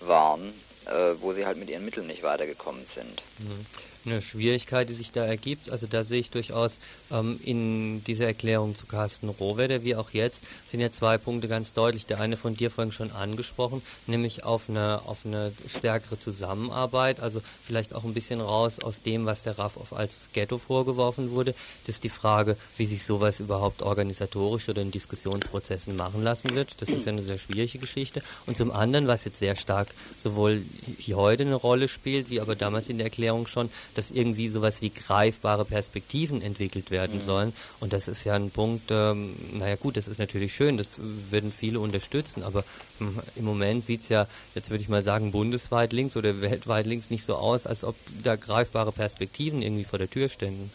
waren, 0.00 0.52
äh, 0.86 1.14
wo 1.20 1.32
sie 1.32 1.46
halt 1.46 1.58
mit 1.58 1.70
ihren 1.70 1.84
Mitteln 1.84 2.06
nicht 2.06 2.22
weitergekommen 2.22 2.86
sind. 2.94 3.22
Mhm 3.38 3.66
eine 4.06 4.22
Schwierigkeit, 4.22 4.88
die 4.88 4.94
sich 4.94 5.12
da 5.12 5.24
ergibt. 5.24 5.70
Also 5.70 5.86
da 5.86 6.04
sehe 6.04 6.20
ich 6.20 6.30
durchaus 6.30 6.78
ähm, 7.10 7.38
in 7.42 8.04
dieser 8.04 8.26
Erklärung 8.26 8.74
zu 8.74 8.86
Carsten 8.86 9.28
Rohwedder, 9.28 9.84
wie 9.84 9.96
auch 9.96 10.10
jetzt, 10.10 10.44
sind 10.66 10.80
ja 10.80 10.90
zwei 10.90 11.18
Punkte 11.18 11.48
ganz 11.48 11.72
deutlich. 11.72 12.06
Der 12.06 12.20
eine 12.20 12.36
von 12.36 12.54
dir 12.54 12.70
vorhin 12.70 12.92
schon 12.92 13.12
angesprochen, 13.12 13.82
nämlich 14.06 14.44
auf 14.44 14.68
eine, 14.68 15.02
auf 15.06 15.26
eine 15.26 15.52
stärkere 15.68 16.18
Zusammenarbeit, 16.18 17.20
also 17.20 17.40
vielleicht 17.64 17.94
auch 17.94 18.04
ein 18.04 18.14
bisschen 18.14 18.40
raus 18.40 18.78
aus 18.78 19.02
dem, 19.02 19.26
was 19.26 19.42
der 19.42 19.58
RAF 19.58 19.92
als 19.92 20.28
Ghetto 20.32 20.58
vorgeworfen 20.58 21.30
wurde. 21.30 21.54
Das 21.84 21.96
ist 21.96 22.04
die 22.04 22.08
Frage, 22.08 22.56
wie 22.76 22.86
sich 22.86 23.04
sowas 23.04 23.40
überhaupt 23.40 23.82
organisatorisch 23.82 24.68
oder 24.68 24.82
in 24.82 24.90
Diskussionsprozessen 24.90 25.96
machen 25.96 26.22
lassen 26.22 26.54
wird. 26.54 26.80
Das 26.80 26.88
ist 26.88 27.06
ja 27.06 27.12
eine 27.12 27.22
sehr 27.22 27.38
schwierige 27.38 27.78
Geschichte. 27.78 28.22
Und 28.46 28.56
zum 28.56 28.70
anderen, 28.70 29.06
was 29.06 29.24
jetzt 29.24 29.38
sehr 29.38 29.56
stark 29.56 29.88
sowohl 30.22 30.62
hier 30.98 31.16
heute 31.16 31.42
eine 31.42 31.54
Rolle 31.54 31.88
spielt, 31.88 32.30
wie 32.30 32.40
aber 32.40 32.56
damals 32.56 32.88
in 32.88 32.98
der 32.98 33.06
Erklärung 33.06 33.46
schon, 33.46 33.70
dass 33.98 34.10
irgendwie 34.10 34.48
sowas 34.48 34.82
wie 34.82 34.90
greifbare 34.90 35.64
Perspektiven 35.64 36.42
entwickelt 36.42 36.90
werden 36.90 37.18
mhm. 37.18 37.24
sollen. 37.24 37.52
Und 37.80 37.92
das 37.92 38.08
ist 38.08 38.24
ja 38.24 38.34
ein 38.34 38.50
Punkt, 38.50 38.90
ähm, 38.90 39.36
naja 39.52 39.76
gut, 39.76 39.96
das 39.96 40.08
ist 40.08 40.18
natürlich 40.18 40.54
schön, 40.54 40.76
das 40.76 40.98
würden 40.98 41.52
viele 41.52 41.80
unterstützen, 41.80 42.42
aber 42.42 42.64
hm, 42.98 43.20
im 43.36 43.44
Moment 43.44 43.84
sieht 43.84 44.00
es 44.00 44.08
ja, 44.08 44.26
jetzt 44.54 44.70
würde 44.70 44.82
ich 44.82 44.88
mal 44.88 45.02
sagen, 45.02 45.32
bundesweit 45.32 45.92
links 45.92 46.16
oder 46.16 46.40
weltweit 46.40 46.86
links 46.86 47.10
nicht 47.10 47.24
so 47.24 47.36
aus, 47.36 47.66
als 47.66 47.84
ob 47.84 47.96
da 48.22 48.36
greifbare 48.36 48.92
Perspektiven 48.92 49.62
irgendwie 49.62 49.84
vor 49.84 49.98
der 49.98 50.10
Tür 50.10 50.28
ständen. 50.28 50.70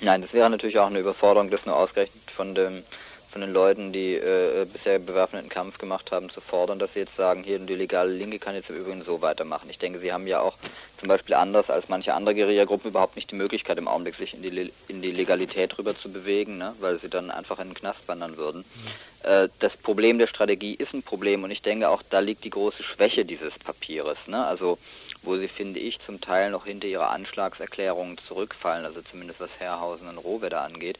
Nein, 0.00 0.22
das 0.22 0.32
wäre 0.32 0.48
natürlich 0.48 0.78
auch 0.78 0.86
eine 0.86 1.00
Überforderung, 1.00 1.50
das 1.50 1.66
nur 1.66 1.76
ausgerechnet 1.76 2.30
von 2.30 2.54
dem 2.54 2.84
von 3.30 3.42
den 3.42 3.52
Leuten, 3.52 3.92
die 3.92 4.14
äh, 4.14 4.66
bisher 4.72 4.98
bewaffneten 4.98 5.50
Kampf 5.50 5.78
gemacht 5.78 6.10
haben, 6.12 6.30
zu 6.30 6.40
fordern, 6.40 6.78
dass 6.78 6.94
sie 6.94 7.00
jetzt 7.00 7.16
sagen, 7.16 7.42
hier 7.42 7.58
die 7.58 7.74
legale 7.74 8.10
Linke 8.10 8.38
kann 8.38 8.54
jetzt 8.54 8.70
im 8.70 8.76
Übrigen 8.76 9.02
so 9.02 9.20
weitermachen. 9.20 9.68
Ich 9.68 9.78
denke, 9.78 9.98
sie 9.98 10.12
haben 10.12 10.26
ja 10.26 10.40
auch 10.40 10.56
zum 10.98 11.08
Beispiel 11.08 11.34
anders 11.34 11.68
als 11.68 11.88
manche 11.88 12.14
andere 12.14 12.34
Guerilla-Gruppen 12.34 12.90
überhaupt 12.90 13.16
nicht 13.16 13.30
die 13.30 13.36
Möglichkeit 13.36 13.78
im 13.78 13.86
Augenblick, 13.86 14.16
sich 14.16 14.34
in 14.34 14.42
die, 14.42 14.72
in 14.88 15.02
die 15.02 15.12
Legalität 15.12 15.76
rüber 15.78 15.96
zu 15.96 16.10
bewegen, 16.10 16.56
ne? 16.58 16.74
weil 16.80 16.98
sie 17.00 17.08
dann 17.08 17.30
einfach 17.30 17.58
in 17.58 17.68
den 17.68 17.74
Knast 17.74 18.00
wandern 18.06 18.36
würden. 18.36 18.64
Mhm. 18.64 19.30
Äh, 19.30 19.48
das 19.60 19.76
Problem 19.76 20.18
der 20.18 20.26
Strategie 20.26 20.74
ist 20.74 20.94
ein 20.94 21.02
Problem 21.02 21.44
und 21.44 21.50
ich 21.50 21.62
denke 21.62 21.90
auch, 21.90 22.02
da 22.08 22.20
liegt 22.20 22.44
die 22.44 22.50
große 22.50 22.82
Schwäche 22.82 23.24
dieses 23.24 23.58
Papieres. 23.58 24.18
Ne? 24.26 24.44
Also 24.46 24.78
wo 25.22 25.36
sie, 25.36 25.48
finde 25.48 25.80
ich, 25.80 25.98
zum 26.00 26.20
Teil 26.20 26.50
noch 26.50 26.64
hinter 26.64 26.86
ihre 26.86 27.08
Anschlagserklärungen 27.08 28.16
zurückfallen, 28.18 28.84
also 28.84 29.02
zumindest 29.02 29.40
was 29.40 29.50
Herrhausen 29.58 30.08
und 30.08 30.18
Rohwedder 30.18 30.62
angeht 30.62 30.98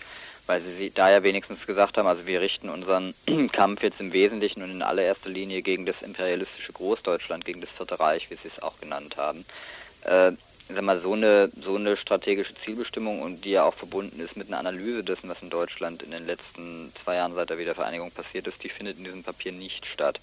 weil 0.48 0.62
sie 0.62 0.90
da 0.90 1.10
ja 1.10 1.22
wenigstens 1.22 1.64
gesagt 1.66 1.98
haben, 1.98 2.08
also 2.08 2.26
wir 2.26 2.40
richten 2.40 2.70
unseren 2.70 3.14
Kampf 3.52 3.82
jetzt 3.82 4.00
im 4.00 4.12
Wesentlichen 4.12 4.62
und 4.62 4.70
in 4.70 4.82
allererster 4.82 5.28
Linie 5.28 5.62
gegen 5.62 5.86
das 5.86 6.02
imperialistische 6.02 6.72
Großdeutschland, 6.72 7.44
gegen 7.44 7.60
das 7.60 7.70
Vierte 7.70 8.00
Reich, 8.00 8.30
wie 8.30 8.36
sie 8.36 8.48
es 8.48 8.62
auch 8.62 8.80
genannt 8.80 9.16
haben. 9.18 9.44
Äh, 10.04 10.32
sag 10.68 10.82
mal, 10.82 11.00
so 11.00 11.12
eine, 11.12 11.50
so 11.62 11.76
eine 11.76 11.96
strategische 11.96 12.54
Zielbestimmung 12.54 13.20
und 13.20 13.44
die 13.44 13.50
ja 13.50 13.64
auch 13.64 13.74
verbunden 13.74 14.20
ist 14.20 14.36
mit 14.36 14.48
einer 14.48 14.58
Analyse 14.58 15.04
dessen, 15.04 15.28
was 15.28 15.42
in 15.42 15.50
Deutschland 15.50 16.02
in 16.02 16.10
den 16.10 16.26
letzten 16.26 16.92
zwei 17.04 17.16
Jahren 17.16 17.34
seit 17.34 17.50
der 17.50 17.58
Wiedervereinigung 17.58 18.10
passiert 18.10 18.46
ist, 18.46 18.62
die 18.64 18.70
findet 18.70 18.98
in 18.98 19.04
diesem 19.04 19.22
Papier 19.22 19.52
nicht 19.52 19.84
statt. 19.86 20.18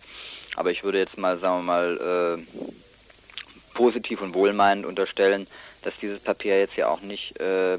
Aber 0.56 0.72
ich 0.72 0.84
würde 0.84 1.00
jetzt 1.00 1.18
mal, 1.18 1.38
sagen 1.38 1.60
wir 1.60 1.64
mal, 1.64 2.38
äh, 2.40 3.76
positiv 3.76 4.22
und 4.22 4.34
wohlmeinend 4.34 4.86
unterstellen, 4.86 5.46
dass 5.84 5.94
dieses 6.02 6.20
Papier 6.20 6.60
jetzt 6.60 6.78
ja 6.78 6.88
auch 6.88 7.02
nicht 7.02 7.40
äh, 7.40 7.78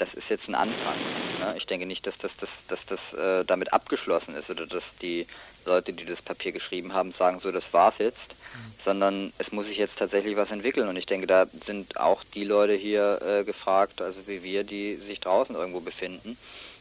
das 0.00 0.14
ist 0.14 0.28
jetzt 0.30 0.48
ein 0.48 0.54
Anfang. 0.54 0.96
Ne? 1.38 1.54
Ich 1.56 1.66
denke 1.66 1.86
nicht, 1.86 2.06
dass 2.06 2.16
das, 2.18 2.30
dass, 2.40 2.48
dass 2.68 2.78
das 2.86 3.18
äh, 3.18 3.44
damit 3.44 3.72
abgeschlossen 3.72 4.34
ist 4.34 4.48
oder 4.50 4.66
dass 4.66 4.82
die 5.02 5.26
Leute, 5.66 5.92
die 5.92 6.06
das 6.06 6.22
Papier 6.22 6.52
geschrieben 6.52 6.94
haben, 6.94 7.12
sagen, 7.12 7.40
so, 7.42 7.52
das 7.52 7.64
war's 7.72 7.94
jetzt, 7.98 8.16
mhm. 8.16 8.72
sondern 8.84 9.32
es 9.38 9.52
muss 9.52 9.66
sich 9.66 9.76
jetzt 9.76 9.98
tatsächlich 9.98 10.36
was 10.36 10.50
entwickeln. 10.50 10.88
Und 10.88 10.96
ich 10.96 11.06
denke, 11.06 11.26
da 11.26 11.46
sind 11.66 11.98
auch 11.98 12.24
die 12.34 12.44
Leute 12.44 12.74
hier 12.74 13.20
äh, 13.22 13.44
gefragt, 13.44 14.00
also 14.00 14.18
wie 14.26 14.42
wir, 14.42 14.64
die 14.64 14.96
sich 14.96 15.20
draußen 15.20 15.54
irgendwo 15.54 15.80
befinden. 15.80 16.38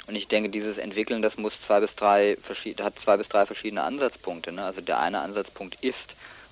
Und 0.07 0.15
ich 0.15 0.27
denke, 0.27 0.49
dieses 0.49 0.77
Entwickeln, 0.77 1.21
das 1.21 1.37
muss 1.37 1.53
zwei 1.67 1.81
bis 1.81 1.93
drei 1.95 2.35
hat 2.81 2.93
zwei 3.03 3.17
bis 3.17 3.27
drei 3.27 3.45
verschiedene 3.45 3.83
Ansatzpunkte. 3.83 4.51
Ne? 4.51 4.63
Also 4.63 4.81
der 4.81 4.99
eine 4.99 5.19
Ansatzpunkt 5.19 5.83
ist, 5.83 5.97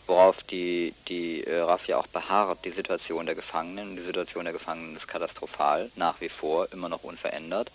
worauf 0.08 0.42
die, 0.44 0.94
die 1.08 1.44
äh, 1.44 1.60
RAF 1.60 1.86
ja 1.88 1.98
auch 1.98 2.08
beharrt, 2.08 2.60
die 2.66 2.72
Situation 2.72 3.26
der 3.26 3.36
Gefangenen. 3.36 3.96
Die 3.96 4.04
Situation 4.04 4.46
der 4.46 4.54
Gefangenen 4.54 4.96
ist 4.96 5.08
katastrophal, 5.08 5.92
nach 5.96 6.20
wie 6.22 6.30
vor, 6.30 6.72
immer 6.72 6.90
noch 6.90 7.04
unverändert. 7.04 7.72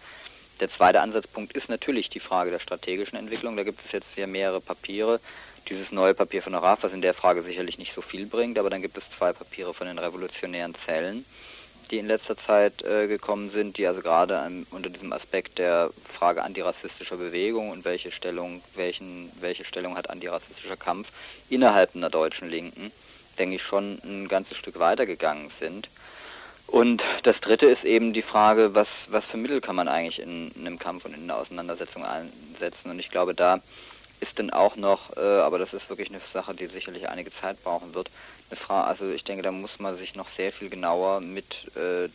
Der 0.61 0.71
zweite 0.71 1.01
Ansatzpunkt 1.01 1.53
ist 1.55 1.69
natürlich 1.69 2.09
die 2.09 2.21
Frage 2.21 2.51
der 2.51 2.59
strategischen 2.59 3.19
Entwicklung. 3.19 3.57
Da 3.57 3.65
gibt 3.65 3.85
es 3.85 3.93
jetzt 3.93 4.09
hier 4.15 4.27
mehrere 4.27 4.61
Papiere. 4.61 5.21
Dieses 5.69 5.93
neue 5.93 6.15
Papier 6.15 6.43
von 6.43 6.53
der 6.53 6.63
RAF, 6.63 6.83
was 6.83 6.93
in 6.93 7.03
der 7.03 7.15
Frage 7.15 7.43
sicherlich 7.43 7.79
nicht 7.79 7.95
so 7.95 8.03
viel 8.03 8.27
bringt, 8.27 8.59
aber 8.59 8.71
dann 8.71 8.83
gibt 8.83 8.97
es 8.97 9.05
zwei 9.17 9.33
Papiere 9.33 9.75
von 9.75 9.87
den 9.87 9.99
revolutionären 9.99 10.75
Zellen 10.87 11.25
die 11.93 11.99
in 11.99 12.07
letzter 12.07 12.37
Zeit 12.37 12.83
äh, 12.83 13.07
gekommen 13.07 13.51
sind, 13.51 13.77
die 13.77 13.87
also 13.87 14.01
gerade 14.01 14.43
ähm, 14.47 14.67
unter 14.71 14.89
diesem 14.89 15.13
Aspekt 15.13 15.59
der 15.59 15.91
Frage 16.19 16.43
antirassistischer 16.43 17.19
Bewegung 17.19 17.71
und 17.71 17.85
welche 17.85 18.11
Stellung, 18.11 18.63
welchen, 18.75 19.31
welche 19.41 19.65
Stellung 19.65 19.97
hat 19.97 20.09
antirassistischer 20.09 20.79
Kampf 20.79 21.09
innerhalb 21.51 21.95
einer 21.95 22.09
deutschen 22.09 22.49
Linken, 22.49 22.91
denke 23.39 23.57
ich 23.57 23.63
schon 23.63 24.01
ein 24.05 24.27
ganzes 24.27 24.57
Stück 24.57 24.79
weitergegangen 24.79 25.51
sind. 25.61 25.91
Und 26.67 27.03
das 27.25 27.39
dritte 27.41 27.67
ist 27.67 27.85
eben 27.85 28.15
die 28.15 28.23
Frage, 28.23 28.75
was, 28.75 28.89
was 29.09 29.25
für 29.27 29.37
Mittel 29.37 29.61
kann 29.61 29.77
man 29.77 29.89
eigentlich 29.89 30.21
in, 30.21 30.51
in 30.53 30.67
einem 30.67 30.79
Kampf 30.79 31.05
und 31.05 31.15
in 31.15 31.25
einer 31.25 31.37
Auseinandersetzung 31.37 32.07
einsetzen. 32.07 32.91
Und 32.91 32.99
ich 32.99 33.11
glaube, 33.11 33.35
da 33.35 33.61
ist 34.21 34.39
dann 34.39 34.51
auch 34.51 34.77
noch, 34.77 35.15
äh, 35.19 35.21
aber 35.21 35.59
das 35.59 35.75
ist 35.75 35.91
wirklich 35.91 36.09
eine 36.09 36.21
Sache, 36.33 36.55
die 36.55 36.69
sicherlich 36.69 37.09
einige 37.11 37.31
Zeit 37.35 37.63
brauchen 37.63 37.93
wird, 37.93 38.09
also 38.69 39.11
ich 39.11 39.25
denke, 39.25 39.43
da 39.43 39.53
muss 39.53 39.79
man 39.79 39.97
sich 39.97 40.15
noch 40.15 40.29
sehr 40.37 40.53
viel 40.53 40.69
genauer 40.69 41.21
mit 41.21 41.77
äh, 41.77 42.09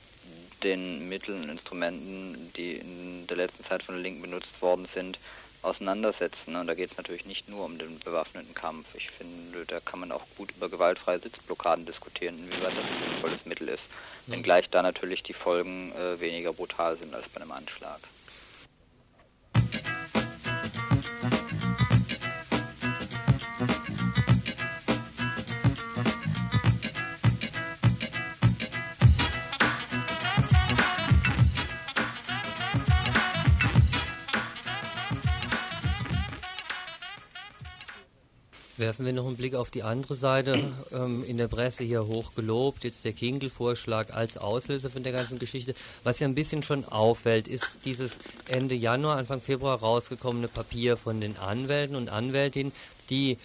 den 0.64 1.08
Mitteln 1.08 1.44
und 1.44 1.50
Instrumenten, 1.50 2.52
die 2.56 2.74
in 2.74 3.28
der 3.28 3.38
letzten 3.38 3.64
Zeit 3.66 3.84
von 3.84 3.96
der 3.96 4.04
Linken 4.04 4.22
benutzt 4.22 4.62
worden 4.62 4.88
sind, 4.94 5.20
auseinandersetzen. 5.62 6.56
Und 6.56 6.68
da 6.68 6.74
geht 6.74 6.92
es 6.92 6.98
natürlich 6.98 7.26
nicht 7.26 7.50
nur 7.50 7.66
um 7.66 7.78
den 7.78 8.00
bewaffneten 8.00 8.54
Kampf. 8.54 8.88
Ich 8.96 9.10
finde, 9.12 9.66
da 9.66 9.80
kann 9.80 10.00
man 10.00 10.12
auch 10.12 10.24
gut 10.36 10.52
über 10.52 10.70
gewaltfreie 10.70 11.20
Sitzblockaden 11.20 11.86
diskutieren, 11.86 12.40
inwieweit 12.40 12.76
das 12.76 12.86
ein 12.86 13.10
sinnvolles 13.10 13.46
Mittel 13.46 13.70
ist. 13.70 13.84
Mhm. 14.26 14.34
Wenngleich 14.34 14.70
da 14.70 14.82
natürlich 14.82 15.24
die 15.24 15.34
Folgen 15.34 15.92
äh, 15.94 16.20
weniger 16.20 16.54
brutal 16.54 16.98
sind 16.98 17.14
als 17.14 17.28
bei 17.30 17.42
einem 17.42 17.52
Anschlag. 17.52 18.00
Werfen 38.78 39.08
wir 39.08 39.14
noch 39.14 39.26
einen 39.26 39.38
Blick 39.38 39.56
auf 39.56 39.72
die 39.72 39.82
andere 39.82 40.14
Seite. 40.14 40.60
Ähm, 40.94 41.24
in 41.24 41.38
der 41.38 41.48
Presse 41.48 41.84
hier 41.84 42.06
hoch 42.06 42.36
gelobt, 42.36 42.84
jetzt 42.84 43.04
der 43.06 43.14
Kinkel-Vorschlag 43.14 44.14
als 44.14 44.38
Auslöser 44.38 44.92
von 44.92 45.02
der 45.02 45.12
ganzen 45.12 45.40
Geschichte. 45.40 45.74
Was 46.04 46.20
ja 46.20 46.28
ein 46.28 46.36
bisschen 46.36 46.62
schon 46.62 46.86
auffällt, 46.86 47.48
ist 47.48 47.80
dieses 47.86 48.20
Ende 48.48 48.76
Januar, 48.76 49.18
Anfang 49.18 49.42
Februar 49.42 49.80
rausgekommene 49.80 50.48
Papier 50.48 50.96
von 50.96 51.20
den 51.20 51.38
Anwälten 51.38 51.96
und 51.96 52.10
Anwältinnen, 52.10 52.72
die 53.10 53.38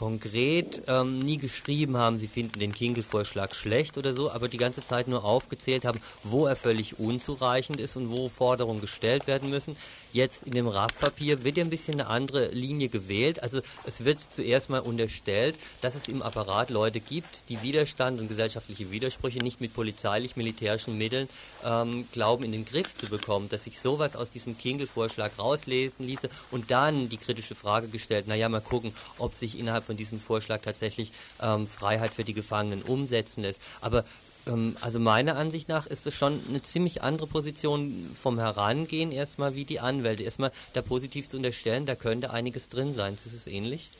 konkret 0.00 0.84
ähm, 0.88 1.18
nie 1.18 1.36
geschrieben 1.36 1.98
haben, 1.98 2.18
sie 2.18 2.26
finden 2.26 2.58
den 2.58 2.72
Kinkel-Vorschlag 2.72 3.52
schlecht 3.52 3.98
oder 3.98 4.14
so, 4.14 4.30
aber 4.30 4.48
die 4.48 4.56
ganze 4.56 4.82
Zeit 4.82 5.08
nur 5.08 5.26
aufgezählt 5.26 5.84
haben, 5.84 6.00
wo 6.22 6.46
er 6.46 6.56
völlig 6.56 6.98
unzureichend 6.98 7.80
ist 7.80 7.96
und 7.96 8.10
wo 8.10 8.30
Forderungen 8.30 8.80
gestellt 8.80 9.26
werden 9.26 9.50
müssen. 9.50 9.76
Jetzt 10.14 10.44
in 10.44 10.54
dem 10.54 10.68
RAF-Papier 10.68 11.44
wird 11.44 11.58
ja 11.58 11.64
ein 11.64 11.68
bisschen 11.68 12.00
eine 12.00 12.08
andere 12.08 12.48
Linie 12.48 12.88
gewählt. 12.88 13.42
Also 13.42 13.60
es 13.84 14.02
wird 14.02 14.20
zuerst 14.20 14.70
mal 14.70 14.80
unterstellt, 14.80 15.58
dass 15.82 15.94
es 15.94 16.08
im 16.08 16.22
Apparat 16.22 16.70
Leute 16.70 17.00
gibt, 17.00 17.50
die 17.50 17.60
Widerstand 17.60 18.22
und 18.22 18.28
gesellschaftliche 18.28 18.90
Widersprüche 18.90 19.40
nicht 19.40 19.60
mit 19.60 19.74
polizeilich-militärischen 19.74 20.96
Mitteln 20.96 21.28
ähm, 21.62 22.08
glauben 22.10 22.42
in 22.42 22.52
den 22.52 22.64
Griff 22.64 22.94
zu 22.94 23.06
bekommen, 23.06 23.50
dass 23.50 23.64
sich 23.64 23.78
sowas 23.78 24.16
aus 24.16 24.30
diesem 24.30 24.56
Kinkel-Vorschlag 24.56 25.38
rauslesen 25.38 26.06
ließe 26.06 26.30
und 26.50 26.70
dann 26.70 27.10
die 27.10 27.18
kritische 27.18 27.54
Frage 27.54 27.88
gestellt, 27.88 28.28
naja, 28.28 28.48
mal 28.48 28.62
gucken, 28.62 28.94
ob 29.18 29.34
sich 29.34 29.58
innerhalb 29.58 29.89
von 29.90 29.96
diesem 29.96 30.20
Vorschlag 30.20 30.60
tatsächlich 30.62 31.10
ähm, 31.42 31.66
Freiheit 31.66 32.14
für 32.14 32.22
die 32.22 32.32
Gefangenen 32.32 32.82
umsetzen 32.82 33.42
lässt. 33.42 33.60
Aber 33.80 34.04
Ähm, 34.46 34.76
also 34.80 34.98
meiner 34.98 35.36
Ansicht 35.36 35.68
nach 35.68 35.86
ist 35.86 36.06
es 36.06 36.14
schon 36.14 36.40
eine 36.48 36.62
ziemlich 36.62 37.02
andere 37.02 37.26
Position 37.26 38.10
vom 38.14 38.38
Herangehen 38.38 39.12
erstmal 39.12 39.54
wie 39.54 39.64
die 39.64 39.80
Anwälte. 39.80 40.22
Erstmal 40.22 40.52
da 40.72 40.80
positiv 40.80 41.28
zu 41.28 41.36
unterstellen, 41.36 41.84
da 41.84 41.94
könnte 41.94 42.30
einiges 42.30 42.68
drin 42.68 42.94
sein. 42.94 43.14
Ist 43.14 43.26
es 43.26 43.46
ähnlich? 43.46 43.90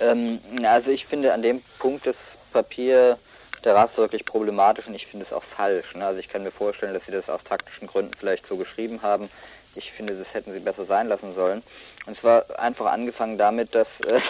Ähm, 0.00 0.40
also 0.64 0.90
ich 0.90 1.06
finde 1.06 1.32
an 1.32 1.42
dem 1.42 1.62
Punkt 1.78 2.04
das 2.06 2.16
Papier 2.52 3.18
der 3.64 3.74
RAF 3.74 3.96
wirklich 3.96 4.24
problematisch 4.24 4.86
und 4.88 4.94
ich 4.94 5.06
finde 5.06 5.26
es 5.26 5.32
auch 5.32 5.44
falsch. 5.44 5.94
Ne? 5.94 6.04
Also 6.04 6.18
ich 6.18 6.28
kann 6.28 6.42
mir 6.42 6.50
vorstellen, 6.50 6.94
dass 6.94 7.04
sie 7.04 7.12
das 7.12 7.28
aus 7.28 7.42
taktischen 7.44 7.86
Gründen 7.86 8.14
vielleicht 8.18 8.46
so 8.46 8.56
geschrieben 8.56 9.02
haben. 9.02 9.28
Ich 9.76 9.92
finde, 9.92 10.14
das 10.14 10.32
hätten 10.34 10.52
sie 10.52 10.60
besser 10.60 10.84
sein 10.84 11.08
lassen 11.08 11.34
sollen. 11.34 11.62
Und 12.06 12.18
zwar 12.18 12.44
einfach 12.58 12.86
angefangen 12.86 13.38
damit, 13.38 13.74
dass, 13.74 13.88
äh, 14.06 14.20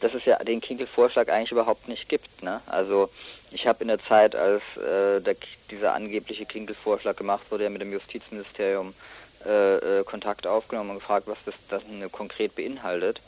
dass 0.00 0.14
es 0.14 0.24
ja 0.24 0.36
den 0.38 0.60
Kinkel-Vorschlag 0.60 1.28
eigentlich 1.28 1.52
überhaupt 1.52 1.88
nicht 1.88 2.08
gibt. 2.08 2.42
Ne? 2.42 2.60
Also 2.66 3.10
ich 3.50 3.66
habe 3.66 3.82
in 3.82 3.88
der 3.88 4.02
Zeit, 4.02 4.34
als 4.34 4.62
äh, 4.76 5.20
der, 5.20 5.36
dieser 5.70 5.94
angebliche 5.94 6.46
Kinkel-Vorschlag 6.46 7.16
gemacht 7.16 7.50
wurde, 7.50 7.64
ja 7.64 7.70
mit 7.70 7.80
dem 7.80 7.92
Justizministerium 7.92 8.94
äh, 9.44 10.00
äh, 10.00 10.04
Kontakt 10.04 10.46
aufgenommen 10.46 10.90
und 10.90 10.96
gefragt, 10.96 11.26
was 11.28 11.38
das, 11.44 11.54
das 11.68 11.82
konkret 12.10 12.54
beinhaltet. 12.56 13.20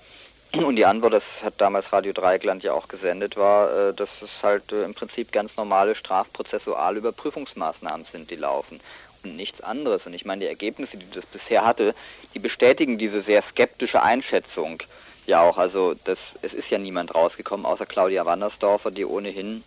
Und 0.54 0.76
die 0.76 0.86
Antwort, 0.86 1.12
das 1.12 1.22
hat 1.42 1.54
damals 1.58 1.92
Radio 1.92 2.12
Dreieckland 2.12 2.62
ja 2.62 2.72
auch 2.72 2.88
gesendet, 2.88 3.36
war, 3.36 3.90
äh, 3.90 3.94
dass 3.94 4.08
es 4.22 4.30
halt 4.42 4.72
äh, 4.72 4.82
im 4.82 4.94
Prinzip 4.94 5.30
ganz 5.30 5.54
normale 5.56 5.94
strafprozessuale 5.94 6.98
Überprüfungsmaßnahmen 6.98 8.06
sind, 8.10 8.30
die 8.30 8.36
laufen 8.36 8.80
und 9.24 9.36
nichts 9.36 9.60
anderes. 9.60 10.06
Und 10.06 10.14
ich 10.14 10.24
meine, 10.24 10.40
die 10.40 10.48
Ergebnisse, 10.48 10.96
die 10.96 11.10
das 11.10 11.26
bisher 11.26 11.64
hatte, 11.64 11.94
die 12.34 12.38
bestätigen 12.38 12.98
diese 12.98 13.22
sehr 13.22 13.42
skeptische 13.50 14.02
Einschätzung 14.02 14.82
ja 15.26 15.42
auch. 15.42 15.58
Also 15.58 15.94
das, 16.04 16.18
es 16.42 16.52
ist 16.52 16.70
ja 16.70 16.78
niemand 16.78 17.14
rausgekommen, 17.14 17.66
außer 17.66 17.86
Claudia 17.86 18.26
Wandersdorfer, 18.26 18.90
die 18.90 19.04
ohnehin 19.04 19.62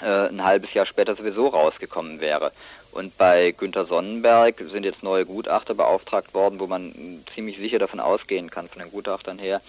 äh, 0.00 0.28
ein 0.28 0.44
halbes 0.44 0.72
Jahr 0.74 0.86
später 0.86 1.16
sowieso 1.16 1.48
rausgekommen 1.48 2.20
wäre. 2.20 2.52
Und 2.92 3.18
bei 3.18 3.50
Günter 3.50 3.84
Sonnenberg 3.84 4.62
sind 4.70 4.84
jetzt 4.84 5.02
neue 5.02 5.26
Gutachter 5.26 5.74
beauftragt 5.74 6.32
worden, 6.32 6.58
wo 6.60 6.66
man 6.66 7.22
ziemlich 7.34 7.58
sicher 7.58 7.78
davon 7.78 8.00
ausgehen 8.00 8.48
kann, 8.48 8.68
von 8.68 8.80
den 8.80 8.90
Gutachtern 8.90 9.38
her, 9.38 9.60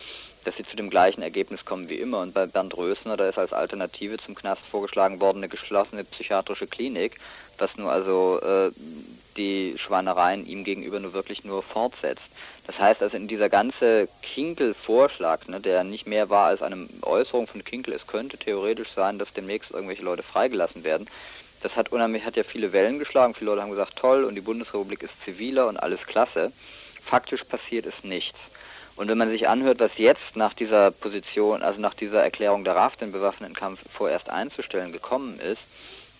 dass 0.45 0.55
sie 0.55 0.63
zu 0.63 0.77
dem 0.77 0.89
gleichen 0.89 1.21
Ergebnis 1.21 1.65
kommen 1.65 1.89
wie 1.89 1.95
immer. 1.95 2.21
Und 2.21 2.33
bei 2.33 2.45
Bernd 2.45 2.77
Rösner, 2.77 3.17
da 3.17 3.27
ist 3.27 3.37
als 3.37 3.51
Alternative 3.51 4.17
zum 4.17 4.33
Knast 4.33 4.61
vorgeschlagen 4.71 5.19
worden 5.19 5.39
eine 5.39 5.49
geschlossene 5.49 6.05
psychiatrische 6.05 6.67
Klinik, 6.67 7.19
was 7.57 7.75
nur 7.77 7.91
also 7.91 8.39
äh, 8.41 8.71
die 9.37 9.75
Schweinereien 9.77 10.45
ihm 10.45 10.63
gegenüber 10.63 10.99
nur 10.99 11.13
wirklich 11.13 11.43
nur 11.43 11.63
fortsetzt. 11.63 12.23
Das 12.65 12.79
heißt 12.79 13.01
also 13.01 13.15
in 13.15 13.27
dieser 13.27 13.49
ganze 13.49 14.09
Kinkel-Vorschlag, 14.21 15.47
ne, 15.47 15.61
der 15.61 15.83
nicht 15.83 16.05
mehr 16.05 16.29
war 16.29 16.47
als 16.47 16.61
eine 16.61 16.87
Äußerung 17.03 17.47
von 17.47 17.63
Kinkel, 17.63 17.93
es 17.93 18.07
könnte 18.07 18.37
theoretisch 18.37 18.89
sein, 18.93 19.19
dass 19.19 19.31
demnächst 19.33 19.71
irgendwelche 19.71 20.03
Leute 20.03 20.23
freigelassen 20.23 20.83
werden. 20.83 21.07
Das 21.61 21.75
hat 21.75 21.91
unheimlich, 21.91 22.25
hat 22.25 22.35
ja 22.35 22.43
viele 22.43 22.71
Wellen 22.73 22.99
geschlagen. 22.99 23.33
Viele 23.33 23.51
Leute 23.51 23.63
haben 23.63 23.71
gesagt, 23.71 23.95
toll, 23.95 24.25
und 24.25 24.35
die 24.35 24.41
Bundesrepublik 24.41 25.01
ist 25.01 25.13
ziviler 25.23 25.67
und 25.67 25.77
alles 25.77 26.01
klasse. 26.03 26.51
Faktisch 27.03 27.43
passiert 27.45 27.85
ist 27.85 28.03
nichts. 28.03 28.37
Und 28.95 29.07
wenn 29.07 29.17
man 29.17 29.29
sich 29.29 29.47
anhört, 29.47 29.79
was 29.79 29.91
jetzt 29.97 30.35
nach 30.35 30.53
dieser 30.53 30.91
Position, 30.91 31.63
also 31.63 31.79
nach 31.79 31.93
dieser 31.93 32.23
Erklärung 32.23 32.63
der 32.63 32.75
RAF, 32.75 32.97
den 32.97 33.11
bewaffneten 33.11 33.55
Kampf 33.55 33.79
vorerst 33.91 34.29
einzustellen, 34.29 34.91
gekommen 34.91 35.39
ist, 35.39 35.61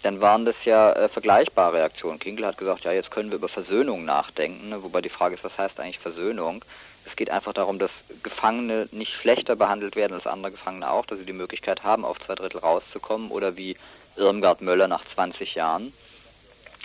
dann 0.08 0.22
waren 0.22 0.46
das 0.46 0.56
ja 0.64 0.94
äh, 0.94 1.10
vergleichbare 1.10 1.80
Reaktionen. 1.80 2.18
Kinkel 2.18 2.46
hat 2.46 2.58
gesagt, 2.58 2.86
ja, 2.86 2.94
jetzt 2.94 3.12
können 3.12 3.30
wir 3.30 3.36
über 3.36 3.50
Versöhnung 3.50 4.06
nachdenken, 4.06 4.70
ne? 4.70 4.82
wobei 4.82 5.02
die 5.02 5.10
Frage 5.10 5.36
ist, 5.36 5.44
was 5.44 5.58
heißt 5.58 5.82
eigentlich 5.82 6.00
Versöhnung? 6.00 6.64
Es 7.06 7.18
geht 7.18 7.30
einfach 7.30 7.52
darum, 7.52 7.78
dass 7.78 7.92
Gefangene 8.24 8.88
nicht 8.92 9.12
schlechter 9.12 9.58
behandelt 9.58 9.98
werden 9.98 10.14
als 10.14 10.26
andere 10.26 10.54
Gefangene 10.54 10.90
auch, 10.90 11.06
dass 11.06 11.20
sie 11.20 11.26
die 11.26 11.34
Möglichkeit 11.34 11.84
haben, 11.84 12.06
auf 12.06 12.22
zwei 12.22 12.36
Drittel 12.36 12.60
rauszukommen 12.60 13.32
oder 13.32 13.58
wie 13.58 13.76
Irmgard 14.16 14.62
Möller 14.62 14.88
nach 14.88 15.04
20 15.14 15.56
Jahren. 15.56 15.92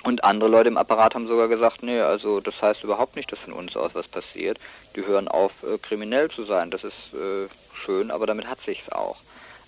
Und 0.02 0.24
andere 0.24 0.50
Leute 0.50 0.68
im 0.68 0.76
Apparat 0.76 1.14
haben 1.14 1.28
sogar 1.28 1.46
gesagt, 1.46 1.84
nee, 1.84 2.00
also 2.00 2.40
das 2.40 2.60
heißt 2.60 2.82
überhaupt 2.82 3.14
nicht, 3.14 3.30
dass 3.30 3.38
von 3.38 3.52
uns 3.52 3.76
aus 3.76 3.94
was 3.94 4.08
passiert. 4.08 4.58
Die 4.96 5.06
hören 5.06 5.28
auf, 5.28 5.52
äh, 5.62 5.78
kriminell 5.78 6.28
zu 6.28 6.42
sein. 6.42 6.72
Das 6.72 6.82
ist 6.82 7.14
äh, 7.14 7.46
schön, 7.84 8.10
aber 8.10 8.26
damit 8.26 8.48
hat 8.48 8.58
sich's 8.66 8.90
auch. 8.90 9.18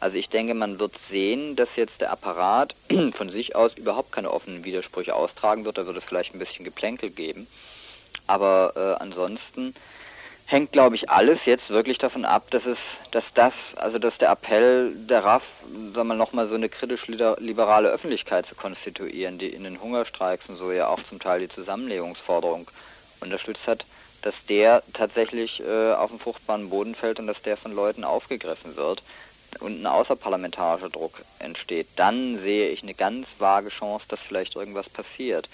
Also 0.05 0.18
ich 0.18 0.28
denke, 0.28 0.52
man 0.52 0.78
wird 0.78 0.92
sehen, 1.09 1.57
dass 1.57 1.70
jetzt 1.76 2.02
der 2.02 2.12
Apparat 2.12 2.74
von 3.16 3.30
sich 3.30 3.57
aus 3.57 3.72
überhaupt 3.74 4.12
keine 4.12 4.30
offenen 4.30 4.62
Widersprüche 4.62 5.14
austragen 5.14 5.64
wird. 5.64 5.78
Da 5.78 5.86
wird 5.86 5.96
es 5.96 6.05
vielleicht 6.05 6.34
ein 6.34 6.38
bisschen 6.38 6.66
Geplänkel 6.66 7.09
geben. 7.09 7.46
Aber 8.26 8.74
äh, 8.76 9.02
ansonsten 9.02 9.74
hängt, 10.44 10.72
glaube 10.72 10.96
ich, 10.96 11.09
alles 11.09 11.38
jetzt 11.46 11.70
wirklich 11.70 11.96
davon 11.96 12.26
ab, 12.26 12.50
dass 12.50 12.66
es, 12.66 12.76
dass 13.12 13.24
das, 13.32 13.55
also 13.76 13.98
dass 13.98 14.18
der 14.18 14.30
Appell 14.30 14.94
der 14.94 15.24
RAF, 15.24 15.42
sagen 15.94 16.09
wir 16.09 16.14
nochmal 16.14 16.48
so 16.48 16.55
eine 16.55 16.68
kritisch-liberale 16.68 17.88
Öffentlichkeit 17.88 18.44
zu 18.44 18.55
konstituieren, 18.55 19.38
die 19.38 19.48
in 19.48 19.64
den 19.64 19.80
Hungerstreiks 19.80 20.50
und 20.50 20.59
so 20.59 20.70
ja 20.70 20.88
auch 20.88 21.00
zum 21.09 21.18
Teil 21.18 21.40
die 21.40 21.48
Zusammenlegungsforderung 21.48 22.70
unterstützt 23.20 23.66
hat, 23.66 23.86
dass 24.20 24.34
der 24.50 24.82
tatsächlich 24.92 25.62
äh, 25.66 25.94
auf 25.94 26.11
den 26.11 26.20
fruchtbaren 26.20 26.68
Boden 26.68 26.94
fällt 26.94 27.18
und 27.20 27.26
dass 27.26 27.40
der 27.40 27.57
von 27.57 27.74
Leuten 27.74 28.05
aufgegriffen 28.05 28.76
wird 28.76 29.02
und 29.61 29.82
ein 29.82 29.86
außerparlamentarischer 29.86 30.90
Druck 30.90 31.24
entsteht, 31.38 31.88
dann 31.96 32.40
sehe 32.40 32.70
ich 32.70 32.82
eine 32.82 32.94
ganz 32.94 33.26
vage 33.38 33.70
Chance, 33.70 34.05
dass 34.09 34.20
vielleicht 34.20 34.57
irgendwas 34.57 34.88
passiert. 34.88 35.48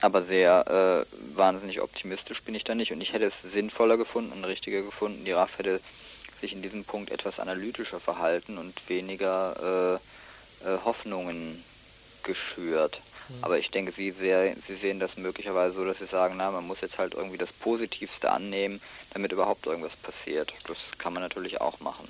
Aber 0.00 0.24
sehr 0.24 1.06
äh, 1.06 1.36
wahnsinnig 1.36 1.80
optimistisch 1.80 2.42
bin 2.42 2.54
ich 2.54 2.64
da 2.64 2.74
nicht 2.74 2.92
und 2.92 3.00
ich 3.00 3.12
hätte 3.12 3.26
es 3.26 3.52
sinnvoller 3.52 3.96
gefunden 3.96 4.32
und 4.32 4.44
richtiger 4.44 4.82
gefunden. 4.82 5.24
Die 5.24 5.32
RAF 5.32 5.56
hätte 5.58 5.80
sich 6.40 6.52
in 6.52 6.62
diesem 6.62 6.84
Punkt 6.84 7.10
etwas 7.10 7.38
analytischer 7.38 8.00
verhalten 8.00 8.58
und 8.58 8.88
weniger 8.88 10.00
äh, 10.62 10.68
äh, 10.68 10.78
Hoffnungen 10.84 11.64
geschürt. 12.22 13.00
Mhm. 13.28 13.34
Aber 13.42 13.58
ich 13.58 13.70
denke, 13.70 13.92
Sie, 13.92 14.10
sehr, 14.10 14.54
Sie 14.66 14.76
sehen 14.76 15.00
das 15.00 15.16
möglicherweise 15.16 15.74
so, 15.74 15.84
dass 15.84 15.98
Sie 15.98 16.06
sagen, 16.06 16.34
na, 16.36 16.50
man 16.50 16.66
muss 16.66 16.80
jetzt 16.80 16.98
halt 16.98 17.14
irgendwie 17.14 17.38
das 17.38 17.52
Positivste 17.52 18.30
annehmen, 18.30 18.80
damit 19.12 19.32
überhaupt 19.32 19.66
irgendwas 19.66 19.96
passiert. 19.96 20.52
Das 20.66 20.76
kann 20.98 21.12
man 21.12 21.22
natürlich 21.22 21.60
auch 21.60 21.80
machen. 21.80 22.08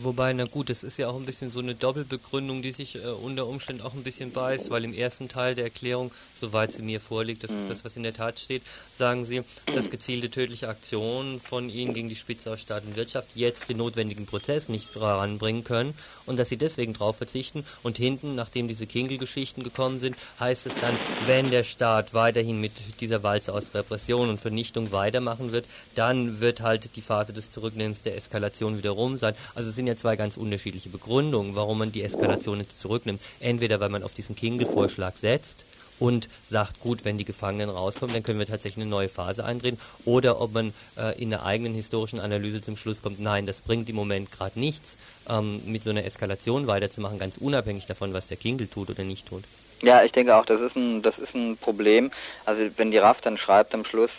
Wobei, 0.00 0.32
na 0.32 0.44
gut, 0.44 0.70
das 0.70 0.82
ist 0.82 0.96
ja 0.98 1.08
auch 1.08 1.16
ein 1.16 1.26
bisschen 1.26 1.50
so 1.50 1.58
eine 1.58 1.74
Doppelbegründung, 1.74 2.62
die 2.62 2.72
sich 2.72 2.96
äh, 2.96 3.08
unter 3.08 3.46
Umständen 3.46 3.82
auch 3.82 3.94
ein 3.94 4.02
bisschen 4.02 4.30
beißt, 4.30 4.70
weil 4.70 4.84
im 4.84 4.94
ersten 4.94 5.28
Teil 5.28 5.54
der 5.54 5.64
Erklärung, 5.64 6.10
soweit 6.44 6.72
sie 6.72 6.82
mir 6.82 7.00
vorliegt, 7.00 7.42
das 7.42 7.50
ist 7.50 7.64
mhm. 7.64 7.68
das, 7.68 7.84
was 7.84 7.96
in 7.96 8.02
der 8.02 8.12
Tat 8.12 8.38
steht, 8.38 8.62
sagen 8.98 9.24
sie, 9.24 9.42
dass 9.72 9.90
gezielte 9.90 10.30
tödliche 10.30 10.68
Aktionen 10.68 11.40
von 11.40 11.68
ihnen 11.68 11.94
gegen 11.94 12.08
die 12.08 12.16
Spitze 12.16 12.52
aus 12.52 12.60
Staat 12.60 12.84
und 12.84 12.96
Wirtschaft 12.96 13.30
jetzt 13.34 13.68
den 13.68 13.78
notwendigen 13.78 14.26
Prozess 14.26 14.68
nicht 14.68 14.88
voranbringen 14.88 15.64
können 15.64 15.94
und 16.26 16.38
dass 16.38 16.48
sie 16.48 16.56
deswegen 16.56 16.92
darauf 16.92 17.16
verzichten. 17.16 17.64
Und 17.82 17.96
hinten, 17.96 18.34
nachdem 18.34 18.68
diese 18.68 18.86
Kinkel-Geschichten 18.86 19.62
gekommen 19.62 20.00
sind, 20.00 20.16
heißt 20.38 20.66
es 20.66 20.74
dann, 20.80 20.98
wenn 21.26 21.50
der 21.50 21.64
Staat 21.64 22.12
weiterhin 22.12 22.60
mit 22.60 22.72
dieser 23.00 23.22
Walze 23.22 23.52
aus 23.52 23.74
Repression 23.74 24.28
und 24.28 24.40
Vernichtung 24.40 24.92
weitermachen 24.92 25.52
wird, 25.52 25.66
dann 25.94 26.40
wird 26.40 26.60
halt 26.60 26.96
die 26.96 27.02
Phase 27.02 27.32
des 27.32 27.50
Zurücknehmens 27.50 28.02
der 28.02 28.16
Eskalation 28.16 28.78
wieder 28.78 28.90
rum 28.90 29.16
sein. 29.16 29.34
Also 29.54 29.70
es 29.70 29.76
sind 29.76 29.86
ja 29.86 29.96
zwei 29.96 30.16
ganz 30.16 30.36
unterschiedliche 30.36 30.90
Begründungen, 30.90 31.56
warum 31.56 31.78
man 31.78 31.92
die 31.92 32.02
Eskalation 32.02 32.60
jetzt 32.60 32.80
zurücknimmt. 32.80 33.20
Entweder 33.40 33.80
weil 33.80 33.88
man 33.88 34.02
auf 34.02 34.12
diesen 34.12 34.34
Kinkel-Vorschlag 34.34 35.16
setzt, 35.16 35.64
und 35.98 36.28
sagt, 36.48 36.80
gut, 36.80 37.04
wenn 37.04 37.18
die 37.18 37.24
Gefangenen 37.24 37.70
rauskommen, 37.70 38.14
dann 38.14 38.22
können 38.22 38.38
wir 38.38 38.46
tatsächlich 38.46 38.82
eine 38.82 38.90
neue 38.90 39.08
Phase 39.08 39.44
eindrehen. 39.44 39.78
Oder 40.04 40.40
ob 40.40 40.52
man 40.52 40.74
äh, 40.96 41.20
in 41.20 41.30
der 41.30 41.44
eigenen 41.44 41.74
historischen 41.74 42.20
Analyse 42.20 42.60
zum 42.60 42.76
Schluss 42.76 43.02
kommt, 43.02 43.20
nein, 43.20 43.46
das 43.46 43.62
bringt 43.62 43.88
im 43.88 43.96
Moment 43.96 44.30
gerade 44.30 44.58
nichts, 44.58 44.96
ähm, 45.28 45.60
mit 45.66 45.82
so 45.82 45.90
einer 45.90 46.04
Eskalation 46.04 46.66
weiterzumachen, 46.66 47.18
ganz 47.18 47.38
unabhängig 47.38 47.86
davon, 47.86 48.12
was 48.12 48.26
der 48.26 48.36
Kinkel 48.36 48.66
tut 48.66 48.90
oder 48.90 49.04
nicht 49.04 49.28
tut. 49.28 49.44
Ja, 49.82 50.02
ich 50.02 50.12
denke 50.12 50.34
auch, 50.34 50.46
das 50.46 50.60
ist 50.60 50.76
ein, 50.76 51.02
das 51.02 51.18
ist 51.18 51.34
ein 51.34 51.56
Problem. 51.56 52.10
Also 52.44 52.70
wenn 52.76 52.90
die 52.90 52.98
RAF 52.98 53.20
dann 53.20 53.36
schreibt 53.36 53.74
am 53.74 53.84
Schluss, 53.84 54.10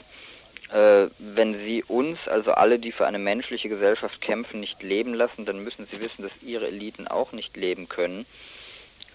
äh, 0.72 1.08
wenn 1.20 1.56
sie 1.56 1.84
uns, 1.84 2.20
also 2.28 2.52
alle, 2.52 2.80
die 2.80 2.92
für 2.92 3.06
eine 3.06 3.20
menschliche 3.20 3.70
Gesellschaft 3.70 4.22
kämpfen, 4.22 4.60
nicht 4.60 4.84
leben 4.84 5.14
lassen, 5.14 5.46
dann 5.46 5.64
müssen 5.64 5.88
sie 5.90 6.00
wissen, 6.00 6.24
dass 6.24 6.32
ihre 6.44 6.68
Eliten 6.68 7.08
auch 7.08 7.32
nicht 7.32 7.56
leben 7.56 7.88
können. 7.88 8.26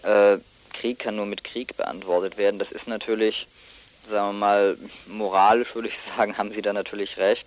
Äh, 0.02 0.38
Krieg 0.72 0.98
kann 0.98 1.16
nur 1.16 1.26
mit 1.26 1.44
Krieg 1.44 1.76
beantwortet 1.76 2.36
werden. 2.36 2.58
Das 2.58 2.72
ist 2.72 2.86
natürlich, 2.86 3.46
sagen 4.08 4.28
wir 4.28 4.38
mal, 4.38 4.78
moralisch 5.06 5.74
würde 5.74 5.88
ich 5.88 5.94
sagen, 6.16 6.36
haben 6.38 6.52
Sie 6.52 6.62
da 6.62 6.72
natürlich 6.72 7.16
recht. 7.16 7.46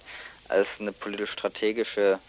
Als 0.49 0.67
eine 0.79 0.91
politisch-strategische 0.91 2.19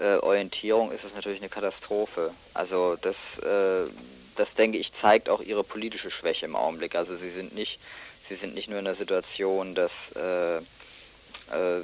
äh, 0.00 0.16
Orientierung 0.16 0.92
ist 0.92 1.04
es 1.04 1.14
natürlich 1.14 1.40
eine 1.40 1.48
Katastrophe. 1.48 2.32
Also 2.52 2.96
das, 3.00 3.16
äh, 3.42 3.90
das 4.36 4.52
denke 4.54 4.78
ich, 4.78 4.92
zeigt 5.00 5.28
auch 5.28 5.40
Ihre 5.40 5.64
politische 5.64 6.10
Schwäche 6.10 6.46
im 6.46 6.56
Augenblick. 6.56 6.94
Also 6.94 7.16
Sie 7.16 7.30
sind 7.30 7.54
nicht, 7.54 7.78
Sie 8.28 8.36
sind 8.36 8.54
nicht 8.54 8.68
nur 8.68 8.78
in 8.78 8.84
der 8.84 8.96
Situation, 8.96 9.74
dass, 9.74 9.92
äh, 10.16 10.56
äh 10.58 11.82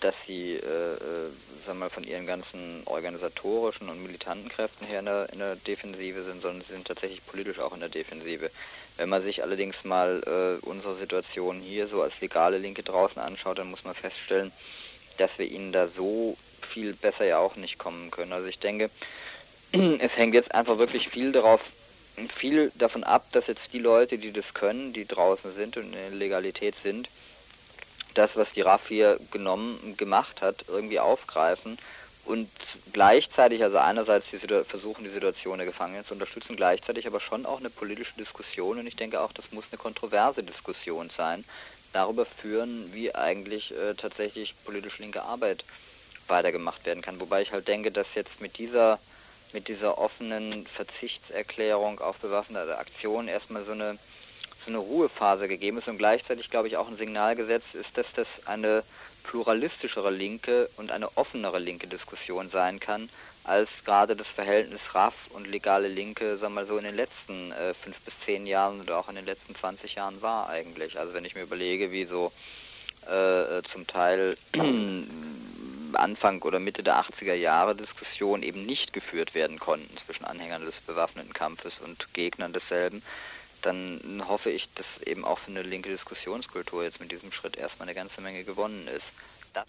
dass 0.00 0.14
Sie 0.26 0.54
äh, 0.54 0.56
äh, 0.56 1.30
sagen 1.64 1.78
wir 1.78 1.90
von 1.90 2.04
ihren 2.04 2.26
ganzen 2.26 2.82
organisatorischen 2.86 3.88
und 3.88 4.02
militanten 4.02 4.48
Kräften 4.48 4.86
her 4.86 5.00
in 5.00 5.06
der, 5.06 5.28
in 5.32 5.38
der 5.38 5.56
Defensive 5.56 6.24
sind, 6.24 6.42
sondern 6.42 6.62
sie 6.66 6.74
sind 6.74 6.86
tatsächlich 6.86 7.24
politisch 7.26 7.58
auch 7.58 7.74
in 7.74 7.80
der 7.80 7.88
Defensive. 7.88 8.50
Wenn 8.96 9.08
man 9.08 9.22
sich 9.22 9.42
allerdings 9.42 9.76
mal 9.84 10.22
äh, 10.26 10.66
unsere 10.66 10.96
Situation 10.96 11.60
hier 11.60 11.88
so 11.88 12.02
als 12.02 12.20
legale 12.20 12.58
Linke 12.58 12.82
draußen 12.82 13.20
anschaut, 13.20 13.58
dann 13.58 13.70
muss 13.70 13.84
man 13.84 13.94
feststellen, 13.94 14.52
dass 15.18 15.30
wir 15.38 15.46
ihnen 15.46 15.72
da 15.72 15.88
so 15.88 16.36
viel 16.68 16.94
besser 16.94 17.24
ja 17.24 17.38
auch 17.38 17.56
nicht 17.56 17.78
kommen 17.78 18.10
können. 18.10 18.32
Also 18.32 18.48
ich 18.48 18.58
denke, 18.58 18.90
es 19.72 20.16
hängt 20.16 20.34
jetzt 20.34 20.54
einfach 20.54 20.78
wirklich 20.78 21.08
viel 21.08 21.32
darauf 21.32 21.60
viel 22.36 22.70
davon 22.74 23.04
ab, 23.04 23.26
dass 23.32 23.46
jetzt 23.46 23.72
die 23.72 23.78
Leute, 23.78 24.18
die 24.18 24.32
das 24.32 24.52
können, 24.52 24.92
die 24.92 25.06
draußen 25.06 25.54
sind 25.54 25.76
und 25.76 25.84
in 25.84 25.92
der 25.92 26.10
Legalität 26.10 26.74
sind, 26.82 27.08
das, 28.14 28.30
was 28.34 28.48
die 28.54 28.62
RAF 28.62 28.88
hier 28.88 29.18
genommen, 29.30 29.96
gemacht 29.96 30.40
hat, 30.42 30.64
irgendwie 30.68 31.00
aufgreifen 31.00 31.78
und 32.24 32.48
gleichzeitig, 32.92 33.62
also 33.62 33.78
einerseits 33.78 34.26
die 34.30 34.38
versuchen, 34.38 35.04
die 35.04 35.10
Situation 35.10 35.58
der 35.58 35.66
Gefangenen 35.66 36.06
zu 36.06 36.14
unterstützen, 36.14 36.56
gleichzeitig 36.56 37.06
aber 37.06 37.20
schon 37.20 37.46
auch 37.46 37.58
eine 37.58 37.70
politische 37.70 38.14
Diskussion 38.16 38.78
und 38.78 38.86
ich 38.86 38.96
denke 38.96 39.20
auch, 39.20 39.32
das 39.32 39.50
muss 39.50 39.64
eine 39.70 39.78
kontroverse 39.78 40.42
Diskussion 40.42 41.10
sein, 41.16 41.44
darüber 41.92 42.24
führen, 42.24 42.92
wie 42.92 43.14
eigentlich 43.14 43.72
äh, 43.72 43.94
tatsächlich 43.94 44.54
politisch 44.64 44.98
linke 44.98 45.22
Arbeit 45.22 45.64
weitergemacht 46.28 46.86
werden 46.86 47.02
kann. 47.02 47.20
Wobei 47.20 47.42
ich 47.42 47.52
halt 47.52 47.68
denke, 47.68 47.90
dass 47.90 48.06
jetzt 48.14 48.40
mit 48.40 48.58
dieser 48.58 48.98
mit 49.52 49.68
dieser 49.68 49.98
offenen 49.98 50.66
Verzichtserklärung 50.66 52.00
auf 52.00 52.16
bewaffnete 52.18 52.78
Aktionen 52.78 53.28
erstmal 53.28 53.64
so 53.64 53.72
eine 53.72 53.98
so 54.64 54.70
eine 54.70 54.78
Ruhephase 54.78 55.48
gegeben 55.48 55.78
ist 55.78 55.88
und 55.88 55.98
gleichzeitig, 55.98 56.50
glaube 56.50 56.68
ich, 56.68 56.76
auch 56.76 56.88
ein 56.88 56.96
Signal 56.96 57.36
gesetzt 57.36 57.74
ist, 57.74 57.96
dass 57.96 58.06
das 58.14 58.26
eine 58.46 58.82
pluralistischere 59.24 60.10
linke 60.10 60.68
und 60.76 60.90
eine 60.90 61.16
offenere 61.16 61.58
linke 61.58 61.86
Diskussion 61.86 62.50
sein 62.50 62.80
kann, 62.80 63.08
als 63.44 63.68
gerade 63.84 64.14
das 64.16 64.26
Verhältnis 64.26 64.80
RAF 64.92 65.14
und 65.30 65.48
legale 65.48 65.88
Linke, 65.88 66.36
sagen 66.36 66.54
wir 66.54 66.62
mal 66.62 66.66
so, 66.66 66.78
in 66.78 66.84
den 66.84 66.96
letzten 66.96 67.52
äh, 67.52 67.74
fünf 67.74 67.98
bis 68.00 68.14
zehn 68.24 68.46
Jahren 68.46 68.80
oder 68.80 68.98
auch 68.98 69.08
in 69.08 69.16
den 69.16 69.26
letzten 69.26 69.54
20 69.54 69.96
Jahren 69.96 70.22
war 70.22 70.48
eigentlich. 70.48 70.98
Also 70.98 71.14
wenn 71.14 71.24
ich 71.24 71.34
mir 71.34 71.42
überlege, 71.42 71.90
wie 71.90 72.04
so 72.04 72.32
äh, 73.06 73.62
zum 73.72 73.86
Teil 73.86 74.36
Anfang 75.94 76.40
oder 76.42 76.60
Mitte 76.60 76.82
der 76.82 77.00
80er 77.00 77.34
Jahre 77.34 77.74
Diskussionen 77.74 78.42
eben 78.42 78.64
nicht 78.64 78.92
geführt 78.92 79.34
werden 79.34 79.58
konnten 79.58 79.96
zwischen 80.06 80.24
Anhängern 80.24 80.64
des 80.64 80.74
bewaffneten 80.86 81.32
Kampfes 81.32 81.74
und 81.80 82.14
Gegnern 82.14 82.52
desselben, 82.52 83.02
dann 83.62 84.22
hoffe 84.28 84.50
ich, 84.50 84.68
dass 84.74 84.86
eben 85.06 85.24
auch 85.24 85.38
für 85.38 85.50
eine 85.50 85.62
linke 85.62 85.90
Diskussionskultur 85.90 86.84
jetzt 86.84 87.00
mit 87.00 87.10
diesem 87.10 87.32
Schritt 87.32 87.56
erstmal 87.56 87.88
eine 87.88 87.94
ganze 87.94 88.20
Menge 88.20 88.44
gewonnen 88.44 88.86
ist. 88.88 89.04
Das 89.54 89.66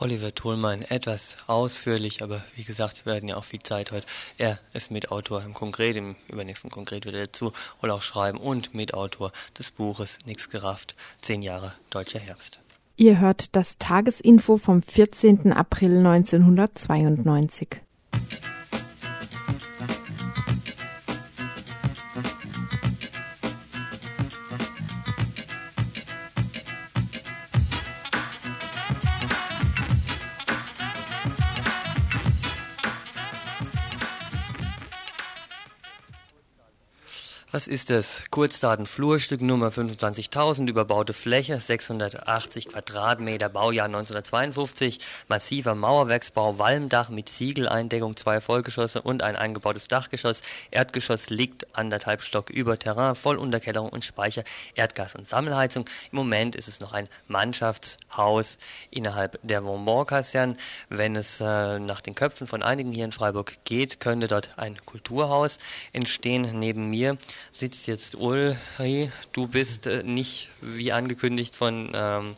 Oliver 0.00 0.32
Thulmein 0.32 0.82
etwas 0.82 1.38
ausführlich, 1.48 2.22
aber 2.22 2.44
wie 2.54 2.62
gesagt, 2.62 3.04
wir 3.04 3.14
hatten 3.14 3.26
ja 3.26 3.36
auch 3.36 3.44
viel 3.44 3.58
Zeit 3.58 3.90
heute. 3.90 4.06
Er 4.36 4.60
ist 4.72 4.92
Mitautor 4.92 5.42
im 5.42 5.54
Konkret, 5.54 5.96
im 5.96 6.14
übernächsten 6.28 6.70
Konkret 6.70 7.04
wird 7.04 7.16
er 7.16 7.26
dazu 7.26 7.52
oder 7.82 7.94
auch 7.94 8.02
schreiben 8.02 8.38
und 8.38 8.74
Mitautor 8.74 9.32
des 9.58 9.72
Buches 9.72 10.18
Nix 10.24 10.50
gerafft, 10.50 10.94
zehn 11.20 11.42
Jahre 11.42 11.74
Deutscher 11.90 12.20
Herbst. 12.20 12.60
Ihr 12.96 13.18
hört 13.18 13.56
das 13.56 13.78
Tagesinfo 13.78 14.56
vom 14.56 14.82
14. 14.82 15.52
April 15.52 15.98
1992. 15.98 17.80
Was 37.58 37.66
ist 37.66 37.90
es? 37.90 38.22
Kurzdaten 38.30 38.86
Flurstück 38.86 39.42
Nummer 39.42 39.70
25.000, 39.70 40.68
überbaute 40.68 41.12
Fläche 41.12 41.58
680 41.58 42.68
Quadratmeter, 42.68 43.48
Baujahr 43.48 43.86
1952, 43.86 45.00
massiver 45.26 45.74
Mauerwerksbau, 45.74 46.60
Walmdach 46.60 47.08
mit 47.08 47.28
Ziegeleindeckung, 47.28 48.16
zwei 48.16 48.40
Vollgeschosse 48.40 49.02
und 49.02 49.24
ein 49.24 49.34
eingebautes 49.34 49.88
Dachgeschoss. 49.88 50.40
Erdgeschoss 50.70 51.30
liegt 51.30 51.76
anderthalb 51.76 52.22
Stock 52.22 52.48
über 52.48 52.78
Terrain, 52.78 53.16
Vollunterkellerung 53.16 53.88
und 53.88 54.04
Speicher, 54.04 54.44
Erdgas- 54.76 55.16
und 55.16 55.28
Sammelheizung. 55.28 55.86
Im 56.12 56.16
Moment 56.18 56.54
ist 56.54 56.68
es 56.68 56.78
noch 56.78 56.92
ein 56.92 57.08
Mannschaftshaus 57.26 58.58
innerhalb 58.92 59.36
der 59.42 59.64
Vauban-Kaserne. 59.64 60.56
Wenn 60.90 61.16
es 61.16 61.40
äh, 61.40 61.80
nach 61.80 62.02
den 62.02 62.14
Köpfen 62.14 62.46
von 62.46 62.62
einigen 62.62 62.92
hier 62.92 63.04
in 63.04 63.10
Freiburg 63.10 63.58
geht, 63.64 63.98
könnte 63.98 64.28
dort 64.28 64.50
ein 64.58 64.76
Kulturhaus 64.86 65.58
entstehen. 65.92 66.60
Neben 66.60 66.88
mir 66.88 67.18
sitzt 67.52 67.86
jetzt 67.86 68.14
Ulri. 68.14 69.10
Du 69.32 69.46
bist 69.46 69.86
äh, 69.86 70.02
nicht 70.02 70.48
wie 70.60 70.92
angekündigt 70.92 71.54
von 71.54 71.90
ähm, 71.94 72.34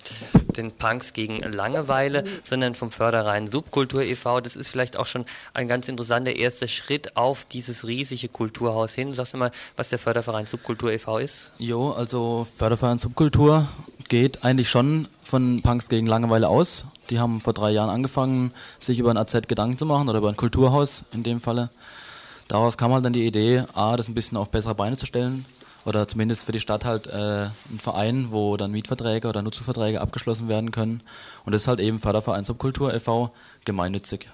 den 0.56 0.72
Punks 0.72 1.12
gegen 1.12 1.38
Langeweile, 1.40 2.24
sondern 2.44 2.74
vom 2.74 2.90
Förderein 2.90 3.50
Subkultur 3.50 4.02
e.V. 4.02 4.40
Das 4.40 4.56
ist 4.56 4.68
vielleicht 4.68 4.96
auch 4.96 5.06
schon 5.06 5.24
ein 5.54 5.68
ganz 5.68 5.88
interessanter 5.88 6.34
erster 6.34 6.68
Schritt 6.68 7.16
auf 7.16 7.44
dieses 7.44 7.86
riesige 7.86 8.28
Kulturhaus 8.28 8.94
hin. 8.94 9.14
Sagst 9.14 9.34
du 9.34 9.38
mal, 9.38 9.50
was 9.76 9.88
der 9.88 9.98
Förderverein 9.98 10.46
Subkultur 10.46 10.92
e.V. 10.92 11.18
ist? 11.18 11.52
Jo, 11.58 11.92
also 11.92 12.46
Förderverein 12.56 12.98
Subkultur 12.98 13.68
geht 14.08 14.44
eigentlich 14.44 14.68
schon 14.68 15.08
von 15.22 15.62
Punks 15.62 15.88
gegen 15.88 16.06
Langeweile 16.06 16.48
aus. 16.48 16.84
Die 17.10 17.18
haben 17.18 17.40
vor 17.40 17.52
drei 17.52 17.70
Jahren 17.70 17.90
angefangen, 17.90 18.52
sich 18.78 18.98
über 18.98 19.10
ein 19.10 19.16
AZ 19.16 19.32
Gedanken 19.48 19.78
zu 19.78 19.86
machen 19.86 20.08
oder 20.08 20.18
über 20.18 20.28
ein 20.28 20.36
Kulturhaus 20.36 21.04
in 21.12 21.22
dem 21.22 21.40
Falle. 21.40 21.70
Daraus 22.50 22.76
kam 22.76 22.92
halt 22.92 23.04
dann 23.04 23.12
die 23.12 23.24
Idee, 23.24 23.62
A, 23.74 23.96
das 23.96 24.08
ein 24.08 24.14
bisschen 24.14 24.36
auf 24.36 24.50
bessere 24.50 24.74
Beine 24.74 24.96
zu 24.96 25.06
stellen 25.06 25.44
oder 25.84 26.08
zumindest 26.08 26.42
für 26.42 26.50
die 26.50 26.58
Stadt 26.58 26.84
halt 26.84 27.06
äh, 27.06 27.44
ein 27.44 27.78
Verein, 27.78 28.32
wo 28.32 28.56
dann 28.56 28.72
Mietverträge 28.72 29.28
oder 29.28 29.40
Nutzungsverträge 29.40 30.00
abgeschlossen 30.00 30.48
werden 30.48 30.72
können. 30.72 31.00
Und 31.44 31.52
das 31.52 31.62
ist 31.62 31.68
halt 31.68 31.78
eben 31.78 32.00
Förderverein 32.00 32.42
Subkultur 32.42 32.92
e.V., 32.92 33.30
gemeinnützig. 33.64 34.28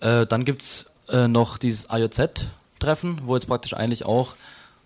Äh, 0.00 0.24
dann 0.24 0.46
gibt's 0.46 0.86
äh, 1.10 1.28
noch 1.28 1.58
dieses 1.58 1.90
AJZ-Treffen, 1.90 3.20
wo 3.24 3.34
jetzt 3.34 3.46
praktisch 3.46 3.74
eigentlich 3.74 4.06
auch, 4.06 4.36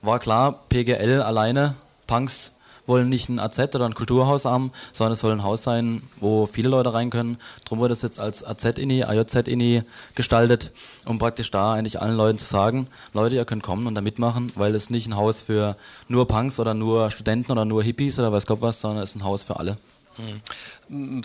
war 0.03 0.19
klar, 0.19 0.65
PGL 0.69 1.23
alleine, 1.23 1.77
Punks 2.09 2.51
wollen 2.89 3.09
nicht 3.09 3.29
ein 3.29 3.39
AZ 3.39 3.59
oder 3.59 3.85
ein 3.85 3.95
Kulturhaus 3.95 4.45
haben, 4.45 4.73
sondern 4.93 5.13
es 5.13 5.21
soll 5.21 5.33
ein 5.33 5.45
Haus 5.45 5.63
sein, 5.63 6.03
wo 6.19 6.47
viele 6.47 6.69
Leute 6.69 6.93
rein 6.93 7.11
können. 7.11 7.37
Darum 7.65 7.79
wurde 7.79 7.93
es 7.93 8.03
jetzt 8.03 8.19
als 8.19 8.45
AZ-INI, 8.45 9.05
AJZ-INI 9.05 9.83
gestaltet, 10.15 10.73
um 11.05 11.19
praktisch 11.19 11.51
da 11.51 11.75
eigentlich 11.75 12.01
allen 12.01 12.17
Leuten 12.17 12.39
zu 12.39 12.47
sagen, 12.47 12.89
Leute, 13.13 13.37
ihr 13.37 13.45
könnt 13.45 13.63
kommen 13.63 13.87
und 13.87 13.95
da 13.95 14.01
mitmachen, 14.01 14.51
weil 14.57 14.75
es 14.75 14.91
nicht 14.91 15.07
ein 15.07 15.17
Haus 15.17 15.43
für 15.43 15.77
nur 16.09 16.27
Punks 16.27 16.59
oder 16.59 16.75
nur 16.75 17.11
Studenten 17.11 17.53
oder 17.53 17.65
nur 17.65 17.83
Hippies 17.83 18.19
oder 18.19 18.33
weiß 18.33 18.47
Gott 18.47 18.63
was, 18.63 18.81
sondern 18.81 19.03
es 19.03 19.11
ist 19.11 19.17
ein 19.17 19.25
Haus 19.25 19.43
für 19.45 19.59
alle. 19.59 19.77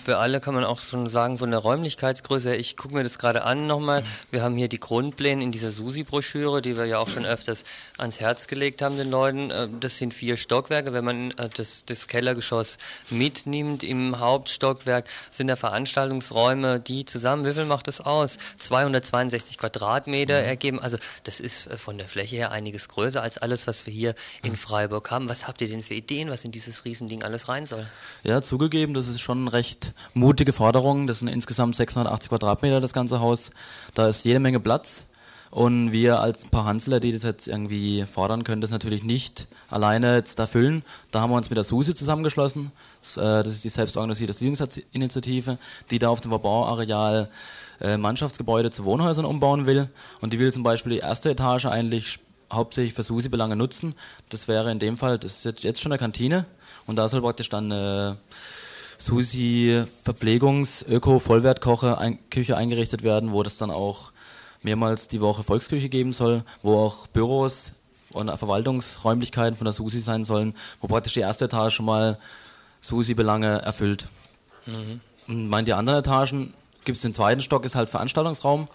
Für 0.04 0.18
alle 0.18 0.42
kann 0.42 0.54
man 0.54 0.66
auch 0.66 0.82
schon 0.82 1.08
sagen, 1.08 1.38
von 1.38 1.50
der 1.50 1.60
Räumlichkeitsgröße 1.60 2.50
her, 2.50 2.60
ich 2.60 2.76
gucke 2.76 2.94
mir 2.94 3.04
das 3.04 3.18
gerade 3.18 3.44
an 3.44 3.66
nochmal. 3.66 4.04
Wir 4.30 4.44
haben 4.44 4.58
hier 4.58 4.68
die 4.68 4.80
Grundpläne 4.80 5.42
in 5.42 5.54
dieser 5.54 5.72
Susi-Broschüre, 5.72 6.62
die 6.62 6.76
wir 6.76 6.86
ja 6.86 7.00
auch 7.00 7.08
schon 7.08 7.26
öfters 7.26 7.64
ans 7.98 8.20
Herz 8.20 8.48
gelegt 8.48 8.82
haben 8.82 8.98
den 8.98 9.10
Leuten. 9.10 9.52
Äh, 9.52 9.70
das 9.80 9.98
sind 9.98 10.14
vier 10.14 10.36
Stockwerke. 10.36 10.92
Wenn 10.92 11.06
man 11.06 11.32
äh, 11.32 11.50
das, 11.56 11.86
das 11.86 12.10
Kellergeschoss 12.10 12.78
mitnimmt 13.10 13.84
im 13.84 14.20
Hauptstockwerk, 14.20 15.08
sind 15.32 15.48
da 15.48 15.56
Veranstaltungsräume, 15.56 16.82
die 16.82 17.06
zusammen, 17.06 17.46
wie 17.46 17.54
viel 17.54 17.66
macht 17.66 17.88
das 17.88 18.02
aus? 18.02 18.38
262 18.58 19.58
Quadratmeter 19.58 20.42
mhm. 20.42 20.48
ergeben. 20.48 20.80
Also 20.82 20.98
das 21.24 21.40
ist 21.40 21.68
äh, 21.68 21.78
von 21.78 21.98
der 21.98 22.10
Fläche 22.10 22.36
her 22.36 22.52
einiges 22.52 22.90
größer 22.90 23.22
als 23.22 23.38
alles, 23.38 23.66
was 23.66 23.86
wir 23.86 23.94
hier 23.94 24.16
in 24.42 24.58
Freiburg 24.58 25.10
haben. 25.10 25.30
Was 25.30 25.48
habt 25.48 25.62
ihr 25.62 25.70
denn 25.70 25.84
für 25.84 25.94
Ideen, 25.94 26.30
was 26.30 26.44
in 26.44 26.52
dieses 26.52 26.84
Riesending 26.84 27.24
alles 27.24 27.48
rein 27.48 27.66
soll? 27.66 27.88
Ja, 28.24 28.42
zugegeben, 28.42 28.94
das 28.94 29.08
ist 29.08 29.22
schon 29.22 29.53
recht 29.54 29.94
mutige 30.14 30.54
Forderung. 30.54 31.08
Das 31.08 31.20
sind 31.20 31.28
insgesamt 31.28 31.76
680 31.76 32.30
Quadratmeter, 32.30 32.82
das 32.82 32.94
ganze 32.94 33.20
Haus. 33.20 33.50
Da 33.94 34.08
ist 34.08 34.26
jede 34.26 34.40
Menge 34.40 34.60
Platz. 34.60 35.06
Und 35.54 35.92
wir 35.92 36.20
als 36.20 36.46
ein 36.46 36.50
paar 36.50 36.66
Hansler, 36.66 37.00
die 37.00 37.12
das 37.12 37.22
jetzt 37.22 37.48
irgendwie 37.48 38.06
fordern 38.08 38.44
können, 38.44 38.62
das 38.62 38.72
natürlich 38.72 39.04
nicht 39.04 39.48
alleine 39.70 40.16
jetzt 40.16 40.40
erfüllen. 40.40 40.84
Da 41.12 41.22
haben 41.22 41.30
wir 41.30 41.38
uns 41.38 41.52
mit 41.52 41.58
der 41.58 41.64
SUSI 41.64 41.94
zusammengeschlossen. 41.94 42.72
Das, 43.04 43.18
äh, 43.18 43.48
ist 43.48 43.64
die 43.64 43.70
selbstorganisierte 43.70 44.34
Siedlungsinitiative, 44.34 45.60
die 45.92 46.00
da 46.00 46.10
auf 46.10 46.22
dem 46.22 46.32
Verbauareal 46.32 47.30
äh, 47.82 47.98
Mannschaftsgebäude 47.98 48.72
zu 48.72 48.84
Wohnhäusern 48.84 49.26
umbauen 49.26 49.68
will. 49.68 49.90
Und 50.22 50.34
die 50.34 50.40
will 50.40 50.52
zum 50.52 50.64
Beispiel 50.64 50.94
die 50.94 51.00
erste 51.00 51.30
Etage 51.30 51.66
eigentlich 51.66 52.18
hauptsächlich 52.52 52.96
für 52.96 53.04
SUSI-Belange 53.04 53.56
nutzen. 53.56 53.94
Das 54.30 54.48
wäre 54.48 54.72
in 54.72 54.80
dem 54.80 54.98
Fall, 54.98 55.20
das 55.20 55.46
ist 55.46 55.64
jetzt 55.64 55.82
schon 55.82 55.92
eine 55.92 56.00
Kantine. 56.00 56.46
Und 56.88 56.96
da 56.96 57.08
soll 57.10 57.22
praktisch 57.22 57.50
dann 57.50 57.72
äh, 57.72 58.16
Susi 58.98 59.84
Verpflegungs-, 60.06 60.86
Öko-, 60.86 61.20
Vollwertkoche, 61.20 61.98
ein 61.98 62.20
Küche 62.30 62.58
eingerichtet 62.58 63.04
werden, 63.04 63.32
wo 63.32 63.44
das 63.44 63.58
dann 63.58 63.72
auch 63.72 64.12
mehrmals 64.62 65.08
die 65.08 65.22
Woche 65.22 65.44
Volksküche 65.44 65.90
geben 65.90 66.14
soll, 66.14 66.44
wo 66.62 66.78
auch 66.78 67.08
Büros 67.08 67.74
und 68.12 68.30
Verwaltungsräumlichkeiten 68.30 69.56
von 69.56 69.66
der 69.66 69.74
Susi 69.74 70.00
sein 70.00 70.24
sollen, 70.24 70.56
wo 70.80 70.88
praktisch 70.88 71.14
die 71.14 71.20
erste 71.20 71.46
Etage 71.46 71.74
schon 71.76 71.86
mal 71.86 72.18
Susi-Belange 72.82 73.62
erfüllt. 73.62 74.08
Mhm. 74.66 75.02
Und 75.28 75.50
meine, 75.50 75.66
die 75.66 75.74
anderen 75.74 76.00
Etagen 76.00 76.54
gibt 76.86 76.98
es 76.98 77.02
den 77.02 77.14
zweiten 77.14 77.42
Stock, 77.42 77.66
ist 77.66 77.76
halt 77.76 77.90
Veranstaltungsraum, 77.90 78.68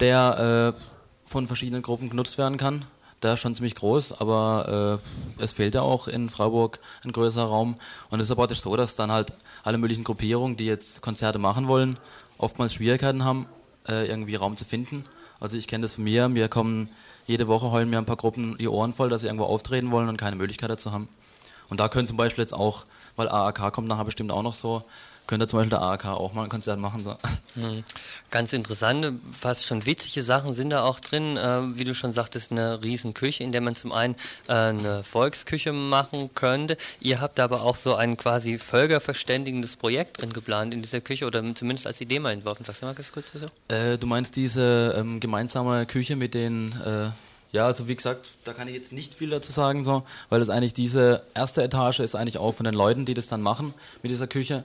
der 0.00 0.74
äh, 0.74 0.80
von 1.24 1.46
verschiedenen 1.46 1.82
Gruppen 1.82 2.10
genutzt 2.10 2.38
werden 2.38 2.58
kann 2.58 2.84
ist 3.30 3.40
schon 3.40 3.54
ziemlich 3.54 3.74
groß, 3.74 4.20
aber 4.20 5.00
äh, 5.38 5.42
es 5.42 5.52
fehlt 5.52 5.74
ja 5.74 5.82
auch 5.82 6.08
in 6.08 6.30
Freiburg 6.30 6.80
ein 7.04 7.12
größerer 7.12 7.46
Raum. 7.46 7.76
Und 8.10 8.20
es 8.20 8.24
ist 8.24 8.30
ja 8.30 8.34
praktisch 8.34 8.60
so, 8.60 8.76
dass 8.76 8.96
dann 8.96 9.12
halt 9.12 9.32
alle 9.62 9.78
möglichen 9.78 10.04
Gruppierungen, 10.04 10.56
die 10.56 10.66
jetzt 10.66 11.02
Konzerte 11.02 11.38
machen 11.38 11.68
wollen, 11.68 11.98
oftmals 12.38 12.74
Schwierigkeiten 12.74 13.24
haben, 13.24 13.46
äh, 13.88 14.06
irgendwie 14.06 14.34
Raum 14.34 14.56
zu 14.56 14.64
finden. 14.64 15.04
Also 15.40 15.56
ich 15.56 15.68
kenne 15.68 15.82
das 15.82 15.94
von 15.94 16.04
mir, 16.04 16.32
wir 16.34 16.48
kommen 16.48 16.88
Jede 17.26 17.46
Woche 17.46 17.70
heulen 17.70 17.88
mir 17.88 17.98
ein 17.98 18.04
paar 18.04 18.16
Gruppen 18.16 18.58
die 18.58 18.68
Ohren 18.68 18.92
voll, 18.92 19.08
dass 19.08 19.20
sie 19.20 19.28
irgendwo 19.28 19.44
auftreten 19.44 19.90
wollen 19.90 20.08
und 20.08 20.16
keine 20.16 20.36
Möglichkeit 20.36 20.70
dazu 20.70 20.92
haben. 20.92 21.08
Und 21.68 21.78
da 21.78 21.88
können 21.88 22.08
zum 22.08 22.16
Beispiel 22.16 22.42
jetzt 22.42 22.52
auch, 22.52 22.84
weil 23.16 23.28
AAK 23.28 23.72
kommt 23.72 23.88
nachher 23.88 24.04
bestimmt 24.04 24.32
auch 24.32 24.42
noch 24.42 24.54
so, 24.54 24.84
könnte 25.26 25.46
zum 25.46 25.58
Beispiel 25.58 25.70
der 25.70 25.82
AAK 25.82 26.06
auch 26.06 26.32
mal 26.32 26.44
ein 26.44 26.48
Konzert 26.48 26.78
machen. 26.78 27.04
So. 27.04 27.16
Hm. 27.54 27.84
Ganz 28.30 28.52
interessante, 28.52 29.14
fast 29.30 29.66
schon 29.66 29.86
witzige 29.86 30.22
Sachen 30.22 30.54
sind 30.54 30.70
da 30.70 30.84
auch 30.84 31.00
drin. 31.00 31.36
Äh, 31.36 31.76
wie 31.76 31.84
du 31.84 31.94
schon 31.94 32.12
sagtest, 32.12 32.50
eine 32.50 32.82
riesen 32.82 33.14
Küche, 33.14 33.44
in 33.44 33.52
der 33.52 33.60
man 33.60 33.74
zum 33.74 33.92
einen 33.92 34.16
äh, 34.48 34.52
eine 34.52 35.04
Volksküche 35.04 35.72
machen 35.72 36.34
könnte. 36.34 36.76
Ihr 37.00 37.20
habt 37.20 37.40
aber 37.40 37.62
auch 37.62 37.76
so 37.76 37.94
ein 37.94 38.16
quasi 38.16 38.58
völkerverständigendes 38.58 39.76
Projekt 39.76 40.20
drin 40.20 40.32
geplant 40.32 40.74
in 40.74 40.82
dieser 40.82 41.00
Küche 41.00 41.26
oder 41.26 41.42
zumindest 41.54 41.86
als 41.86 42.00
Idee 42.00 42.18
mal 42.18 42.32
entworfen. 42.32 42.64
Sagst 42.64 42.82
du 42.82 42.86
mal 42.86 42.94
ganz 42.94 43.12
kurz 43.12 43.32
so? 43.32 43.74
Äh, 43.74 43.98
du 43.98 44.06
meinst 44.06 44.36
diese 44.36 44.94
ähm, 44.98 45.20
gemeinsame 45.20 45.86
Küche 45.86 46.16
mit 46.16 46.34
den 46.34 46.72
äh, 46.84 47.10
ja, 47.52 47.66
also 47.66 47.86
wie 47.86 47.94
gesagt, 47.94 48.30
da 48.44 48.54
kann 48.54 48.66
ich 48.66 48.74
jetzt 48.74 48.92
nicht 48.92 49.12
viel 49.12 49.28
dazu 49.28 49.52
sagen, 49.52 49.84
so, 49.84 50.04
weil 50.30 50.40
das 50.40 50.48
eigentlich 50.48 50.72
diese 50.72 51.22
erste 51.34 51.62
Etage 51.62 52.00
ist 52.00 52.14
eigentlich 52.14 52.38
auch 52.38 52.52
von 52.52 52.64
den 52.64 52.72
Leuten, 52.72 53.04
die 53.04 53.12
das 53.12 53.28
dann 53.28 53.42
machen 53.42 53.74
mit 54.02 54.10
dieser 54.10 54.26
Küche 54.26 54.64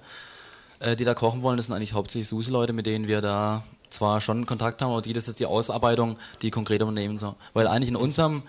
die 0.97 1.05
da 1.05 1.13
kochen 1.13 1.41
wollen, 1.41 1.57
das 1.57 1.67
sind 1.67 1.75
eigentlich 1.75 1.93
hauptsächlich 1.93 2.29
SUSE-Leute, 2.29 2.73
mit 2.73 2.85
denen 2.85 3.07
wir 3.07 3.21
da 3.21 3.63
zwar 3.89 4.21
schon 4.21 4.45
Kontakt 4.45 4.81
haben, 4.81 4.91
aber 4.91 5.01
die, 5.01 5.13
das 5.13 5.27
ist 5.27 5.39
die 5.39 5.45
Ausarbeitung, 5.45 6.17
die 6.41 6.51
konkret 6.51 6.81
übernehmen. 6.81 7.19
So. 7.19 7.35
Weil 7.53 7.67
eigentlich 7.67 7.89
in 7.89 7.95
unserem 7.95 8.43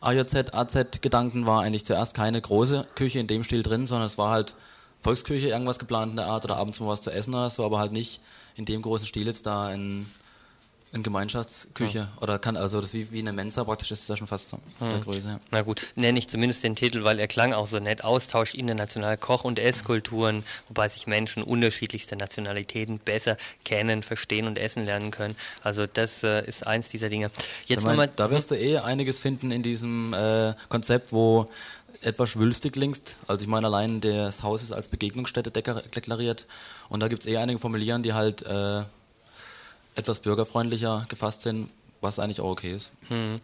AJZ, 0.00 0.54
AZ-Gedanken 0.54 1.46
war 1.46 1.62
eigentlich 1.62 1.84
zuerst 1.84 2.14
keine 2.14 2.40
große 2.40 2.86
Küche 2.94 3.18
in 3.18 3.26
dem 3.26 3.44
Stil 3.44 3.62
drin, 3.62 3.86
sondern 3.86 4.06
es 4.06 4.18
war 4.18 4.30
halt 4.30 4.54
Volksküche, 5.00 5.48
irgendwas 5.48 5.78
geplant 5.78 6.10
in 6.10 6.16
der 6.16 6.26
Art 6.26 6.44
oder 6.44 6.56
abends 6.56 6.80
mal 6.80 6.88
was 6.88 7.02
zu 7.02 7.10
essen 7.10 7.34
oder 7.34 7.50
so, 7.50 7.64
aber 7.64 7.78
halt 7.78 7.92
nicht 7.92 8.20
in 8.56 8.64
dem 8.64 8.82
großen 8.82 9.06
Stil 9.06 9.26
jetzt 9.26 9.46
da 9.46 9.72
in 9.72 10.06
in 10.92 11.02
Gemeinschaftsküche 11.02 11.98
ja. 11.98 12.12
oder 12.20 12.38
kann 12.38 12.56
also 12.56 12.80
das 12.80 12.94
wie, 12.94 13.12
wie 13.12 13.20
eine 13.20 13.32
Mensa 13.32 13.64
praktisch 13.64 13.90
ist 13.90 14.02
das 14.02 14.08
ja 14.08 14.16
schon 14.16 14.26
fast 14.26 14.48
so 14.48 14.58
hm. 14.78 14.90
der 14.90 15.00
Größe. 15.00 15.28
Ja. 15.28 15.40
Na 15.50 15.62
gut, 15.62 15.86
nenne 15.96 16.18
ich 16.18 16.28
zumindest 16.28 16.64
den 16.64 16.76
Titel, 16.76 17.04
weil 17.04 17.18
er 17.18 17.28
klang 17.28 17.52
auch 17.52 17.66
so 17.66 17.78
nett. 17.78 18.04
Austausch 18.04 18.54
internationaler 18.54 19.16
Koch- 19.16 19.44
und 19.44 19.58
Esskulturen, 19.58 20.44
wobei 20.68 20.88
sich 20.88 21.06
Menschen 21.06 21.42
unterschiedlichster 21.42 22.16
Nationalitäten 22.16 22.98
besser 22.98 23.36
kennen, 23.64 24.02
verstehen 24.02 24.46
und 24.46 24.58
essen 24.58 24.84
lernen 24.84 25.10
können. 25.10 25.36
Also 25.62 25.86
das 25.86 26.22
äh, 26.22 26.46
ist 26.46 26.66
eins 26.66 26.88
dieser 26.88 27.10
Dinge. 27.10 27.30
Jetzt 27.66 27.84
mein, 27.84 27.96
mal, 27.96 28.08
da 28.08 28.30
wirst 28.30 28.50
du 28.50 28.54
eh 28.54 28.78
einiges 28.78 29.18
finden 29.18 29.50
in 29.50 29.62
diesem 29.62 30.14
äh, 30.14 30.54
Konzept, 30.68 31.12
wo 31.12 31.48
etwas 32.00 32.30
schwülstig 32.30 32.76
links. 32.76 33.02
Also 33.26 33.42
ich 33.42 33.48
meine, 33.48 33.66
allein 33.66 34.00
das 34.00 34.42
Haus 34.42 34.62
ist 34.62 34.72
als 34.72 34.88
Begegnungsstätte 34.88 35.50
deklariert 35.50 36.46
und 36.88 37.00
da 37.00 37.08
gibt 37.08 37.22
es 37.22 37.28
eh 37.28 37.36
einige 37.36 37.58
Formulieren, 37.58 38.02
die 38.02 38.12
halt 38.12 38.42
äh, 38.42 38.82
etwas 39.98 40.20
bürgerfreundlicher 40.20 41.04
gefasst 41.08 41.42
sind, 41.42 41.68
was 42.00 42.18
eigentlich 42.18 42.40
auch 42.40 42.50
okay 42.50 42.72
ist. 42.72 42.92
Hm. 43.08 43.40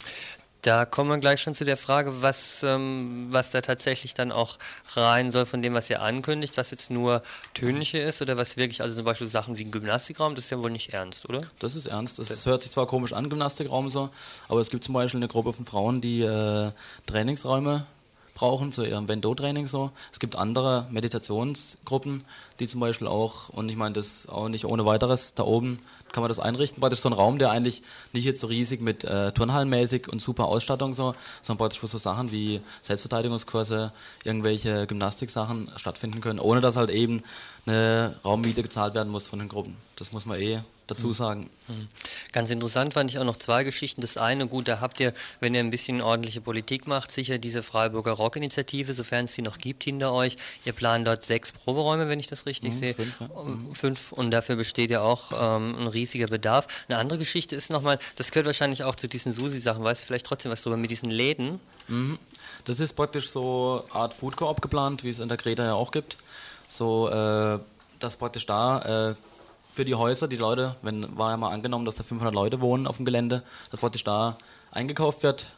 Da 0.62 0.86
kommen 0.86 1.10
wir 1.10 1.18
gleich 1.18 1.42
schon 1.42 1.54
zu 1.54 1.66
der 1.66 1.76
Frage, 1.76 2.22
was, 2.22 2.62
ähm, 2.62 3.26
was 3.28 3.50
da 3.50 3.60
tatsächlich 3.60 4.14
dann 4.14 4.32
auch 4.32 4.56
rein 4.94 5.30
soll 5.30 5.44
von 5.44 5.60
dem, 5.60 5.74
was 5.74 5.90
ihr 5.90 6.00
ankündigt, 6.00 6.56
was 6.56 6.70
jetzt 6.70 6.90
nur 6.90 7.22
Tönliche 7.52 7.98
ist 7.98 8.22
oder 8.22 8.38
was 8.38 8.56
wirklich, 8.56 8.80
also 8.80 8.94
zum 8.94 9.04
Beispiel 9.04 9.26
Sachen 9.26 9.58
wie 9.58 9.64
ein 9.64 9.72
Gymnastikraum, 9.72 10.34
das 10.34 10.44
ist 10.44 10.50
ja 10.50 10.62
wohl 10.62 10.70
nicht 10.70 10.94
ernst, 10.94 11.28
oder? 11.28 11.42
Das 11.58 11.74
ist 11.74 11.84
ernst. 11.84 12.18
Das, 12.18 12.28
das 12.28 12.46
hört 12.46 12.62
sich 12.62 12.70
zwar 12.70 12.86
komisch 12.86 13.12
an, 13.12 13.28
Gymnastikraum 13.28 13.90
so, 13.90 14.08
aber 14.48 14.60
es 14.60 14.70
gibt 14.70 14.84
zum 14.84 14.94
Beispiel 14.94 15.18
eine 15.18 15.28
Gruppe 15.28 15.52
von 15.52 15.66
Frauen, 15.66 16.00
die 16.00 16.22
äh, 16.22 16.70
Trainingsräume 17.04 17.84
brauchen 18.32 18.72
zu 18.72 18.84
ihrem 18.84 19.06
Vendo-Training 19.06 19.66
so. 19.66 19.90
Es 20.12 20.18
gibt 20.18 20.34
andere 20.34 20.86
Meditationsgruppen, 20.90 22.24
die 22.58 22.68
zum 22.68 22.80
Beispiel 22.80 23.06
auch, 23.06 23.50
und 23.50 23.68
ich 23.68 23.76
meine 23.76 23.94
das 23.94 24.28
auch 24.28 24.48
nicht 24.48 24.64
ohne 24.64 24.86
weiteres, 24.86 25.34
da 25.34 25.44
oben 25.44 25.78
kann 26.14 26.22
man 26.22 26.28
das 26.28 26.38
einrichten. 26.38 26.80
Praktisch 26.80 27.00
so 27.00 27.08
ein 27.08 27.12
Raum, 27.12 27.38
der 27.38 27.50
eigentlich 27.50 27.82
nicht 28.12 28.24
jetzt 28.24 28.40
so 28.40 28.46
riesig 28.46 28.80
mit 28.80 29.04
äh, 29.04 29.32
Turnhallenmäßig 29.32 30.08
und 30.08 30.20
super 30.20 30.46
Ausstattung 30.46 30.94
so, 30.94 31.14
sondern 31.42 31.58
praktisch 31.58 31.80
für 31.80 31.88
so 31.88 31.98
Sachen 31.98 32.30
wie 32.30 32.60
Selbstverteidigungskurse, 32.82 33.92
irgendwelche 34.22 34.86
Gymnastiksachen 34.86 35.70
stattfinden 35.76 36.20
können, 36.20 36.38
ohne 36.38 36.60
dass 36.60 36.76
halt 36.76 36.90
eben 36.90 37.22
eine 37.66 38.14
Raummiete 38.24 38.62
gezahlt 38.62 38.94
werden 38.94 39.10
muss 39.10 39.28
von 39.28 39.40
den 39.40 39.48
Gruppen. 39.48 39.76
Das 39.96 40.12
muss 40.12 40.24
man 40.24 40.40
eh 40.40 40.60
dazu 40.86 41.08
hm. 41.08 41.14
sagen. 41.14 41.50
Hm. 41.66 41.88
Ganz 42.32 42.50
interessant 42.50 42.94
fand 42.94 43.10
ich 43.10 43.18
auch 43.18 43.24
noch 43.24 43.38
zwei 43.38 43.64
Geschichten. 43.64 44.00
Das 44.00 44.16
eine, 44.16 44.46
gut, 44.46 44.68
da 44.68 44.80
habt 44.80 45.00
ihr, 45.00 45.14
wenn 45.40 45.54
ihr 45.54 45.60
ein 45.60 45.70
bisschen 45.70 46.00
ordentliche 46.00 46.40
Politik 46.40 46.86
macht, 46.86 47.10
sicher 47.10 47.38
diese 47.38 47.62
Freiburger 47.62 48.12
Rock-Initiative, 48.12 48.92
sofern 48.92 49.24
es 49.24 49.34
die 49.34 49.42
noch 49.42 49.58
gibt, 49.58 49.84
hinter 49.84 50.12
euch. 50.12 50.36
Ihr 50.64 50.72
plant 50.72 51.06
dort 51.06 51.24
sechs 51.24 51.52
Proberäume, 51.52 52.08
wenn 52.08 52.20
ich 52.20 52.26
das 52.26 52.46
richtig 52.46 52.74
mhm, 52.74 52.78
sehe. 52.78 52.94
Fünf, 52.94 53.20
ja. 53.20 53.28
Mhm. 53.28 53.74
fünf, 53.74 54.12
und 54.12 54.30
dafür 54.30 54.56
besteht 54.56 54.90
ja 54.90 55.00
auch 55.00 55.30
ähm, 55.32 55.76
ein 55.78 55.86
riesiger 55.86 56.26
Bedarf. 56.26 56.66
Eine 56.88 56.98
andere 56.98 57.18
Geschichte 57.18 57.56
ist 57.56 57.70
nochmal, 57.70 57.98
das 58.16 58.30
gehört 58.30 58.46
wahrscheinlich 58.46 58.84
auch 58.84 58.96
zu 58.96 59.08
diesen 59.08 59.32
Susi-Sachen, 59.32 59.82
weißt 59.82 60.02
du 60.02 60.06
vielleicht 60.06 60.26
trotzdem 60.26 60.52
was 60.52 60.62
drüber 60.62 60.76
mit 60.76 60.90
diesen 60.90 61.10
Läden? 61.10 61.60
Mhm. 61.88 62.18
Das 62.64 62.80
ist 62.80 62.94
praktisch 62.94 63.30
so 63.30 63.84
eine 63.90 64.00
Art 64.00 64.14
Food 64.14 64.36
Coop 64.36 64.62
geplant, 64.62 65.04
wie 65.04 65.10
es 65.10 65.18
in 65.18 65.28
der 65.28 65.36
Greta 65.36 65.64
ja 65.64 65.74
auch 65.74 65.90
gibt. 65.90 66.16
So, 66.68 67.08
äh, 67.08 67.58
dass 68.00 68.16
praktisch 68.16 68.46
da 68.46 69.10
äh, 69.10 69.14
für 69.74 69.84
die 69.84 69.96
Häuser, 69.96 70.28
die 70.28 70.36
Leute, 70.36 70.76
wenn 70.82 71.18
war 71.18 71.32
ja 71.32 71.36
mal 71.36 71.50
angenommen, 71.50 71.84
dass 71.84 71.96
da 71.96 72.04
500 72.04 72.32
Leute 72.32 72.60
wohnen 72.60 72.86
auf 72.86 72.96
dem 72.96 73.04
Gelände, 73.04 73.42
dass 73.72 73.80
praktisch 73.80 74.04
da 74.04 74.38
eingekauft 74.70 75.24
wird 75.24 75.50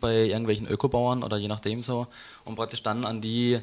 bei 0.00 0.24
irgendwelchen 0.24 0.66
Ökobauern 0.66 1.22
oder 1.22 1.36
je 1.36 1.46
nachdem 1.46 1.80
so 1.80 2.08
und 2.44 2.56
praktisch 2.56 2.82
dann 2.82 3.04
an 3.04 3.20
die 3.20 3.60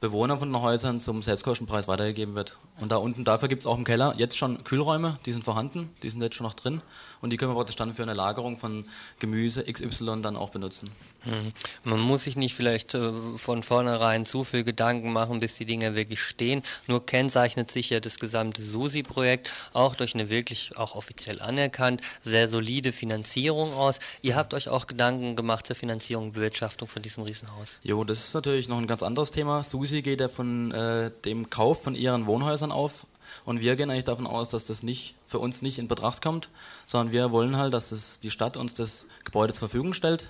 Bewohner 0.00 0.38
von 0.38 0.48
den 0.50 0.62
Häusern 0.62 1.00
zum 1.00 1.22
Selbstkostenpreis 1.22 1.88
weitergegeben 1.88 2.34
wird. 2.34 2.56
Und 2.80 2.92
da 2.92 2.96
unten, 2.96 3.24
dafür 3.24 3.48
gibt 3.48 3.62
es 3.62 3.66
auch 3.66 3.76
im 3.76 3.84
Keller 3.84 4.14
jetzt 4.16 4.36
schon 4.36 4.62
Kühlräume, 4.62 5.18
die 5.26 5.32
sind 5.32 5.44
vorhanden, 5.44 5.90
die 6.02 6.10
sind 6.10 6.22
jetzt 6.22 6.36
schon 6.36 6.46
noch 6.46 6.54
drin 6.54 6.80
und 7.20 7.30
die 7.30 7.36
können 7.36 7.50
wir 7.50 7.56
praktisch 7.56 7.74
dann 7.74 7.92
für 7.92 8.02
eine 8.02 8.14
Lagerung 8.14 8.56
von 8.56 8.84
Gemüse 9.18 9.64
XY 9.64 10.22
dann 10.22 10.36
auch 10.36 10.50
benutzen. 10.50 10.92
Mhm. 11.24 11.52
Man 11.82 12.00
muss 12.00 12.24
sich 12.24 12.36
nicht 12.36 12.54
vielleicht 12.54 12.94
äh, 12.94 13.10
von 13.36 13.64
vornherein 13.64 14.24
zu 14.24 14.44
viel 14.44 14.62
Gedanken 14.62 15.12
machen, 15.12 15.40
bis 15.40 15.56
die 15.56 15.64
Dinge 15.64 15.96
wirklich 15.96 16.22
stehen. 16.22 16.62
Nur 16.86 17.04
kennzeichnet 17.04 17.70
sich 17.72 17.90
ja 17.90 17.98
das 17.98 18.20
gesamte 18.20 18.62
SUSI-Projekt 18.62 19.50
auch 19.72 19.96
durch 19.96 20.14
eine 20.14 20.30
wirklich 20.30 20.76
auch 20.76 20.94
offiziell 20.94 21.40
anerkannt 21.40 22.00
sehr 22.22 22.48
solide 22.48 22.92
Finanzierung 22.92 23.72
aus. 23.74 23.98
Ihr 24.22 24.36
habt 24.36 24.54
euch 24.54 24.68
auch 24.68 24.86
Gedanken 24.86 25.34
gemacht 25.34 25.66
zur 25.66 25.74
Finanzierung 25.74 26.26
und 26.26 26.32
Bewirtschaftung 26.32 26.86
von 26.86 27.02
diesem 27.02 27.24
Riesenhaus. 27.24 27.78
Jo, 27.82 28.04
das 28.04 28.20
ist 28.20 28.34
natürlich 28.34 28.68
noch 28.68 28.78
ein 28.78 28.86
ganz 28.86 29.02
anderes 29.02 29.32
Thema. 29.32 29.64
SUSI 29.64 29.87
geht 29.90 30.20
ja 30.20 30.28
von 30.28 30.72
äh, 30.72 31.10
dem 31.24 31.50
Kauf 31.50 31.82
von 31.82 31.94
ihren 31.94 32.26
Wohnhäusern 32.26 32.72
auf 32.72 33.06
und 33.44 33.60
wir 33.60 33.76
gehen 33.76 33.90
eigentlich 33.90 34.04
davon 34.04 34.26
aus, 34.26 34.48
dass 34.48 34.64
das 34.64 34.82
nicht 34.82 35.14
für 35.26 35.38
uns 35.38 35.62
nicht 35.62 35.78
in 35.78 35.88
Betracht 35.88 36.22
kommt, 36.22 36.48
sondern 36.86 37.12
wir 37.12 37.30
wollen 37.30 37.56
halt, 37.56 37.72
dass 37.74 37.92
es 37.92 38.20
die 38.20 38.30
Stadt 38.30 38.56
uns 38.56 38.74
das 38.74 39.06
Gebäude 39.24 39.52
zur 39.52 39.68
Verfügung 39.68 39.94
stellt 39.94 40.28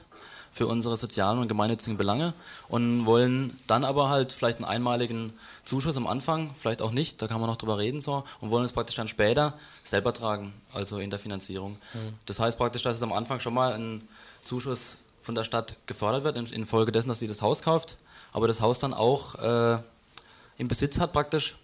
für 0.51 0.67
unsere 0.67 0.97
sozialen 0.97 1.39
und 1.39 1.49
gemeinnützigen 1.49 1.99
Belange 1.99 2.33
und 2.69 3.07
wollen 3.07 3.59
dann 3.67 3.85
aber 3.85 4.09
halt 4.09 4.33
vielleicht 4.33 4.59
einen 4.59 4.65
einmaligen 4.65 5.33
Zuschuss 5.65 5.97
am 5.97 6.07
Anfang, 6.07 6.55
vielleicht 6.59 6.83
auch 6.83 6.91
nicht, 6.91 7.21
da 7.21 7.29
kann 7.29 7.41
man 7.41 7.51
noch 7.51 7.57
drüber 7.57 7.79
reden 7.79 8.01
so 8.01 8.25
und 8.41 8.51
wollen 8.51 8.65
es 8.65 8.73
praktisch 8.73 8.97
dann 8.97 9.09
später 9.09 9.55
selber 9.85 10.13
tragen, 10.13 10.55
also 10.73 10.99
in 10.99 11.11
der 11.11 11.19
Finanzierung. 11.19 11.73
Mhm. 11.95 12.15
Das 12.27 12.41
heißt 12.41 12.59
praktisch, 12.59 12.83
dass 12.83 12.97
es 12.97 13.03
am 13.03 13.13
Anfang 13.13 13.41
schon 13.41 13.55
mal 13.55 13.73
ein 13.73 14.09
Zuschuss 14.43 14.99
von 15.21 15.35
der 15.35 15.45
Stadt 15.45 15.77
gefördert 15.87 16.25
wird, 16.25 16.53
infolgedessen, 16.53 17.09
dass 17.09 17.19
sie 17.19 17.29
das 17.29 17.43
Haus 17.43 17.63
kauft, 17.63 17.97
aber 18.33 18.49
das 18.49 18.61
Haus 18.61 18.79
dann 18.79 18.95
auch 18.95 19.35
äh, 19.37 19.79
im 20.59 20.69
Besitz 20.69 20.99
hat 20.99 21.13
praktisch 21.13 21.57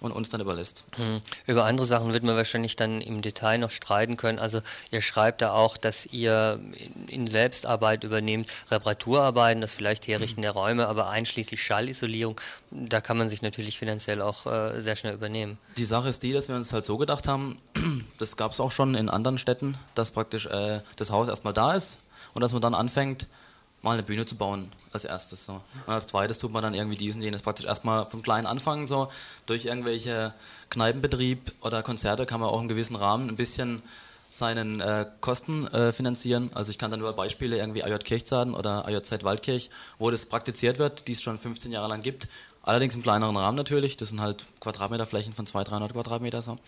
und 0.00 0.12
uns 0.12 0.28
dann 0.28 0.40
überlässt. 0.40 0.84
Mhm. 0.96 1.20
Über 1.46 1.64
andere 1.64 1.86
Sachen 1.86 2.12
wird 2.12 2.22
man 2.22 2.36
wahrscheinlich 2.36 2.76
dann 2.76 3.00
im 3.00 3.20
Detail 3.20 3.58
noch 3.58 3.70
streiten 3.70 4.16
können. 4.16 4.38
Also 4.38 4.60
ihr 4.90 5.02
schreibt 5.02 5.42
da 5.42 5.52
auch, 5.52 5.76
dass 5.76 6.06
ihr 6.06 6.60
in 7.08 7.26
Selbstarbeit 7.26 8.04
übernehmt, 8.04 8.48
Reparaturarbeiten, 8.70 9.60
das 9.60 9.72
vielleicht 9.72 10.06
Herrichten 10.06 10.42
der 10.42 10.52
Räume, 10.52 10.86
aber 10.86 11.08
einschließlich 11.08 11.62
Schallisolierung, 11.62 12.40
da 12.70 13.00
kann 13.00 13.18
man 13.18 13.28
sich 13.28 13.42
natürlich 13.42 13.78
finanziell 13.78 14.22
auch 14.22 14.46
äh, 14.46 14.80
sehr 14.80 14.96
schnell 14.96 15.14
übernehmen. 15.14 15.58
Die 15.76 15.84
Sache 15.84 16.08
ist 16.08 16.22
die, 16.22 16.32
dass 16.32 16.48
wir 16.48 16.54
uns 16.54 16.72
halt 16.72 16.84
so 16.84 16.96
gedacht 16.96 17.26
haben, 17.26 17.58
das 18.18 18.36
gab 18.36 18.52
es 18.52 18.60
auch 18.60 18.72
schon 18.72 18.94
in 18.94 19.08
anderen 19.08 19.38
Städten, 19.38 19.76
dass 19.94 20.12
praktisch 20.12 20.46
äh, 20.46 20.80
das 20.96 21.10
Haus 21.10 21.28
erstmal 21.28 21.54
da 21.54 21.74
ist 21.74 21.98
und 22.34 22.42
dass 22.42 22.52
man 22.52 22.62
dann 22.62 22.74
anfängt, 22.74 23.26
mal 23.82 23.92
eine 23.92 24.02
Bühne 24.02 24.26
zu 24.26 24.36
bauen 24.36 24.72
als 24.92 25.04
erstes 25.04 25.44
so. 25.44 25.62
Und 25.86 25.92
als 25.92 26.06
zweites 26.06 26.38
tut 26.38 26.52
man 26.52 26.62
dann 26.62 26.74
irgendwie 26.74 26.96
diesen, 26.96 27.22
jenes 27.22 27.42
praktisch 27.42 27.66
erstmal 27.66 28.06
vom 28.06 28.22
kleinen 28.22 28.46
anfangen 28.46 28.86
so. 28.86 29.08
Durch 29.46 29.66
irgendwelche 29.66 30.34
Kneipenbetrieb 30.70 31.52
oder 31.60 31.82
Konzerte 31.82 32.26
kann 32.26 32.40
man 32.40 32.48
auch 32.48 32.60
im 32.60 32.68
gewissen 32.68 32.96
Rahmen 32.96 33.28
ein 33.28 33.36
bisschen 33.36 33.82
seinen 34.30 34.80
äh, 34.80 35.06
Kosten 35.20 35.66
äh, 35.68 35.92
finanzieren. 35.92 36.50
Also 36.54 36.70
ich 36.70 36.78
kann 36.78 36.90
da 36.90 36.96
nur 36.96 37.12
Beispiele 37.14 37.56
irgendwie 37.56 37.82
AJ 37.82 37.98
Kirchzaden 37.98 38.54
oder 38.54 38.86
AJZ 38.86 39.24
Waldkirch, 39.24 39.70
wo 39.98 40.10
das 40.10 40.26
praktiziert 40.26 40.78
wird, 40.78 41.08
die 41.08 41.12
es 41.12 41.22
schon 41.22 41.38
15 41.38 41.72
Jahre 41.72 41.88
lang 41.88 42.02
gibt. 42.02 42.28
Allerdings 42.68 42.94
im 42.94 43.02
kleineren 43.02 43.34
Rahmen 43.34 43.56
natürlich. 43.56 43.96
Das 43.96 44.10
sind 44.10 44.20
halt 44.20 44.44
Quadratmeterflächen 44.60 45.32
von 45.32 45.46
200, 45.46 45.70
300 45.72 45.92
Quadratmeter 45.94 46.42
so. 46.42 46.52
Ja. 46.52 46.58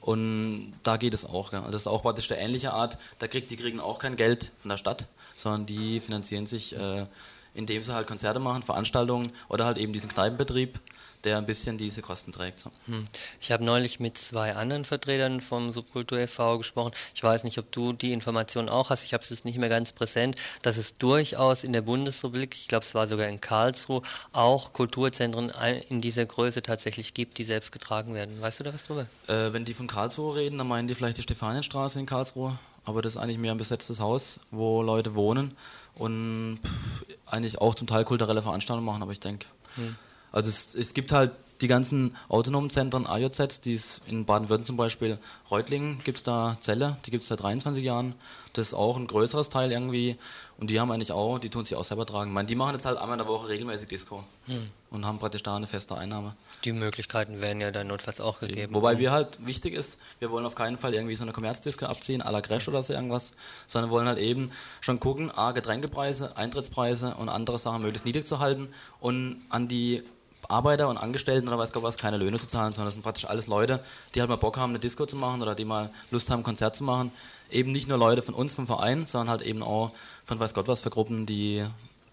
Und 0.00 0.72
da 0.82 0.96
geht 0.96 1.14
es 1.14 1.24
auch. 1.24 1.52
Gell. 1.52 1.62
Das 1.66 1.82
ist 1.82 1.86
auch 1.86 2.02
praktisch 2.02 2.26
der 2.26 2.40
ähnliche 2.40 2.72
Art. 2.72 2.98
Da 3.20 3.28
kriegt 3.28 3.52
die 3.52 3.56
kriegen 3.56 3.78
auch 3.78 4.00
kein 4.00 4.16
Geld 4.16 4.50
von 4.56 4.70
der 4.70 4.78
Stadt, 4.78 5.06
sondern 5.36 5.66
die 5.66 6.00
finanzieren 6.00 6.46
sich 6.46 6.74
äh, 6.74 7.06
indem 7.54 7.84
sie 7.84 7.94
halt 7.94 8.06
Konzerte 8.06 8.40
machen, 8.40 8.62
Veranstaltungen 8.62 9.32
oder 9.48 9.64
halt 9.64 9.78
eben 9.78 9.92
diesen 9.92 10.10
Kneipenbetrieb, 10.10 10.80
der 11.24 11.38
ein 11.38 11.46
bisschen 11.46 11.78
diese 11.78 12.02
Kosten 12.02 12.32
trägt. 12.32 12.60
So. 12.60 12.70
Hm. 12.86 13.04
Ich 13.40 13.50
habe 13.50 13.64
neulich 13.64 14.00
mit 14.00 14.18
zwei 14.18 14.54
anderen 14.54 14.84
Vertretern 14.84 15.40
vom 15.40 15.72
Subkultur 15.72 16.18
e.V. 16.18 16.58
gesprochen. 16.58 16.92
Ich 17.14 17.22
weiß 17.22 17.44
nicht, 17.44 17.58
ob 17.58 17.72
du 17.72 17.92
die 17.92 18.12
Information 18.12 18.68
auch 18.68 18.90
hast. 18.90 19.04
Ich 19.04 19.14
habe 19.14 19.24
es 19.24 19.44
nicht 19.44 19.58
mehr 19.58 19.68
ganz 19.68 19.92
präsent, 19.92 20.36
dass 20.62 20.76
es 20.76 20.96
durchaus 20.96 21.64
in 21.64 21.72
der 21.72 21.82
Bundesrepublik, 21.82 22.54
ich 22.54 22.68
glaube, 22.68 22.84
es 22.84 22.94
war 22.94 23.08
sogar 23.08 23.28
in 23.28 23.40
Karlsruhe, 23.40 24.02
auch 24.32 24.72
Kulturzentren 24.72 25.50
in 25.88 26.00
dieser 26.00 26.26
Größe 26.26 26.62
tatsächlich 26.62 27.14
gibt, 27.14 27.38
die 27.38 27.44
selbst 27.44 27.72
getragen 27.72 28.14
werden. 28.14 28.40
Weißt 28.40 28.60
du 28.60 28.64
da 28.64 28.74
was 28.74 28.84
drüber? 28.84 29.06
Äh, 29.26 29.52
wenn 29.52 29.64
die 29.64 29.74
von 29.74 29.86
Karlsruhe 29.86 30.36
reden, 30.36 30.58
dann 30.58 30.68
meinen 30.68 30.88
die 30.88 30.94
vielleicht 30.94 31.16
die 31.16 31.22
Stefanienstraße 31.22 31.98
in 31.98 32.06
Karlsruhe. 32.06 32.58
Aber 32.84 33.00
das 33.00 33.14
ist 33.14 33.20
eigentlich 33.20 33.38
mehr 33.38 33.52
ein 33.52 33.58
besetztes 33.58 33.98
Haus, 33.98 34.38
wo 34.50 34.82
Leute 34.82 35.14
wohnen 35.14 35.56
und 35.94 36.58
pff, 36.62 37.06
eigentlich 37.24 37.58
auch 37.58 37.74
zum 37.74 37.86
Teil 37.86 38.04
kulturelle 38.04 38.42
Veranstaltungen 38.42 38.84
machen. 38.84 39.02
Aber 39.02 39.12
ich 39.12 39.20
denke, 39.20 39.46
hm 39.76 39.96
also 40.34 40.48
es, 40.48 40.74
es 40.74 40.94
gibt 40.94 41.12
halt 41.12 41.32
die 41.60 41.68
ganzen 41.68 42.16
autonomen 42.28 42.68
Zentren, 42.68 43.06
AJZ, 43.06 43.60
die 43.64 43.74
ist 43.74 44.00
in 44.06 44.24
Baden-Württemberg 44.24 44.66
zum 44.66 44.76
Beispiel, 44.76 45.18
Reutlingen 45.50 46.00
gibt 46.02 46.18
es 46.18 46.24
da 46.24 46.56
Zelle, 46.60 46.96
die 47.06 47.10
gibt 47.10 47.22
es 47.22 47.28
seit 47.28 47.40
23 47.40 47.82
Jahren. 47.82 48.14
Das 48.52 48.68
ist 48.68 48.74
auch 48.74 48.96
ein 48.96 49.06
größeres 49.06 49.48
Teil 49.48 49.72
irgendwie. 49.72 50.16
Und 50.58 50.70
die 50.70 50.78
haben 50.78 50.90
eigentlich 50.92 51.10
auch, 51.10 51.38
die 51.38 51.50
tun 51.50 51.64
sich 51.64 51.76
auch 51.76 51.84
selber 51.84 52.06
tragen. 52.06 52.30
Ich 52.30 52.34
meine, 52.34 52.46
die 52.46 52.54
machen 52.54 52.74
jetzt 52.74 52.86
halt 52.86 52.98
einmal 52.98 53.18
in 53.18 53.24
der 53.24 53.32
Woche 53.32 53.48
regelmäßig 53.48 53.88
Disco 53.88 54.22
hm. 54.46 54.70
und 54.90 55.04
haben 55.04 55.18
praktisch 55.18 55.42
da 55.42 55.56
eine 55.56 55.66
feste 55.66 55.96
Einnahme. 55.96 56.34
Die 56.64 56.72
Möglichkeiten 56.72 57.40
werden 57.40 57.60
ja 57.60 57.72
dann 57.72 57.88
notfalls 57.88 58.20
auch 58.20 58.40
gegeben. 58.40 58.74
Wobei 58.74 58.98
wir 58.98 59.10
halt 59.10 59.44
wichtig 59.44 59.74
ist, 59.74 59.98
wir 60.20 60.30
wollen 60.30 60.46
auf 60.46 60.54
keinen 60.54 60.78
Fall 60.78 60.94
irgendwie 60.94 61.16
so 61.16 61.24
eine 61.24 61.32
Kommerzdisco 61.32 61.86
abziehen, 61.86 62.22
à 62.22 62.30
la 62.30 62.40
Crash 62.40 62.68
oder 62.68 62.82
so 62.82 62.92
irgendwas, 62.92 63.32
sondern 63.66 63.90
wollen 63.90 64.06
halt 64.06 64.18
eben 64.18 64.52
schon 64.80 65.00
gucken, 65.00 65.30
A, 65.32 65.52
Getränkepreise, 65.52 66.36
Eintrittspreise 66.36 67.14
und 67.16 67.28
andere 67.28 67.58
Sachen 67.58 67.82
möglichst 67.82 68.06
niedrig 68.06 68.26
zu 68.26 68.38
halten 68.38 68.68
und 69.00 69.42
an 69.50 69.66
die 69.66 70.04
Arbeiter 70.50 70.88
und 70.88 70.98
Angestellten 70.98 71.48
oder 71.48 71.58
weiß 71.58 71.72
Gott 71.72 71.82
was 71.82 71.96
keine 71.96 72.16
Löhne 72.16 72.38
zu 72.38 72.46
zahlen, 72.46 72.72
sondern 72.72 72.86
das 72.86 72.94
sind 72.94 73.02
praktisch 73.02 73.26
alles 73.26 73.46
Leute, 73.46 73.80
die 74.14 74.20
halt 74.20 74.28
mal 74.28 74.36
Bock 74.36 74.56
haben, 74.56 74.70
eine 74.70 74.78
Disco 74.78 75.06
zu 75.06 75.16
machen 75.16 75.42
oder 75.42 75.54
die 75.54 75.64
mal 75.64 75.90
Lust 76.10 76.30
haben, 76.30 76.40
ein 76.40 76.44
Konzert 76.44 76.76
zu 76.76 76.84
machen. 76.84 77.12
Eben 77.50 77.72
nicht 77.72 77.88
nur 77.88 77.98
Leute 77.98 78.22
von 78.22 78.34
uns, 78.34 78.54
vom 78.54 78.66
Verein, 78.66 79.06
sondern 79.06 79.30
halt 79.30 79.42
eben 79.42 79.62
auch 79.62 79.92
von 80.24 80.38
weiß 80.40 80.54
Gott 80.54 80.68
was 80.68 80.80
für 80.80 80.90
Gruppen, 80.90 81.26
die, 81.26 81.64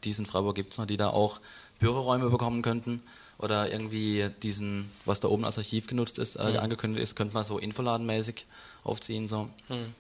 die 0.04 0.12
es 0.12 0.20
in 0.20 0.26
Freiburg 0.26 0.56
gibt, 0.56 0.78
die 0.90 0.98
da 0.98 1.10
auch 1.10 1.40
Büroräume 1.80 2.30
bekommen 2.30 2.62
könnten 2.62 3.02
oder 3.42 3.72
irgendwie 3.72 4.30
diesen, 4.44 4.92
was 5.06 5.20
da 5.20 5.28
oben 5.28 5.46
als 5.46 5.58
Archiv 5.58 5.88
genutzt 5.88 6.20
ist, 6.20 6.36
äh, 6.36 6.52
mhm. 6.52 6.60
angekündigt 6.60 7.04
ist, 7.04 7.16
könnte 7.16 7.34
man 7.34 7.44
so 7.44 7.58
infoladenmäßig 7.58 8.46
aufziehen. 8.84 9.28
So. 9.28 9.50
Mhm. 9.68 9.96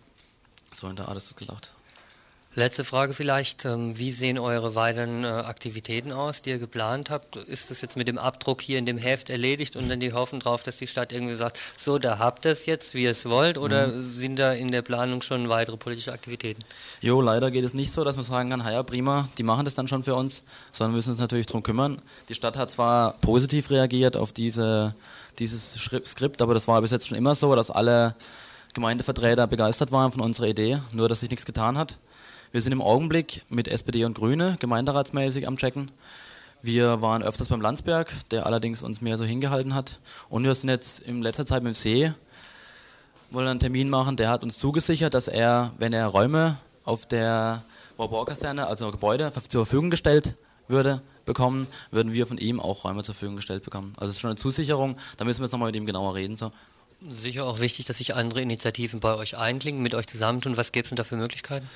so 0.73 0.87
in 0.87 0.95
der 0.95 1.07
Art 1.07 1.17
ist 1.17 1.31
es 1.31 1.35
gedacht. 1.35 1.71
Letzte 2.53 2.83
Frage 2.83 3.13
vielleicht. 3.13 3.63
Ähm, 3.63 3.97
wie 3.97 4.11
sehen 4.11 4.37
eure 4.37 4.75
weiteren 4.75 5.23
äh, 5.23 5.27
Aktivitäten 5.27 6.11
aus, 6.11 6.41
die 6.41 6.49
ihr 6.49 6.59
geplant 6.59 7.09
habt? 7.09 7.37
Ist 7.37 7.71
das 7.71 7.79
jetzt 7.79 7.95
mit 7.95 8.09
dem 8.09 8.17
Abdruck 8.17 8.61
hier 8.61 8.77
in 8.77 8.85
dem 8.85 8.97
Heft 8.97 9.29
erledigt 9.29 9.77
und 9.77 9.89
dann 9.89 10.01
die 10.01 10.11
hoffen 10.11 10.41
drauf, 10.41 10.61
dass 10.61 10.75
die 10.75 10.87
Stadt 10.87 11.13
irgendwie 11.13 11.35
sagt, 11.35 11.57
so, 11.77 11.97
da 11.97 12.19
habt 12.19 12.45
ihr 12.45 12.51
es 12.51 12.65
jetzt, 12.65 12.93
wie 12.93 13.03
ihr 13.03 13.11
es 13.11 13.23
wollt? 13.23 13.57
Oder 13.57 13.87
mhm. 13.87 14.03
sind 14.03 14.35
da 14.37 14.51
in 14.51 14.69
der 14.69 14.81
Planung 14.81 15.21
schon 15.21 15.47
weitere 15.47 15.77
politische 15.77 16.11
Aktivitäten? 16.11 16.61
Jo, 16.99 17.21
leider 17.21 17.51
geht 17.51 17.63
es 17.63 17.73
nicht 17.73 17.91
so, 17.91 18.03
dass 18.03 18.17
man 18.17 18.25
sagen 18.25 18.49
kann, 18.49 18.59
ja 18.59 18.83
prima, 18.83 19.29
die 19.37 19.43
machen 19.43 19.63
das 19.63 19.75
dann 19.75 19.87
schon 19.87 20.03
für 20.03 20.15
uns, 20.15 20.43
sondern 20.73 20.93
müssen 20.93 21.11
uns 21.11 21.19
natürlich 21.19 21.45
darum 21.45 21.63
kümmern. 21.63 22.01
Die 22.27 22.35
Stadt 22.35 22.57
hat 22.57 22.69
zwar 22.69 23.13
positiv 23.21 23.69
reagiert 23.69 24.17
auf 24.17 24.33
diese, 24.33 24.93
dieses 25.39 25.79
Skript, 26.05 26.41
aber 26.41 26.53
das 26.53 26.67
war 26.67 26.81
bis 26.81 26.91
jetzt 26.91 27.07
schon 27.07 27.17
immer 27.17 27.33
so, 27.33 27.55
dass 27.55 27.71
alle 27.71 28.13
Gemeindevertreter 28.73 29.47
begeistert 29.47 29.93
waren 29.93 30.11
von 30.11 30.19
unserer 30.19 30.47
Idee, 30.47 30.81
nur 30.91 31.07
dass 31.07 31.21
sich 31.21 31.29
nichts 31.29 31.45
getan 31.45 31.77
hat. 31.77 31.97
Wir 32.51 32.61
sind 32.61 32.73
im 32.73 32.81
Augenblick 32.81 33.43
mit 33.47 33.69
SPD 33.69 34.03
und 34.03 34.13
Grüne 34.13 34.57
gemeinderatsmäßig 34.59 35.47
am 35.47 35.55
Checken. 35.55 35.89
Wir 36.61 37.01
waren 37.01 37.23
öfters 37.23 37.47
beim 37.47 37.61
Landsberg, 37.61 38.11
der 38.29 38.45
allerdings 38.45 38.83
uns 38.83 38.99
mehr 38.99 39.17
so 39.17 39.23
hingehalten 39.23 39.73
hat. 39.73 39.99
Und 40.27 40.43
wir 40.43 40.53
sind 40.53 40.69
jetzt 40.69 40.99
in 40.99 41.21
letzter 41.21 41.45
Zeit 41.45 41.63
mit 41.63 41.73
dem 41.73 41.79
See, 41.79 42.11
wollen 43.29 43.47
einen 43.47 43.61
Termin 43.61 43.89
machen. 43.89 44.17
Der 44.17 44.27
hat 44.27 44.43
uns 44.43 44.59
zugesichert, 44.59 45.13
dass 45.13 45.29
er, 45.29 45.71
wenn 45.77 45.93
er 45.93 46.07
Räume 46.07 46.57
auf 46.83 47.05
der 47.05 47.63
Baubaukaserne, 47.95 48.67
also 48.67 48.91
Gebäude, 48.91 49.31
zur 49.47 49.65
Verfügung 49.65 49.89
gestellt 49.89 50.35
würde, 50.67 51.01
bekommen, 51.23 51.67
würden 51.89 52.11
wir 52.11 52.27
von 52.27 52.37
ihm 52.37 52.59
auch 52.59 52.83
Räume 52.83 53.03
zur 53.03 53.15
Verfügung 53.15 53.37
gestellt 53.37 53.63
bekommen. 53.63 53.93
Also 53.95 54.09
es 54.09 54.17
ist 54.17 54.19
schon 54.19 54.29
eine 54.29 54.35
Zusicherung, 54.35 54.97
da 55.15 55.23
müssen 55.23 55.39
wir 55.39 55.45
jetzt 55.45 55.53
nochmal 55.53 55.69
mit 55.69 55.77
ihm 55.77 55.85
genauer 55.85 56.15
reden. 56.15 56.35
So. 56.35 56.51
Sicher 57.09 57.45
auch 57.45 57.61
wichtig, 57.61 57.85
dass 57.85 57.99
sich 57.99 58.13
andere 58.13 58.41
Initiativen 58.41 58.99
bei 58.99 59.15
euch 59.15 59.37
einklingen, 59.37 59.81
mit 59.81 59.95
euch 59.95 60.07
zusammentun. 60.07 60.57
Was 60.57 60.73
gäbe 60.73 60.83
es 60.83 60.89
denn 60.89 60.97
da 60.97 61.05
für 61.05 61.15
Möglichkeiten? 61.15 61.69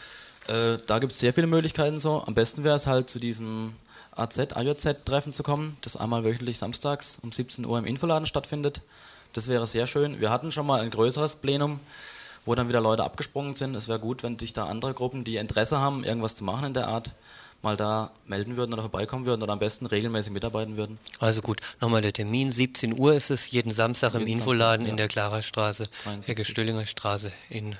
Äh, 0.47 0.77
da 0.85 0.99
gibt 0.99 1.13
es 1.13 1.19
sehr 1.19 1.33
viele 1.33 1.47
Möglichkeiten 1.47 1.99
so. 1.99 2.23
Am 2.25 2.35
besten 2.35 2.63
wäre 2.63 2.75
es 2.75 2.87
halt 2.87 3.09
zu 3.09 3.19
diesem 3.19 3.73
AZ, 4.15 4.39
AJZ-Treffen 4.39 5.33
zu 5.33 5.43
kommen, 5.43 5.77
das 5.81 5.97
einmal 5.97 6.23
wöchentlich 6.23 6.57
samstags 6.57 7.19
um 7.21 7.31
17 7.31 7.65
Uhr 7.65 7.77
im 7.77 7.85
Infoladen 7.85 8.25
stattfindet. 8.25 8.81
Das 9.33 9.47
wäre 9.47 9.67
sehr 9.67 9.87
schön. 9.87 10.21
Wir 10.21 10.29
hatten 10.29 10.51
schon 10.51 10.65
mal 10.65 10.81
ein 10.81 10.89
größeres 10.89 11.35
Plenum, 11.37 11.79
wo 12.45 12.55
dann 12.55 12.69
wieder 12.69 12.79
Leute 12.79 13.03
abgesprungen 13.03 13.55
sind. 13.55 13.75
Es 13.75 13.87
wäre 13.87 13.99
gut, 13.99 14.23
wenn 14.23 14.39
sich 14.39 14.53
da 14.53 14.67
andere 14.67 14.93
Gruppen, 14.93 15.25
die 15.25 15.35
Interesse 15.35 15.79
haben, 15.79 16.03
irgendwas 16.03 16.35
zu 16.35 16.43
machen 16.45 16.67
in 16.67 16.73
der 16.73 16.87
Art, 16.87 17.11
mal 17.61 17.75
da 17.75 18.11
melden 18.27 18.55
würden 18.55 18.71
oder 18.71 18.83
vorbeikommen 18.83 19.25
würden 19.25 19.43
oder 19.43 19.51
am 19.51 19.59
besten 19.59 19.87
regelmäßig 19.87 20.31
mitarbeiten 20.31 20.77
würden. 20.77 20.99
Also 21.19 21.41
gut, 21.41 21.59
nochmal 21.81 22.01
der 22.01 22.13
Termin, 22.13 22.51
17 22.51 22.97
Uhr 22.97 23.13
ist 23.15 23.31
es, 23.31 23.51
jeden 23.51 23.73
Samstag 23.73 24.13
jeden 24.13 24.27
im 24.27 24.33
Infoladen 24.33 24.85
Samstag, 24.85 24.87
ja. 24.87 24.91
in 24.91 24.97
der 24.97 25.07
Klarastraße, 25.07 25.89
Ecke 26.27 26.45
Stüllinger 26.45 26.85
Straße 26.85 27.33
in 27.49 27.75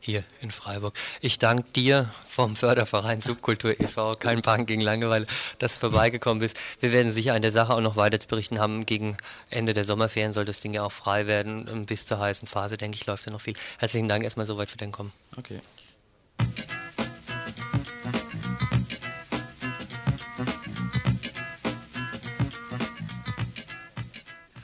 hier 0.00 0.24
in 0.40 0.50
Freiburg. 0.50 0.94
Ich 1.20 1.38
danke 1.38 1.64
dir 1.76 2.10
vom 2.26 2.56
Förderverein 2.56 3.20
Subkultur 3.20 3.78
e.V., 3.78 4.14
kein 4.14 4.40
Bank 4.42 4.66
gegen 4.66 4.80
Langeweile, 4.80 5.26
dass 5.58 5.74
du 5.74 5.80
vorbeigekommen 5.80 6.40
bist. 6.40 6.58
Wir 6.80 6.92
werden 6.92 7.12
sicher 7.12 7.34
an 7.34 7.42
der 7.42 7.52
Sache 7.52 7.74
auch 7.74 7.80
noch 7.80 7.96
weiter 7.96 8.18
zu 8.18 8.26
berichten 8.26 8.58
haben. 8.58 8.86
Gegen 8.86 9.16
Ende 9.50 9.74
der 9.74 9.84
Sommerferien 9.84 10.32
soll 10.32 10.44
das 10.44 10.60
Ding 10.60 10.72
ja 10.72 10.84
auch 10.84 10.92
frei 10.92 11.26
werden. 11.26 11.86
Bis 11.86 12.06
zur 12.06 12.18
heißen 12.18 12.48
Phase, 12.48 12.76
denke 12.76 12.96
ich, 12.96 13.06
läuft 13.06 13.26
ja 13.26 13.32
noch 13.32 13.40
viel. 13.40 13.54
Herzlichen 13.78 14.08
Dank 14.08 14.24
erstmal 14.24 14.46
soweit 14.46 14.70
für 14.70 14.78
dein 14.78 14.92
Kommen. 14.92 15.12
Okay. 15.36 15.60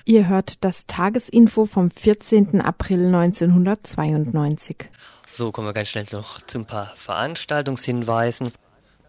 Ihr 0.09 0.28
hört 0.28 0.62
das 0.62 0.87
Tagesinfo 0.87 1.66
vom 1.66 1.91
14. 1.91 2.61
April 2.61 3.07
1992. 3.07 4.89
So 5.37 5.53
kommen 5.53 5.68
wir 5.68 5.74
ganz 5.74 5.89
schnell 5.89 6.07
noch 6.12 6.41
zu 6.47 6.61
ein 6.61 6.64
paar 6.64 6.95
Veranstaltungshinweisen, 6.97 8.53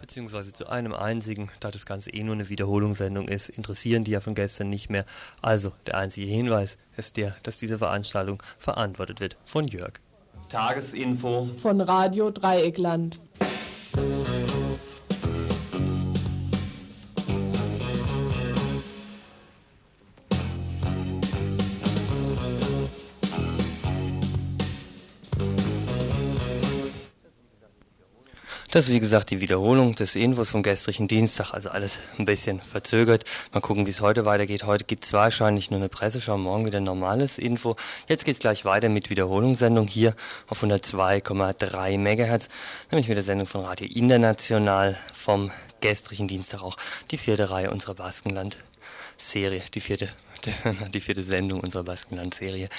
beziehungsweise 0.02 0.52
zu 0.52 0.68
einem 0.68 0.92
einzigen, 0.92 1.50
da 1.62 1.72
das 1.72 1.86
Ganze 1.86 2.10
eh 2.10 2.22
nur 2.22 2.36
eine 2.36 2.50
Wiederholungssendung 2.50 3.30
ist, 3.30 3.48
interessieren 3.48 4.04
die 4.04 4.12
ja 4.12 4.20
von 4.20 4.36
gestern 4.36 4.68
nicht 4.68 4.90
mehr. 4.90 5.06
Also 5.42 5.72
der 5.86 5.96
einzige 5.96 6.28
Hinweis 6.28 6.80
ist 6.98 7.16
der, 7.16 7.38
dass 7.44 7.60
diese 7.60 7.78
Veranstaltung 7.78 8.44
verantwortet 8.58 9.22
wird 9.22 9.38
von 9.46 9.70
Jörg. 9.70 10.02
Tagesinfo 10.50 11.48
von 11.62 11.80
Radio 11.80 12.30
Dreieckland. 12.30 13.22
Das 28.78 28.90
ist 28.90 28.94
wie 28.94 29.00
gesagt 29.00 29.32
die 29.32 29.42
Wiederholung 29.42 29.96
des 29.96 30.16
Infos 30.16 30.50
vom 30.52 30.62
gestrigen 30.62 31.08
Dienstag, 31.08 31.52
also 31.52 31.70
alles 31.70 31.98
ein 32.20 32.26
bisschen 32.26 32.62
verzögert. 32.62 33.26
Mal 33.52 33.60
gucken, 33.60 33.88
wie 33.88 33.90
es 33.90 34.02
heute 34.02 34.24
weitergeht. 34.24 34.66
Heute 34.66 34.84
gibt 34.84 35.04
es 35.04 35.14
wahrscheinlich 35.14 35.72
nur 35.72 35.80
eine 35.80 35.90
Presseschau, 35.90 36.38
morgen 36.38 36.68
wieder 36.68 36.78
ein 36.78 36.84
normales 36.84 37.40
Info. 37.40 37.76
Jetzt 38.08 38.24
geht 38.24 38.36
es 38.36 38.40
gleich 38.40 38.66
weiter 38.66 38.90
mit 38.90 39.10
Wiederholungssendung 39.10 39.88
hier 39.88 40.16
auf 40.48 40.64
102,3 40.64 41.98
MHz, 41.98 42.50
nämlich 42.92 43.08
mit 43.08 43.18
der 43.18 43.24
Sendung 43.24 43.48
von 43.48 43.62
Radio 43.62 43.88
International 43.92 44.96
vom 45.12 45.50
gestrigen 45.82 46.28
Dienstag 46.28 46.62
auch 46.62 46.78
die 47.10 47.18
vierte 47.18 47.50
Reihe 47.50 47.72
unserer 47.72 47.96
Baskenland-Serie, 47.96 49.64
die 49.74 49.82
vierte 49.82 50.10
die 50.94 51.02
vierte 51.02 51.24
Sendung 51.24 51.62
unserer 51.62 51.84
Baskenland-Serie. 51.84 52.70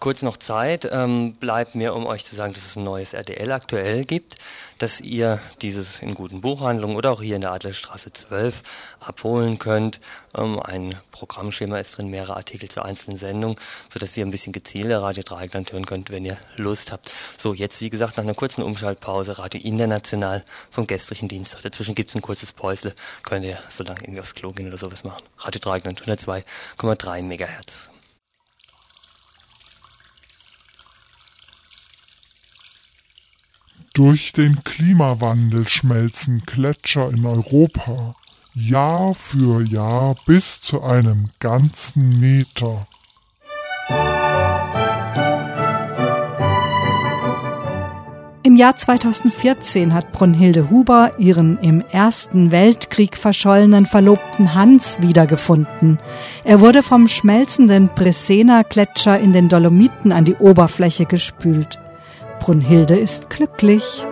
Kurz 0.00 0.22
noch 0.22 0.38
Zeit, 0.38 0.88
ähm, 0.90 1.34
bleibt 1.34 1.74
mir, 1.74 1.94
um 1.94 2.06
euch 2.06 2.24
zu 2.24 2.34
sagen, 2.34 2.54
dass 2.54 2.64
es 2.64 2.74
ein 2.74 2.84
neues 2.84 3.12
RTL 3.12 3.52
aktuell 3.52 4.06
gibt, 4.06 4.36
dass 4.78 4.98
ihr 4.98 5.40
dieses 5.60 6.00
in 6.00 6.14
guten 6.14 6.40
Buchhandlungen 6.40 6.96
oder 6.96 7.10
auch 7.10 7.20
hier 7.20 7.36
in 7.36 7.42
der 7.42 7.52
Adlerstraße 7.52 8.10
12 8.10 8.62
abholen 8.98 9.58
könnt. 9.58 10.00
Ähm, 10.34 10.58
ein 10.58 10.98
Programmschema 11.12 11.78
ist 11.78 11.98
drin, 11.98 12.08
mehrere 12.08 12.36
Artikel 12.36 12.70
zu 12.70 12.80
einzelnen 12.80 13.18
Sendungen, 13.18 13.58
sodass 13.92 14.16
ihr 14.16 14.24
ein 14.24 14.30
bisschen 14.30 14.54
gezielter 14.54 15.02
Radio 15.02 15.22
Dreieckland 15.22 15.70
hören 15.70 15.84
könnt, 15.84 16.08
wenn 16.08 16.24
ihr 16.24 16.38
Lust 16.56 16.92
habt. 16.92 17.12
So, 17.36 17.52
jetzt 17.52 17.82
wie 17.82 17.90
gesagt 17.90 18.16
nach 18.16 18.24
einer 18.24 18.32
kurzen 18.32 18.62
Umschaltpause 18.62 19.38
Radio 19.38 19.60
International 19.60 20.46
vom 20.70 20.86
gestrigen 20.86 21.28
Dienstag. 21.28 21.60
Dazwischen 21.60 21.94
gibt 21.94 22.08
es 22.08 22.16
ein 22.16 22.22
kurzes 22.22 22.52
Päusle, 22.52 22.94
könnt 23.22 23.44
ihr 23.44 23.58
so 23.68 23.84
lange 23.84 24.00
irgendwie 24.00 24.22
aufs 24.22 24.34
Klo 24.34 24.52
gehen 24.52 24.68
oder 24.68 24.78
sowas 24.78 25.04
machen. 25.04 25.22
Radio 25.36 25.60
Dreieckland 25.60 26.00
102,3 26.00 27.22
Megahertz. 27.22 27.90
Durch 33.92 34.32
den 34.32 34.62
Klimawandel 34.62 35.66
schmelzen 35.66 36.42
Gletscher 36.46 37.10
in 37.10 37.26
Europa 37.26 38.14
Jahr 38.54 39.14
für 39.16 39.62
Jahr 39.62 40.14
bis 40.26 40.60
zu 40.60 40.82
einem 40.82 41.28
ganzen 41.40 42.20
Meter. 42.20 42.86
Im 48.44 48.56
Jahr 48.56 48.76
2014 48.76 49.92
hat 49.92 50.12
Brunhilde 50.12 50.70
Huber 50.70 51.12
ihren 51.18 51.58
im 51.58 51.80
Ersten 51.80 52.52
Weltkrieg 52.52 53.16
verschollenen 53.16 53.86
Verlobten 53.86 54.54
Hans 54.54 54.98
wiedergefunden. 55.00 55.98
Er 56.44 56.60
wurde 56.60 56.84
vom 56.84 57.08
schmelzenden 57.08 57.88
Bresena-Gletscher 57.88 59.18
in 59.18 59.32
den 59.32 59.48
Dolomiten 59.48 60.12
an 60.12 60.24
die 60.24 60.36
Oberfläche 60.36 61.06
gespült. 61.06 61.78
Brunhilde 62.40 62.98
ist 62.98 63.30
glücklich. 63.30 64.04